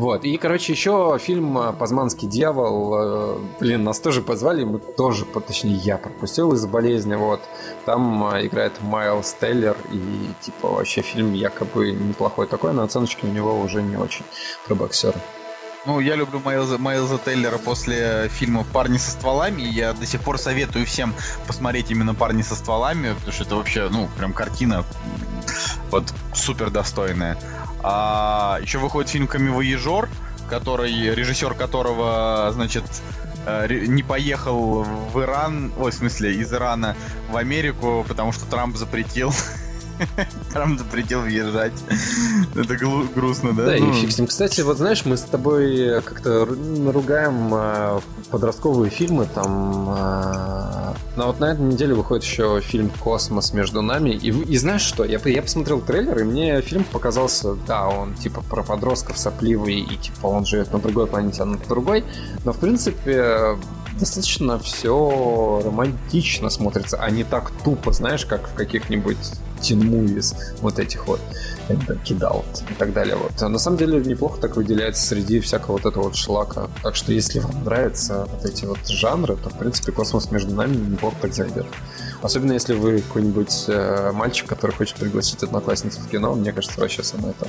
[0.00, 0.24] Вот.
[0.24, 2.94] И, короче, еще фильм э, «Пазманский дьявол».
[2.94, 7.16] э, Блин, нас тоже позвали, мы тоже, точнее, я пропустил из-за болезни.
[7.16, 7.42] Вот.
[7.84, 10.00] Там э, играет Майлз Теллер, и,
[10.40, 14.24] типа, вообще фильм якобы неплохой такой, но оценочки у него уже не очень
[14.66, 15.20] про боксера.
[15.84, 20.38] Ну, я люблю Майлза, Майлза Теллера после фильма «Парни со стволами», я до сих пор
[20.38, 21.12] советую всем
[21.46, 24.82] посмотреть именно «Парни со стволами», потому что это вообще, ну, прям картина
[25.90, 27.36] вот супер достойная.
[27.82, 30.08] А еще выходит фильм «Камевоежор»,
[30.48, 32.84] который, режиссер которого, значит,
[33.46, 36.96] э, не поехал в Иран, ой, в смысле, из Ирана
[37.30, 39.32] в Америку, потому что Трамп запретил.
[40.52, 41.72] Трамп запретил въезжать.
[42.54, 43.66] Это грустно, да?
[43.66, 44.26] Да, и Ну, фиг с ним.
[44.26, 49.94] Кстати, вот знаешь, мы с тобой как-то ру- ругаем э, подростковые фильмы, там...
[49.96, 54.10] э, но вот на этой неделе выходит еще фильм «Космос между нами».
[54.10, 55.04] И, и знаешь что?
[55.04, 59.96] Я, я посмотрел трейлер, и мне фильм показался, да, он типа про подростков сопливый, и
[59.96, 62.04] типа он живет на другой планете, а на другой.
[62.44, 63.56] Но, в принципе,
[63.98, 69.18] достаточно все романтично смотрится, а не так тупо, знаешь, как в каких-нибудь
[69.60, 71.20] тин movies вот этих вот
[72.04, 73.16] кидал и так далее.
[73.16, 73.32] Вот.
[73.40, 76.68] А на самом деле неплохо так выделяется среди всякого вот этого вот шлака.
[76.82, 80.76] Так что если вам нравятся вот эти вот жанры, то в принципе космос между нами
[80.76, 81.66] неплохо так зайдет.
[82.22, 87.02] Особенно если вы какой-нибудь э, мальчик, который хочет пригласить одноклассницу в кино, мне кажется, вообще
[87.02, 87.46] самое то.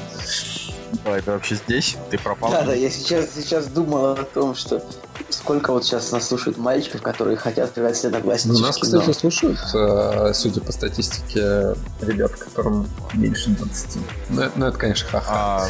[1.03, 1.95] Давай, ты вообще здесь?
[2.09, 2.51] Ты пропал?
[2.51, 4.83] Да, да, я сейчас, сейчас думал о том, что
[5.29, 8.99] сколько вот сейчас нас слушают мальчиков, которые хотят пригласить Ну, одноклассницу нас, в кино.
[9.01, 13.97] кстати, слушают, э, судя по статистике, ребят, которым меньше 20.
[14.29, 15.33] Ну, это- ну, это, конечно, ха-ха.
[15.33, 15.67] А,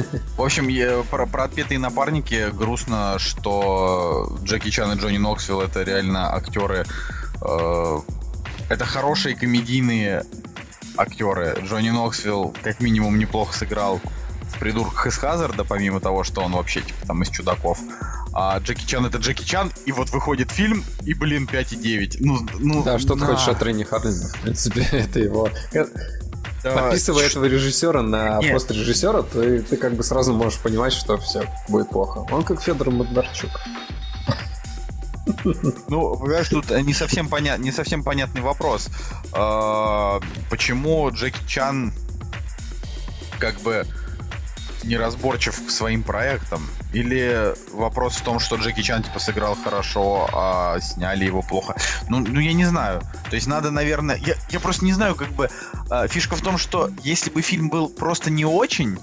[0.36, 5.82] в общем, я- про, про отпетые напарники грустно, что Джеки Чан и Джонни Ноксвилл это
[5.82, 6.86] реально актеры.
[7.42, 7.98] э,
[8.70, 10.24] это хорошие комедийные
[10.96, 11.56] актеры.
[11.64, 14.00] Джонни Ноксвилл как минимум неплохо сыграл
[14.58, 17.78] в придурках из Хазарда, помимо того, что он вообще типа там из чудаков.
[18.34, 22.16] а Джеки Чан это Джеки Чан, и вот выходит фильм, и, блин, 5,9.
[22.18, 23.26] Ну, ну, Да, что ты на.
[23.26, 25.48] хочешь от Ренни Харлина, в принципе, это его...
[26.64, 28.52] Да, Подписывая этого режиссера на Нет.
[28.52, 32.26] пост режиссера, ты, ты как бы сразу можешь понимать, что все будет плохо.
[32.32, 33.50] Он как Федор Бондарчук.
[35.88, 37.58] Ну, понимаешь, тут э, не совсем, поня...
[37.58, 38.88] не совсем понятный вопрос.
[39.32, 40.20] А,
[40.50, 41.92] Почему Джеки Чан
[43.38, 43.86] как бы
[44.84, 46.68] неразборчив к своим проектам?
[46.92, 51.76] Или вопрос в том, что Джеки Чан типа сыграл хорошо, а сняли его плохо?
[52.08, 53.02] Ну, ну я не знаю.
[53.28, 54.16] То есть надо, наверное...
[54.16, 55.50] Я, я просто не знаю, как бы...
[55.90, 58.98] а, Фишка в том, что если бы фильм был просто не очень,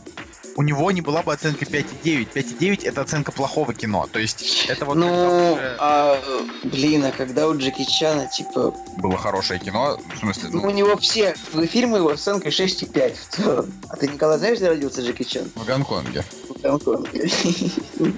[0.56, 2.28] у него не была бы оценка 5,9.
[2.34, 4.08] 5,9 это оценка плохого кино.
[4.12, 6.20] То есть это вот Ну, уже а,
[6.64, 10.70] блин, а когда у Джеки Чана, типа, было хорошее кино, в смысле, ну, у ну,
[10.72, 11.36] него все
[11.70, 13.74] фильмы его оценкой 6,5 в целом.
[13.90, 15.52] А ты, Николай, знаешь, где родился Джеки Чан?
[15.56, 16.24] в Гонконге.
[16.50, 17.30] В Гонконге.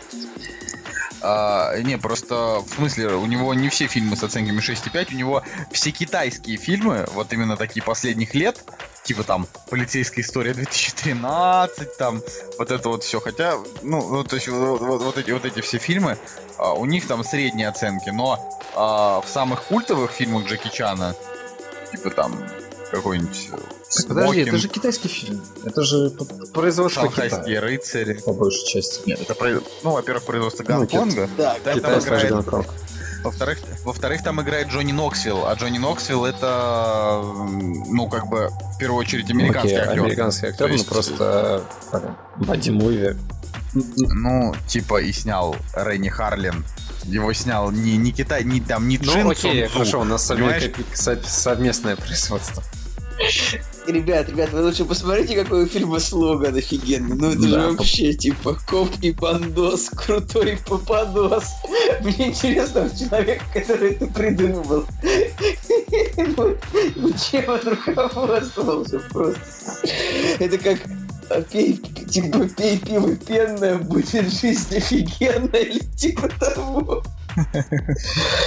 [1.19, 5.43] А, не, просто в смысле, у него не все фильмы с оценками 6,5, у него
[5.71, 8.63] все китайские фильмы, вот именно такие последних лет,
[9.07, 12.21] типа там «Полицейская история 2013», там
[12.57, 15.61] вот это вот все, хотя, ну, ну, то есть вот, вот- вот эти, вот эти
[15.61, 16.17] все фильмы,
[16.57, 18.37] а, у них там средние оценки, но
[18.75, 21.15] а, в самых культовых фильмах Джеки Чана,
[21.91, 22.37] типа там
[22.91, 25.41] какой-нибудь э, Так, подожди, это «Смокинг», же китайский фильм.
[25.65, 26.11] Это же
[26.53, 28.13] производство «Шанхайские Китая, рыцари».
[28.25, 29.01] по большей части.
[29.05, 31.29] Нет, это, про- ну, во-первых, производство Ну, Гонконга.
[31.37, 32.67] Да, Там играет- Гонконг.
[33.27, 37.21] Во-вторых, во-вторых, там играет Джонни Ноксвилл, а Джонни Ноксвилл это,
[37.89, 40.03] ну, как бы, в первую очередь, американский Окей, актер.
[40.03, 41.63] американский актер, ну есть- просто
[42.37, 43.17] боди-муви.
[43.73, 46.65] Ну, типа, и снял Ренни Харлин.
[47.03, 49.73] Его снял не, не Китай, не там, не Джин Ну окей, Сун Цу.
[49.73, 50.71] хорошо, у нас понимаешь?
[51.25, 52.63] Совместное производство.
[53.87, 57.15] Ребят, ребят, вы лучше посмотрите, какой у фильма слоган офигенный.
[57.15, 61.45] Ну это Да, же вообще типа коп и бандос, крутой попадос.
[62.01, 64.85] Мне интересно, человек, который это придумал.
[66.17, 69.41] Ну, Чем он руководствовался просто.
[70.39, 70.79] Это как
[71.29, 71.77] а, пей,
[72.09, 77.03] типа, пей пиво пенное, будет жизнь офигенная или типа того.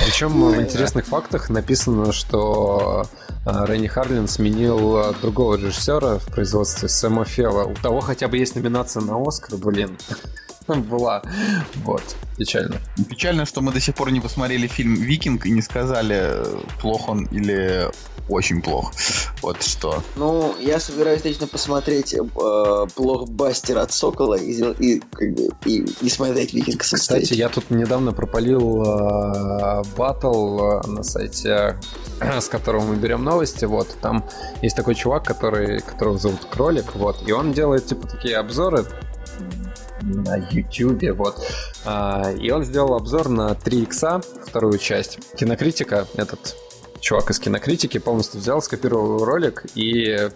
[0.05, 3.07] Причем в интересных фактах написано, что
[3.47, 7.65] э, Ренни Харлин сменил э, другого режиссера в производстве Сэма Фелла.
[7.65, 9.97] У того хотя бы есть номинация на Оскар, блин.
[10.91, 11.23] Была.
[11.85, 12.03] Вот.
[12.37, 12.81] Печально.
[13.09, 16.45] Печально, что мы до сих пор не посмотрели фильм «Викинг» и не сказали,
[16.81, 17.91] плох он или
[18.31, 18.93] очень плох.
[19.43, 20.03] Вот что.
[20.17, 22.23] Ну, я собираюсь точно посмотреть э,
[22.97, 27.39] блокбастер от Сокола и, и, как бы, и не смотреть Викинг Кстати, самостоятельно.
[27.39, 31.79] я тут недавно пропалил э, батл э, на сайте,
[32.41, 33.65] с которого мы берем новости.
[33.65, 34.25] Вот там
[34.63, 38.87] есть такой чувак, который, которого зовут Кролик, вот, и он делает типа такие обзоры
[40.03, 41.37] на Ютубе, вот.
[41.85, 45.19] А, и он сделал обзор на 3 икса, вторую часть.
[45.37, 46.57] Кинокритика, этот
[47.01, 50.29] чувак из кинокритики полностью взял, скопировал ролик и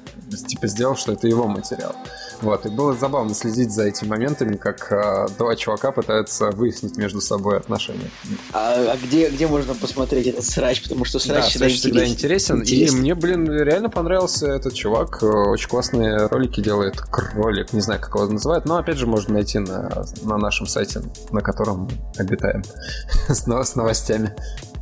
[0.49, 1.95] типа сделал, что это его материал.
[2.43, 7.20] Вот, и было забавно следить за этими моментами, как а, два чувака пытаются выяснить между
[7.20, 8.11] собой отношения.
[8.52, 10.82] А, а где, где можно посмотреть этот срач?
[10.82, 12.61] Потому что Да, срач всегда Саша всегда интересен.
[12.62, 12.94] интересен.
[12.97, 15.23] И мне, блин, реально понравился этот чувак.
[15.23, 17.01] Э, Очень классные ролики делает.
[17.01, 21.02] Кролик, не знаю, как его называют, но опять же можно найти на, на нашем сайте,
[21.31, 22.62] на котором мы обитаем
[23.28, 24.35] с, но- с новостями.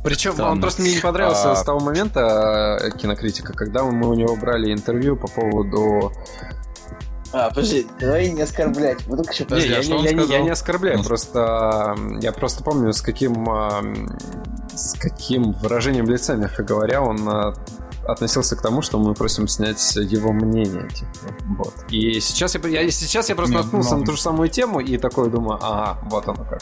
[0.03, 0.51] Причем Странно.
[0.51, 4.35] он просто мне не понравился А- с того момента э, кинокритика, когда мы у него
[4.35, 6.11] брали интервью по поводу
[7.33, 9.05] А, подожди, давай не оскорблять.
[9.07, 9.45] Мы только что...
[9.55, 10.43] Не, а я, я не- я сказал?
[10.43, 14.17] не оскорбляю, Ну, просто я просто помню, с каким м,
[14.73, 17.53] с каким выражением лица, мягко говоря, он а,
[18.07, 20.87] относился к тому, что мы просим снять его мнение.
[20.89, 21.73] Типа, вот.
[21.89, 24.79] И сейчас я, я- сейчас я просто Нет, наткнулся но- на ту же самую тему
[24.79, 26.61] и такой думаю, ага, вот оно как.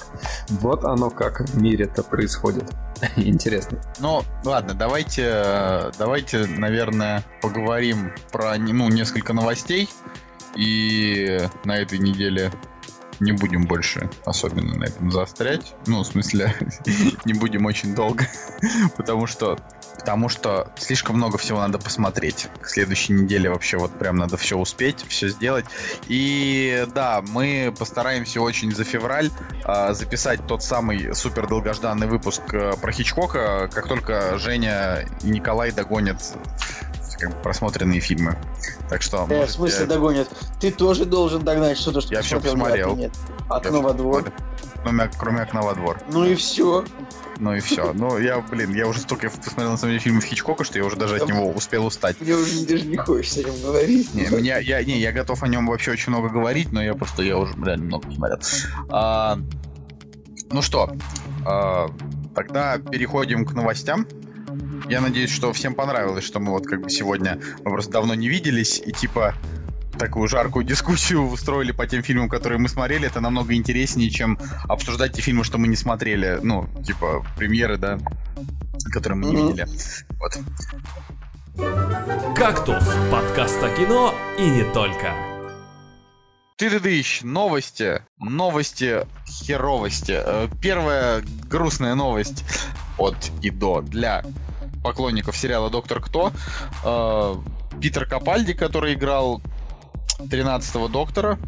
[0.50, 2.70] Вот оно как в мире это происходит.
[3.18, 3.80] Интересно.
[4.00, 9.90] Ну, ладно, давайте, э, давайте, наверное, поговорим про ну, несколько новостей.
[10.56, 12.52] И на этой неделе
[13.20, 15.74] не будем больше особенно на этом заострять.
[15.86, 16.56] Ну, в смысле,
[17.26, 18.26] не будем очень долго.
[18.98, 19.58] Потому что
[20.02, 22.48] Потому что слишком много всего надо посмотреть.
[22.60, 25.66] К следующей неделе вообще вот прям надо все успеть, все сделать.
[26.08, 29.30] И да, мы постараемся очень за февраль
[29.64, 35.72] а, записать тот самый супер долгожданный выпуск э, про Хичкока, как только Женя и Николай
[35.72, 36.18] догонят
[37.22, 38.38] как просмотренные фильмы.
[38.90, 39.18] Так что...
[39.18, 40.30] Э, в можете- смысле догонят?
[40.60, 42.92] Ты тоже должен догнать что-то, что Я посмотрел, посмотрел.
[42.92, 43.14] а ты нет.
[43.50, 44.32] Я Окно всё во двор.
[44.84, 46.00] Кроме, кроме окна во двор.
[46.12, 46.84] Ну и все.
[47.38, 47.94] Ну и все.
[47.94, 50.96] Ну, я, блин, я уже столько посмотрел на самом деле фильмов Хичкока, что я уже
[50.96, 52.20] даже от него успел устать.
[52.20, 54.14] Мне уже даже не хочется о нем говорить.
[54.16, 57.22] Не, меня, я, не, я готов о нем вообще очень много говорить, но я просто
[57.24, 58.40] я уже реально много смотрел.
[58.90, 59.38] А,
[60.52, 60.92] Ну что,
[61.48, 61.88] э,
[62.36, 64.08] тогда переходим к новостям.
[64.92, 68.28] Я надеюсь, что всем понравилось, что мы вот как бы сегодня мы просто давно не
[68.28, 69.36] виделись и типа
[69.98, 73.08] такую жаркую дискуссию устроили по тем фильмам, которые мы смотрели.
[73.08, 74.38] Это намного интереснее, чем
[74.68, 76.40] обсуждать те фильмы, что мы не смотрели.
[76.44, 78.00] Ну, типа премьеры, да,
[78.92, 79.66] которые мы не видели.
[80.20, 80.38] Вот.
[82.36, 85.16] «Кактус»— подкаст о кино и не только.
[86.58, 90.20] ты дыщ новости, новости херовости.
[90.22, 92.44] Э, Первая грустная новость
[92.98, 94.22] от и до для
[94.82, 96.32] поклонников сериала «Доктор Кто».
[96.84, 97.36] Э,
[97.80, 99.42] Питер Капальди, который играл
[100.20, 101.40] 13-го доктора,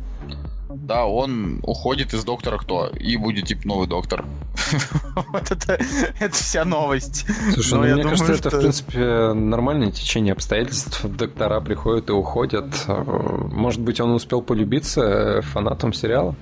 [0.76, 4.26] да, он уходит из Доктора Кто и будет типа новый доктор.
[5.32, 5.80] Вот это,
[6.20, 7.26] это вся новость.
[7.54, 11.06] Слушай, Но ну, я мне думаю, кажется, это, в принципе, нормальное течение обстоятельств.
[11.06, 12.86] Доктора приходят и уходят.
[12.88, 13.04] Э,
[13.52, 16.36] Может быть, он успел полюбиться фанатам сериала?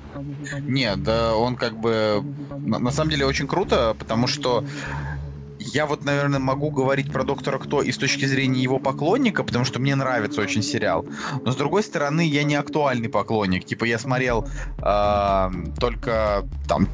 [0.61, 2.23] Нет, да, он как бы...
[2.57, 4.63] На самом деле очень круто, потому что
[5.61, 9.65] я вот, наверное, могу говорить про Доктора Кто и с точки зрения его поклонника, потому
[9.65, 11.05] что мне нравится очень сериал.
[11.43, 13.65] Но с другой стороны, я не актуальный поклонник.
[13.65, 14.47] Типа я смотрел
[14.79, 16.87] а, только там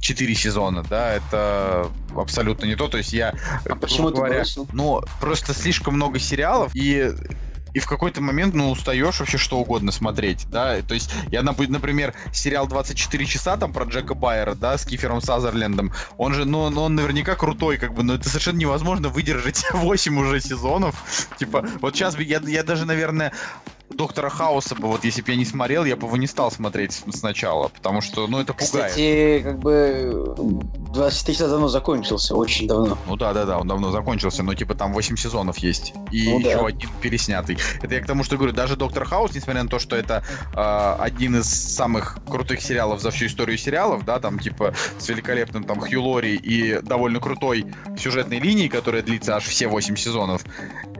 [0.00, 2.88] 4 сезона, да, это абсолютно не то.
[2.88, 3.34] То есть я,
[3.68, 7.12] А почему говоря, ну, просто слишком много сериалов, и
[7.74, 11.68] и в какой-то момент, ну, устаешь вообще что угодно смотреть, да, то есть я, нап-
[11.68, 16.60] например, сериал 24 часа там про Джека Байера, да, с Кифером Сазерлендом, он же, ну,
[16.60, 21.94] он наверняка крутой, как бы, но это совершенно невозможно выдержать 8 уже сезонов, типа, вот
[21.94, 23.32] сейчас я, я даже, наверное,
[24.00, 27.02] Доктора Хауса бы, вот если бы я не смотрел, я бы его не стал смотреть
[27.12, 28.92] сначала, потому что, ну, это пугает.
[28.92, 30.24] Кстати, как бы
[30.94, 32.96] 23 часа давно закончился, очень давно.
[33.06, 35.92] Ну да, да, да, он давно закончился, но типа там 8 сезонов есть.
[36.10, 36.48] И Ну да.
[36.48, 37.58] еще один переснятый.
[37.82, 40.24] Это я к тому, что говорю, даже Доктор Хаус, несмотря на то, что это
[40.54, 45.64] э, один из самых крутых сериалов за всю историю сериалов, да, там типа с великолепным
[45.64, 47.66] там Хью Лори и довольно крутой
[47.98, 50.42] сюжетной линией, которая длится аж все 8 сезонов.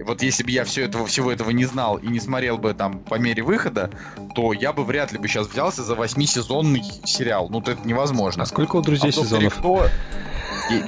[0.04, 2.89] Вот если бы я все этого, всего этого не знал и не смотрел бы там
[2.98, 3.90] по мере выхода,
[4.34, 7.48] то я бы вряд ли бы сейчас взялся за 8-сезонный сериал.
[7.50, 8.42] Ну, это невозможно.
[8.42, 9.54] А сколько у друзей А в «Докторе сезонов?
[9.54, 9.86] Кто»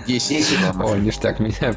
[0.06, 0.90] 10 сезонов.
[0.90, 1.74] О, ништяк, меня,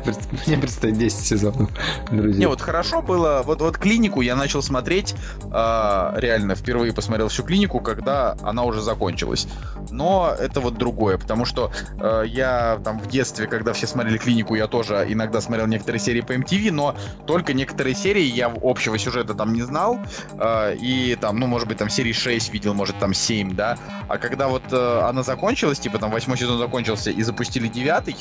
[0.48, 1.70] мне предстоит 10 сезонов,
[2.12, 2.40] друзья.
[2.40, 3.42] Не, вот хорошо было.
[3.46, 5.16] Вот, вот клинику я начал смотреть,
[5.52, 9.48] а, реально, впервые посмотрел всю клинику, когда она уже закончилась.
[9.92, 14.56] Но это вот другое, потому что э, я там в детстве, когда все смотрели клинику,
[14.56, 16.96] я тоже иногда смотрел некоторые серии по MTV, но
[17.28, 20.00] только некоторые серии я общего сюжета там не знал.
[20.34, 23.78] э, и там, ну, может быть, там серии 6 видел, может, там 7, да.
[24.08, 28.18] А когда вот э, она закончилась, типа там восьмой сезон закончился и запустили девятый,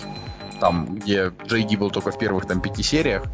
[0.60, 3.24] там, где Джей Ди был только в первых там пяти сериях,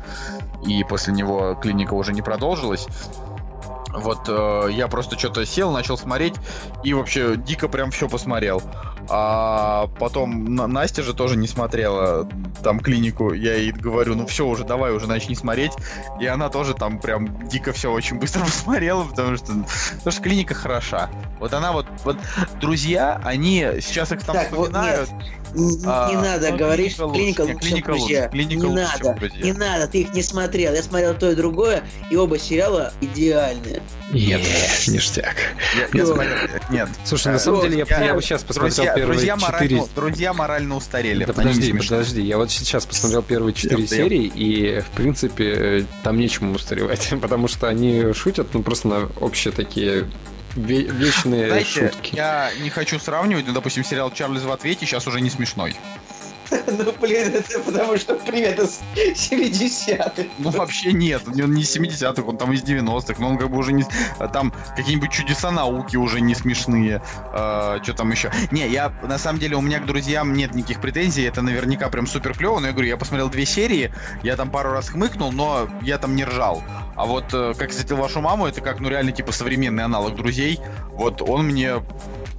[0.64, 2.86] и после него клиника уже не продолжилась.
[3.92, 6.34] Вот э, я просто что-то сел, начал смотреть
[6.84, 8.62] и вообще дико прям все посмотрел.
[9.08, 12.28] А потом На- Настя же тоже не смотрела
[12.62, 13.32] там клинику.
[13.32, 15.72] Я ей говорю, ну все, уже давай, уже начни смотреть.
[16.20, 20.54] И она тоже там прям дико все очень быстро посмотрела, потому что, потому что клиника
[20.54, 21.10] хороша.
[21.40, 22.16] Вот она вот, вот
[22.60, 25.08] друзья, они сейчас их там Так, вот вспоминают.
[25.52, 27.18] Н- А, не надо ну, говорить, что лучше.
[27.20, 28.18] клиника лучше, клиника чем друзья.
[28.20, 28.30] лучше.
[28.30, 29.44] Клиника не лучше, надо, «Друзья».
[29.44, 30.72] не надо, ты их не смотрел.
[30.74, 33.79] Я смотрел то и другое, и оба сериала идеальные.
[34.12, 34.40] Нет.
[34.40, 35.36] Е, ништяк.
[35.92, 36.06] Ну.
[36.06, 36.36] смотрел-
[36.70, 36.88] нет.
[37.04, 39.76] Слушай, на Э, самом деле, я, бы сейчас посмотрел Друзья, первые друзья, четыре...
[39.76, 41.24] морально, друзья морально устарели.
[41.24, 46.54] Да подожди, подожди, я вот сейчас посмотрел первые четыре серии, и, в принципе, там нечему
[46.54, 50.08] устаревать, потому что они шутят, ну, просто на общие такие
[50.56, 52.16] ве- вечные Знаете, шутки.
[52.16, 55.76] я не хочу сравнивать, но, допустим, сериал «Чарльз в ответе» сейчас уже не смешной.
[56.66, 60.24] Ну, блин, это потому что привет из 70-х.
[60.38, 61.22] Ну, вообще нет.
[61.26, 63.84] Он не 70-х, он там из 90-х, но он как бы уже не...
[64.18, 67.02] а Там какие-нибудь чудеса науки уже не смешные.
[67.32, 68.30] что там еще?
[68.50, 72.06] Не, я, на самом деле, у меня к друзьям нет никаких претензий, это наверняка прям
[72.06, 75.68] супер клево, но я говорю, я посмотрел две серии, я там пару раз хмыкнул, но
[75.82, 76.62] я там не ржал.
[76.96, 80.60] А вот э, «Как встретил вашу маму» это как, ну, реально, типа, современный аналог «Друзей».
[80.92, 81.76] Вот он мне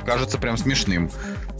[0.05, 1.09] кажется прям смешным.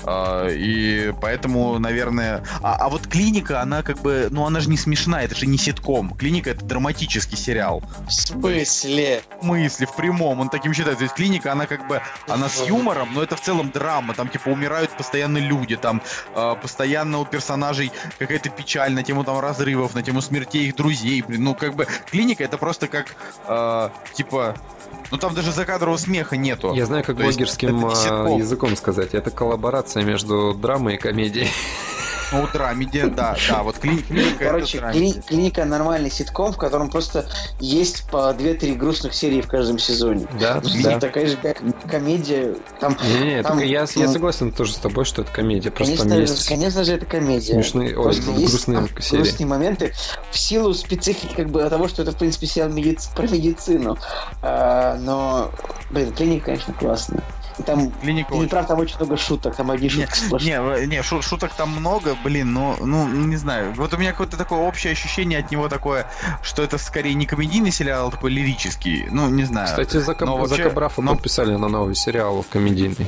[0.03, 2.43] А, и поэтому, наверное...
[2.61, 4.27] А, а вот «Клиника», она как бы...
[4.31, 6.15] Ну, она же не смешная, это же не ситком.
[6.15, 7.83] «Клиника»— это драматический сериал.
[8.07, 9.21] В смысле?
[9.39, 10.97] В смысле, в прямом, он таким считает.
[10.97, 12.01] То есть «Клиника», она как бы...
[12.27, 14.13] Она с юмором, но это в целом драма.
[14.13, 15.75] Там, типа, умирают постоянно люди.
[15.75, 16.01] Там
[16.35, 21.21] а, постоянно у персонажей какая-то печаль на тему там разрывов, на тему смертей их друзей.
[21.21, 21.87] Блин, ну, как бы...
[22.09, 23.15] «Клиника»— это просто как...
[23.47, 24.55] а, типа...
[25.11, 26.73] Ну, там даже закадрового смеха нету.
[26.73, 29.13] Я знаю, как То блогерским а, языком сказать.
[29.13, 31.49] Это коллаборация между драмой и комедией.
[32.53, 37.27] Драмеди, да, да, вот кли- клиника Короче, кли- клиника нормальный ситком, в котором просто
[37.59, 40.27] есть по 2-3 грустных серии в каждом сезоне.
[40.39, 40.99] Да, да.
[40.99, 41.57] Такая же как
[41.89, 42.55] комедия.
[42.79, 45.71] Там, Не-не, там, только я, я ну, согласен тоже с тобой, что это комедия.
[45.71, 47.53] Просто конечно, там же, есть конечно же, это комедия.
[47.53, 49.21] смешные, ой, есть грустные там серии.
[49.23, 49.93] грустные моменты
[50.31, 53.97] в силу специфики как бы того, что это в принципе сериал медиц- про медицину.
[54.41, 55.51] А, но,
[55.89, 57.21] блин, клиника, конечно, классная.
[57.63, 60.59] Там, Клиника не очень прав, там очень много шуток, там одни шутки сплошные.
[60.81, 63.73] Не, не, шу- шуток там много, блин, ну, ну, не знаю.
[63.75, 66.07] Вот у меня какое-то такое общее ощущение от него такое,
[66.43, 69.07] что это скорее не комедийный сериал, а такой лирический.
[69.11, 69.67] Ну, не знаю.
[69.67, 70.63] Кстати, Зака, Но вообще-
[70.97, 73.07] но- подписали на новый сериал комедийный.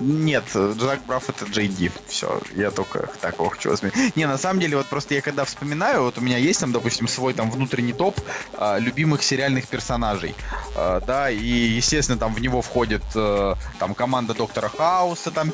[0.00, 1.90] Нет, Джак Браф это Джей.
[2.08, 3.94] Все, я только такого хочу возьмить.
[4.16, 7.08] Не, на самом деле, вот просто я когда вспоминаю, вот у меня есть там, допустим,
[7.08, 8.18] свой там внутренний топ
[8.54, 10.34] а, любимых сериальных персонажей.
[10.76, 15.52] А, да, и, естественно, там в него входит э, там команда Доктора Хауса, там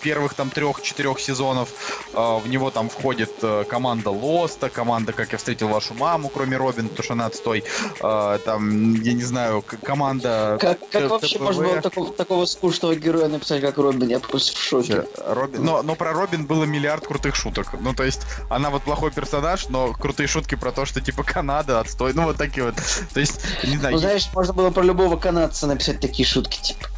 [0.00, 1.68] первых там трех-четырех сезонов.
[2.14, 6.56] А, В него там входит э, команда Лоста, команда Как я встретил вашу маму, кроме
[6.56, 7.64] Робин, потому что она отстой.
[8.00, 10.58] А, Там, я не знаю, команда...
[10.60, 14.08] Как, как вообще можно было такого, такого скучного героя написать, как Робин?
[14.08, 15.04] Я просто в шоке.
[15.26, 15.64] Робин.
[15.64, 17.74] Но, но про Робин было миллиард крутых шуток.
[17.80, 21.80] Ну, то есть, она вот плохой персонаж, но крутые шутки про то, что типа Канада,
[21.80, 22.12] отстой.
[22.14, 22.74] Ну, вот такие вот.
[23.14, 26.88] То есть, не знаю, Ну, знаешь, можно было про любого канадца написать такие шутки, типа.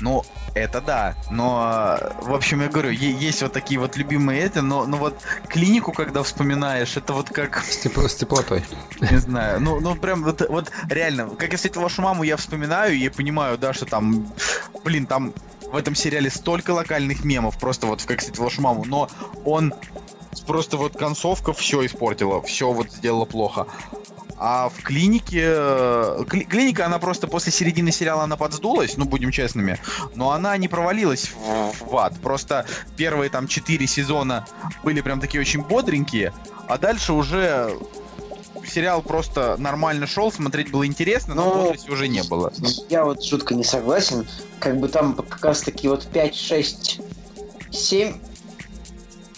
[0.00, 1.14] ну, это да.
[1.30, 5.92] Но, в общем, я говорю, есть вот такие вот любимые эти, но, но вот клинику,
[5.92, 8.64] когда вспоминаешь, это вот как, С, тепло- с теплотой.
[9.00, 12.94] не знаю, ну, ну прям вот, вот реально, как я встретил вашу маму, я вспоминаю
[12.94, 14.26] и понимаю, да, что там,
[14.84, 15.32] блин, там
[15.70, 19.08] в этом сериале столько локальных мемов, просто вот как встретил вашу маму, но
[19.44, 19.74] он
[20.46, 23.66] просто вот концовка все испортила, все вот сделала плохо.
[24.40, 25.42] А в клинике...
[25.44, 29.78] э, кли- клиника, она просто после середины сериала она подсдулась, ну, будем честными.
[30.14, 32.14] Но она не провалилась в, в ад.
[32.22, 32.64] Просто
[32.96, 34.46] первые там четыре сезона
[34.84, 36.32] были прям такие очень бодренькие,
[36.68, 37.76] а дальше уже
[38.66, 42.52] сериал просто нормально шел, смотреть было интересно, но Ну, бодрости уже не было.
[42.88, 44.26] Я вот жутко не согласен.
[44.60, 47.00] Как бы там как раз таки вот 5, 6,
[47.70, 48.14] 7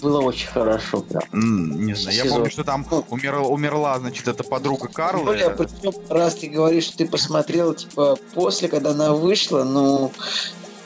[0.00, 1.22] было очень хорошо прям.
[1.32, 2.38] М, Не знаю, я Сезон.
[2.38, 3.04] помню, что там Ну.
[3.10, 5.24] умерла, умерла значит, эта подруга Тем Карла.
[5.24, 10.12] более, причем, раз ты говоришь, что ты посмотрел, типа, после, когда она вышла, ну,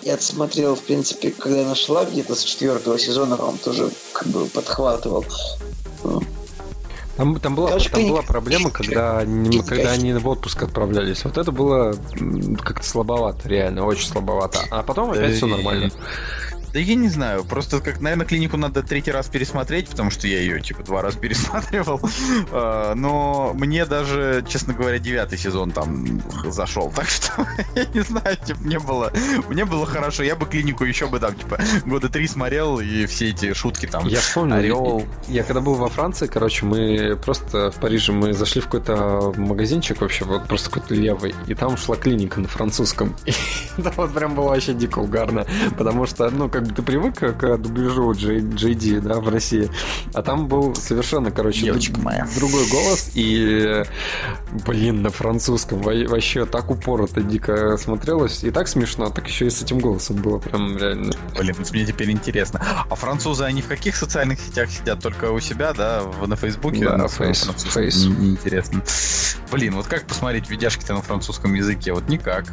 [0.03, 4.47] я смотрел, в принципе, когда она шла где-то с четвертого сезона, он тоже как бы
[4.47, 5.25] подхватывал.
[7.17, 9.21] Там, там была, там была проблема, когда
[9.69, 11.25] когда они в отпуск отправлялись.
[11.25, 11.95] Вот это было
[12.63, 14.59] как-то слабовато, реально, очень слабовато.
[14.71, 15.91] А потом опять все нормально.
[16.75, 20.41] Да я не знаю, просто как, наверное, клинику надо третий раз пересмотреть, потому что я
[20.41, 22.01] ее, типа, два раза пересматривал.
[22.51, 26.91] А, Но мне даже, честно говоря, девятый сезон там зашел.
[26.91, 27.47] Так что,
[27.77, 29.13] я не знаю, типа, мне было,
[29.49, 30.25] мне было хорошо.
[30.25, 34.09] Я бы клинику еще бы там, типа, года три смотрел, и все эти шутки там.
[34.09, 35.07] Я вспомнил, Орел.
[35.29, 39.33] я, я когда был во Франции, короче, мы просто в Париже, мы зашли в какой-то
[39.37, 43.15] магазинчик вообще, вот просто какой-то левый, и там шла клиника на французском.
[43.77, 45.47] И да, вот прям было вообще дико угарно,
[45.77, 49.71] потому что, ну, как ты привык к дубляжу Джей, Ди, да, в России,
[50.13, 52.27] а там был совершенно, короче, Девочка моя.
[52.37, 53.85] другой голос, и,
[54.67, 59.51] блин, на французском во- вообще так упорото дико смотрелось, и так смешно, так еще и
[59.51, 61.13] с этим голосом было прям реально.
[61.39, 62.61] Блин, вот мне теперь интересно.
[62.89, 65.01] А французы, они в каких социальных сетях сидят?
[65.01, 66.03] Только у себя, да?
[66.27, 66.85] На Фейсбуке?
[66.85, 67.49] Да, на Фейс-?
[67.73, 68.05] Фейс.
[68.05, 68.83] Интересно.
[69.51, 71.93] Блин, вот как посмотреть видяшки-то на французском языке?
[71.93, 72.47] Вот никак.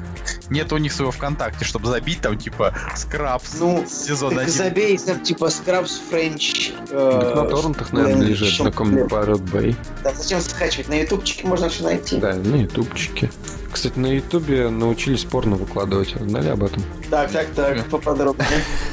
[0.50, 4.54] Нет у них своего ВКонтакте, чтобы забить там, типа, скрабс Ну, сезон Так один.
[4.54, 6.74] забей там типа Scrubs French.
[6.88, 9.76] Так на торрентах, наверное, лежит, на каком-нибудь Pirate Bay.
[10.04, 10.90] Да, зачем скачивать?
[10.90, 12.18] На ютубчике можно все найти.
[12.18, 13.30] Да, на ютубчике.
[13.72, 16.14] Кстати, на ютубе научились порно выкладывать.
[16.20, 16.84] Знали об этом?
[17.10, 18.48] Так, так, так, поподробнее.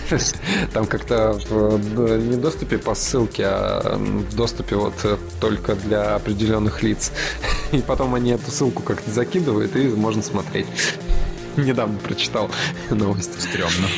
[0.72, 6.14] Там как-то в, д- не доступе по ссылке, а в доступе вот э, только для
[6.14, 7.10] определенных лиц.
[7.72, 10.66] И потом они эту ссылку как-то закидывают, и можно смотреть.
[11.56, 12.48] Недавно прочитал
[12.90, 13.40] новость.
[13.40, 13.89] Стрёмно.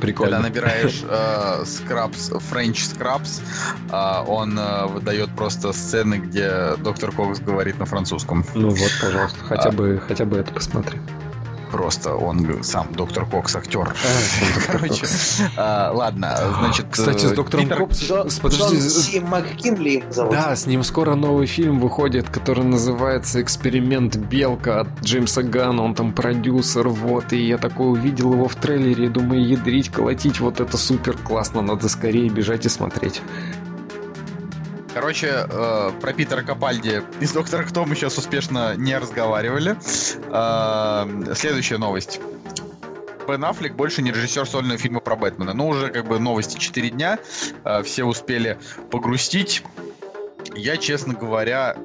[0.00, 0.36] Прикольно.
[0.36, 3.42] Когда набираешь э, Scrubs, French Scrubs,
[3.90, 8.44] э, он э, выдает просто сцены, где доктор Кокс говорит на французском.
[8.54, 9.72] Ну вот, пожалуйста, хотя А.
[9.72, 10.98] бы, хотя бы это посмотри.
[11.70, 13.88] Просто он сам доктор Кокс актер.
[13.88, 15.06] А, Короче,
[15.56, 16.86] а, ладно, значит...
[16.90, 18.02] Кстати, с э, доктором Питер- Копс...
[18.02, 20.32] Джон, с- Подожди, МакКинли зовут.
[20.32, 25.82] Да, с ним скоро новый фильм выходит, который называется «Эксперимент Белка» от Джеймса Ганна.
[25.82, 27.32] Он там продюсер, вот.
[27.32, 31.62] И я такой увидел его в трейлере и думаю, ядрить, колотить, вот это супер классно.
[31.62, 33.22] Надо скорее бежать и смотреть.
[34.92, 39.76] Короче, э, про Питера Капальди из Доктора Кто мы сейчас успешно не разговаривали.
[40.32, 42.20] Э, следующая новость.
[43.28, 45.54] Бен Аффлек больше не режиссер сольного фильма про Бэтмена.
[45.54, 47.18] Ну, уже как бы новости 4 дня,
[47.64, 48.58] э, все успели
[48.90, 49.62] погрустить.
[50.56, 51.76] Я, честно говоря,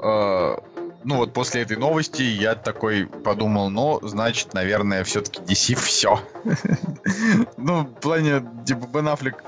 [0.00, 0.56] э,
[1.02, 6.20] ну вот после этой новости я такой подумал, ну, значит, наверное, все-таки DC все.
[7.56, 9.42] Ну, в плане, типа, Бен Аффлек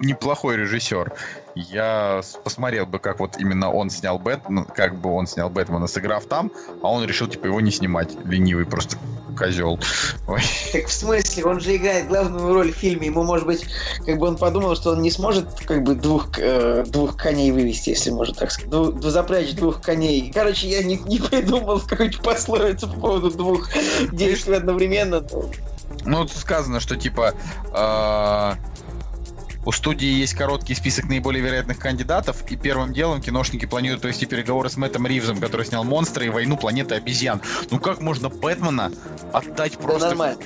[0.00, 1.12] неплохой режиссер.
[1.54, 6.26] Я посмотрел бы, как вот именно он снял Бэтмен, как бы он снял Бэтмена, сыграв
[6.26, 6.50] там,
[6.82, 8.10] а он решил, типа, его не снимать.
[8.24, 8.96] Ленивый просто
[9.38, 9.78] козел.
[10.28, 10.40] Ой.
[10.72, 13.66] Так в смысле, он же играет главную роль в фильме, ему, может быть,
[14.04, 17.90] как бы он подумал, что он не сможет, как бы, двух, э, двух коней вывести,
[17.90, 20.30] если можно так сказать, Дву- запрячь двух коней.
[20.32, 23.68] Короче, я не, не придумал какую-то пословицу по поводу двух
[24.12, 25.20] действий одновременно.
[25.20, 25.44] но-
[26.04, 27.34] Ну, тут сказано, что, типа,
[27.72, 28.52] э,
[29.64, 34.68] у студии есть короткий список наиболее вероятных кандидатов, и первым делом киношники планируют провести переговоры
[34.68, 37.40] с Мэттом Ривзом, который снял «Монстры» и «Войну планеты обезьян».
[37.70, 38.92] Ну как можно Бэтмена
[39.32, 40.08] отдать Да просто...
[40.08, 40.40] нормально.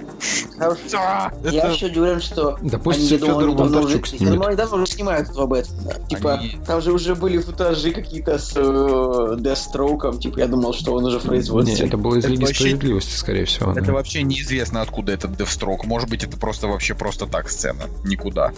[0.59, 0.79] Хорошо.
[0.99, 4.41] А, Я это- вообще удивлен, что Да пусть Федор Бондарчук снимет.
[4.47, 5.95] они давно уже снимают этого Бэтмена.
[6.09, 10.95] Типа, Они- там же уже были футажи какие-то с э, Дестроуком, типа, я думал, что
[10.95, 11.87] он уже в Не, производстве.
[11.87, 13.73] это было из Лиги вообще- Справедливости, скорее всего.
[13.73, 13.93] Это да.
[13.93, 15.85] вообще неизвестно, откуда этот Девстрок.
[15.85, 17.85] Может быть, это просто вообще просто так сцена.
[18.05, 18.53] Никуда.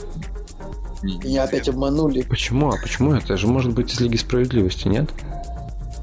[1.03, 2.23] Меня опять обманули.
[2.23, 2.71] Почему?
[2.71, 5.11] А почему это же может быть из Лиги Справедливости, нет?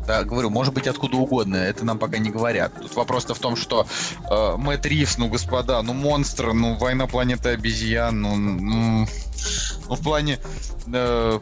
[0.08, 2.72] Да, говорю, может быть откуда угодно, это нам пока не говорят.
[2.82, 3.86] Тут вопрос-то в том, что
[4.32, 9.06] э, Мэтт Ривз, ну, господа, ну, монстр, ну, война планеты обезьян, ну, ну,
[9.90, 10.40] ну, в плане...
[10.94, 11.40] э,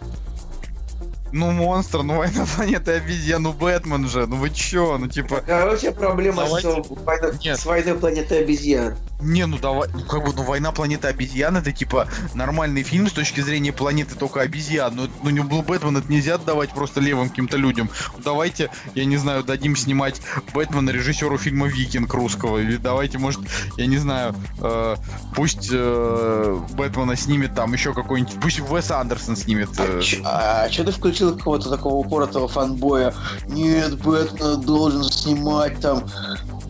[1.35, 5.43] ну, монстр, ну, война планеты обезьян, ну, Бэтмен же, ну, вы чё, ну, типа...
[5.45, 6.83] Короче, проблема Давайте.
[6.83, 7.59] с, Нет.
[7.59, 8.95] с войной планеты обезьян.
[9.21, 13.13] Не, ну давай, ну как бы, ну война планеты обезьян это типа нормальный фильм с
[13.13, 14.93] точки зрения планеты только обезьян.
[14.95, 17.89] Ну, ну не был Бэтмен, это нельзя отдавать просто левым каким-то людям.
[18.23, 20.21] Давайте, я не знаю, дадим снимать
[20.53, 22.59] Бэтмена режиссеру фильма Викинг русского.
[22.59, 23.41] Или давайте, может,
[23.77, 24.95] я не знаю, э,
[25.33, 28.35] пусть э, Бэтмена снимет там еще какой-нибудь.
[28.41, 29.69] Пусть Уэс Андерсон снимет.
[29.79, 33.13] э, А, что ты включил какого-то такого упоротого фанбоя?
[33.47, 36.03] Нет, Бэтмена должен снимать там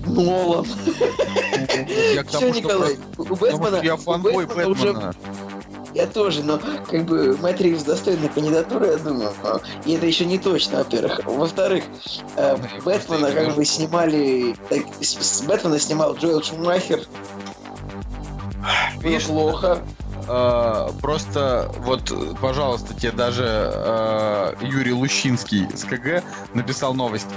[0.05, 0.65] Нолан.
[2.13, 5.13] я к Все, тому, что Николай, у Бэтмена, я фанбой Бэтмена.
[5.93, 6.59] Я тоже, но
[6.91, 9.31] как бы Мэтт Ривз достойная кандидатура, я думаю.
[9.43, 11.21] а, И это еще не точно, во-первых.
[11.25, 11.85] Во-вторых,
[12.35, 14.57] э, Бэтмена как бы снимали...
[14.67, 16.99] так, с, с Бэтмена снимал Джоэл Шумахер.
[18.99, 19.79] Видишь, плохо.
[20.27, 22.11] Э, просто вот,
[22.41, 26.23] пожалуйста, тебе даже э, Юрий Лущинский с КГ
[26.53, 27.27] написал новость.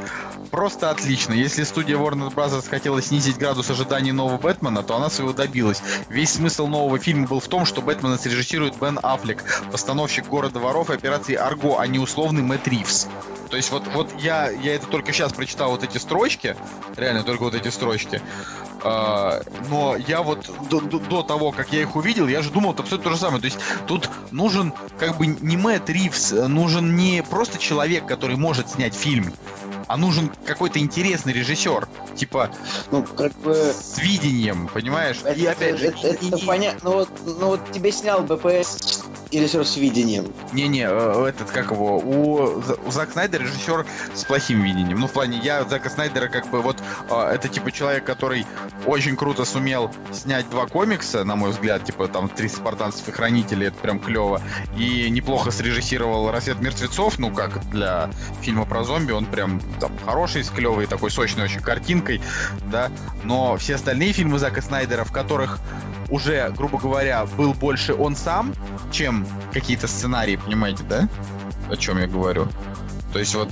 [0.51, 1.35] Просто отлично.
[1.35, 2.69] Если студия Warner Bros.
[2.69, 5.83] хотела снизить градус ожиданий нового Бэтмена, то она своего добилась.
[6.09, 10.91] Весь смысл нового фильма был в том, что Бэтмена срежиссирует Бен Аффлек, постановщик «Города воров»
[10.91, 13.09] и операции «Арго», а не условный Мэтт Ривз.
[13.51, 16.57] То есть вот, вот я, я это только сейчас прочитал вот эти строчки,
[16.97, 18.21] реально только вот эти строчки.
[18.85, 19.41] А,
[19.71, 22.83] но я вот до, до- до того, как я их увидел, я же думал это
[22.83, 23.41] абсолютно то же самое.
[23.41, 28.71] То есть тут нужен как бы не Мэтт Ривз, нужен не просто человек, который может
[28.71, 29.33] снять фильм,
[29.89, 32.51] а нужен какой-то интересный режиссер, типа
[32.91, 33.55] Ну, как бы...
[33.55, 35.19] с видением, понимаешь?
[35.25, 36.81] Это, И опять же, это, и- это и- понятно.
[36.85, 38.98] Ну вот, ну вот тебе снял БПС
[39.31, 40.33] и режиссер с видением.
[40.53, 45.01] Не-не, э, этот, как его, у, у Зака Снайдера режиссер с плохим видением.
[45.01, 48.47] Ну, в плане, я Зака Снайдера как бы вот, э, это типа человек, который
[48.87, 53.67] очень круто сумел снять два комикса, на мой взгляд, типа там «Три спартанцев и хранители»,
[53.67, 54.41] это прям клево,
[54.77, 58.11] и неплохо срежиссировал «Рассвет мертвецов», ну, как для
[58.41, 62.21] фильма про зомби, он прям там хороший, с клевой такой сочной очень картинкой,
[62.71, 62.91] да,
[63.25, 65.59] но все остальные фильмы Зака Снайдера, в которых
[66.11, 68.55] уже, грубо говоря, был больше он сам,
[68.91, 69.18] чем
[69.53, 71.09] какие-то сценарии, понимаете, да?
[71.71, 72.49] О чем я говорю?
[73.13, 73.49] То есть вот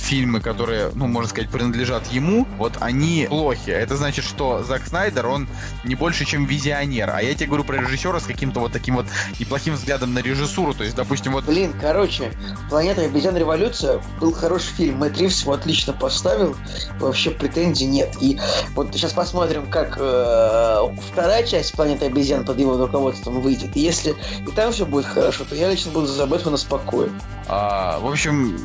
[0.00, 3.70] фильмы, которые, ну, можно сказать, принадлежат ему, вот они плохи.
[3.70, 5.48] Это значит, что Зак Снайдер, он
[5.84, 7.10] не больше, чем визионер.
[7.10, 9.06] А я тебе говорю про режиссера с каким-то вот таким вот
[9.38, 10.74] неплохим взглядом на режиссуру.
[10.74, 12.32] То есть, допустим, вот Блин, короче,
[12.68, 13.36] «Планета обезьян.
[13.36, 14.98] Революция» был хороший фильм.
[14.98, 16.56] Мэтт Ривз его отлично поставил.
[16.98, 18.16] Вообще претензий нет.
[18.20, 18.38] И
[18.74, 20.78] вот сейчас посмотрим, как э,
[21.12, 23.76] вторая часть «Планеты обезьян» под его руководством выйдет.
[23.76, 24.14] И если
[24.46, 27.12] и там все будет хорошо, то я лично буду за Бэтмена спокоен.
[27.48, 28.58] А, в общем,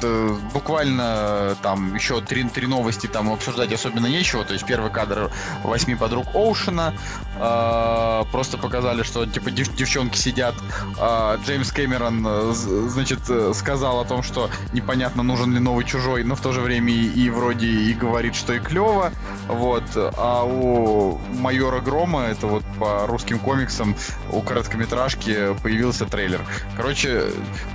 [0.00, 4.44] т- буквально там еще три, три новости там обсуждать особенно нечего.
[4.44, 5.30] То есть первый кадр
[5.64, 6.94] восьми подруг Оушена.
[7.42, 10.54] а, просто показали, что типа дев- девчонки сидят.
[10.98, 12.52] А, Джеймс Кэмерон, э,
[12.88, 16.60] значит, э, сказал о том, что непонятно, нужен ли новый чужой, но в то же
[16.60, 19.12] время и, и вроде и говорит, что и клево.
[19.48, 19.84] Вот.
[19.96, 23.96] А у майора Грома, это вот по русским комиксам,
[24.30, 26.40] у короткометражки появился трейлер.
[26.76, 27.24] Короче,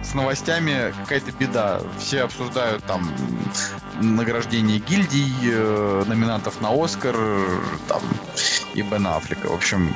[0.03, 1.79] с новостями какая-то беда.
[1.99, 3.13] Все все обсуждают там
[3.99, 7.13] награждение гильдий, э, номинантов на Оскар,
[7.89, 8.01] там,
[8.73, 9.47] и Бен Аффлека.
[9.47, 9.93] В общем,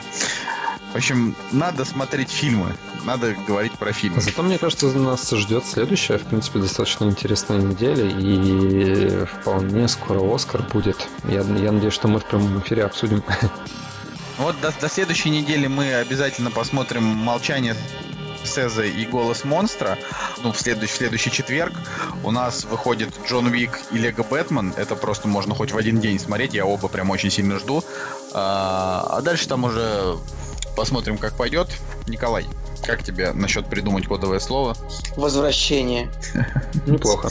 [0.91, 2.75] в общем, надо смотреть фильмы,
[3.05, 4.19] надо говорить про фильмы.
[4.19, 10.61] Зато, мне кажется, нас ждет следующая, в принципе, достаточно интересная неделя, и вполне скоро Оскар
[10.63, 11.07] будет.
[11.23, 13.23] Я, я надеюсь, что мы в прямом эфире обсудим.
[14.37, 17.75] Вот до, до следующей недели мы обязательно посмотрим «Молчание
[18.43, 19.97] Сеза и «Голос монстра».
[20.43, 21.73] Ну, в следующий, в следующий четверг
[22.23, 24.73] у нас выходит Джон Уик и Лего Бэтмен.
[24.77, 26.53] Это просто можно хоть в один день смотреть.
[26.53, 27.83] Я оба прям очень сильно жду.
[28.33, 30.17] А, а дальше там уже
[30.75, 31.69] посмотрим, как пойдет.
[32.07, 32.45] Николай,
[32.83, 34.75] как тебе насчет придумать кодовое слово?
[35.15, 36.11] Возвращение.
[36.87, 37.29] Неплохо.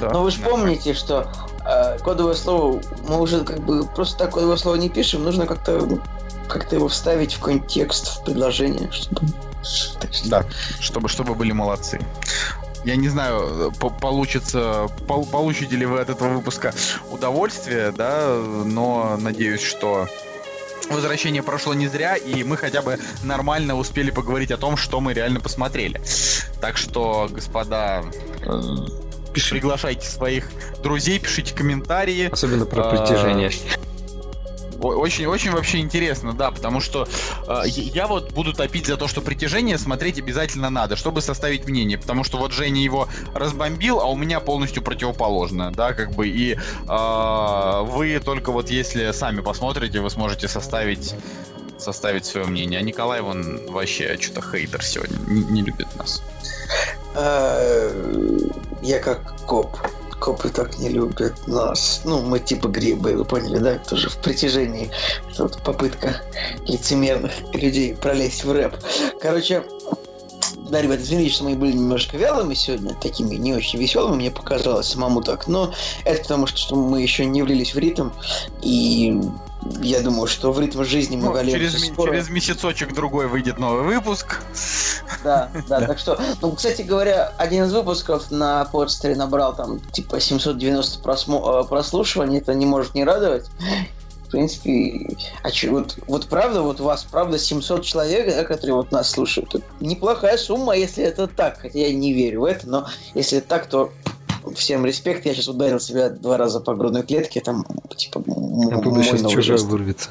[0.00, 1.32] Да, Но вы же помните, что
[1.64, 5.78] э, кодовое слово, мы уже как бы просто так кодовое слово не пишем, нужно как-то
[5.80, 6.00] ну,
[6.48, 9.22] как-то его вставить в контекст, в предложение, чтобы...
[10.26, 10.44] Да,
[10.80, 12.00] чтобы, чтобы были молодцы.
[12.84, 16.74] Я не знаю, по- получится, пол- получите ли вы от этого выпуска
[17.10, 20.08] удовольствие, да, но надеюсь, что
[20.90, 25.12] возвращение прошло не зря, и мы хотя бы нормально успели поговорить о том, что мы
[25.14, 26.00] реально посмотрели.
[26.60, 28.02] Так что, господа,
[28.44, 28.60] э,
[29.32, 29.50] Пиши.
[29.50, 30.50] приглашайте своих
[30.82, 32.28] друзей, пишите комментарии.
[32.32, 33.48] Особенно про А, притяжение.
[33.48, 33.91] О-
[34.82, 37.06] Очень, очень вообще интересно, да, потому что
[37.46, 41.98] э, я вот буду топить за то, что притяжение смотреть обязательно надо, чтобы составить мнение,
[41.98, 46.54] потому что вот Женя его разбомбил, а у меня полностью противоположное, да, как бы, и
[46.54, 51.14] э, вы только вот если сами посмотрите, вы сможете составить
[51.78, 52.78] составить свое мнение.
[52.78, 56.22] А Николай, вон вообще что-то хейтер сегодня, не, не любит нас.
[57.16, 57.90] Э,
[58.82, 59.76] Я как коп.
[60.22, 62.02] Копы так не любят нас.
[62.04, 63.78] Ну, мы типа грибы, вы поняли, да?
[63.78, 64.88] Тоже в притяжении.
[65.28, 66.22] Это вот попытка
[66.64, 68.76] лицемерных людей пролезть в рэп.
[69.20, 69.64] Короче,
[70.70, 74.86] да, ребят, извините, что мы были немножко вялыми сегодня, такими не очень веселыми, мне показалось
[74.86, 75.48] самому так.
[75.48, 75.74] Но
[76.04, 78.10] это потому, что, мы еще не влились в ритм,
[78.62, 79.20] и
[79.80, 82.10] я думаю, что в ритм жизни мы Ну, через, скоро.
[82.12, 84.40] через месяцочек другой выйдет новый выпуск.
[85.24, 90.20] Да, да, так что, ну, кстати говоря, один из выпусков на подстере набрал там типа
[90.20, 93.46] 790 просмо- э, прослушиваний, это не может не радовать.
[94.26, 98.76] В принципе, а чё, вот, вот правда, вот у вас правда 700 человек, да, которые
[98.76, 99.54] вот нас слушают.
[99.54, 103.66] Это неплохая сумма, если это так, хотя я не верю в это, но если так,
[103.66, 103.92] то
[104.54, 105.26] всем респект.
[105.26, 107.64] Я сейчас ударил себя два раза по грудной клетке, там,
[107.96, 109.66] типа, Я буду мой сейчас чужой жест.
[109.66, 110.10] вырвется.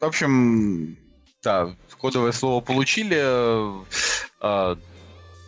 [0.00, 0.98] В общем,
[1.42, 3.18] да, кодовое слово получили.
[4.40, 4.76] А,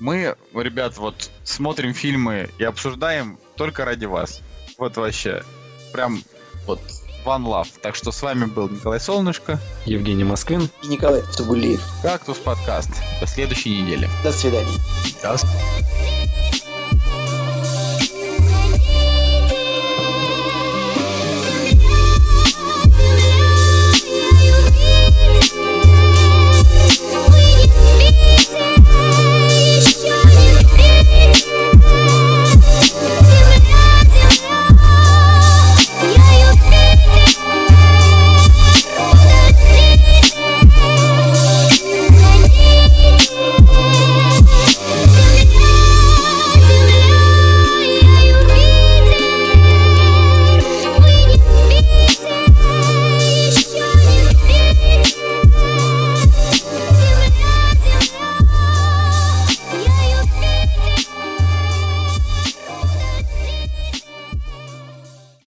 [0.00, 4.40] Мы, ребят, вот смотрим фильмы и обсуждаем только ради вас.
[4.78, 5.42] Вот вообще.
[5.92, 6.22] Прям
[6.66, 6.80] вот
[7.26, 7.68] one love.
[7.82, 10.68] Так что с вами был Николай Солнышко, Евгений Москвин.
[10.82, 11.82] И Николай Цугулиев.
[12.02, 12.90] Кактус подкаст.
[13.20, 14.08] До следующей недели.
[14.22, 14.78] До свидания.
[15.22, 15.36] До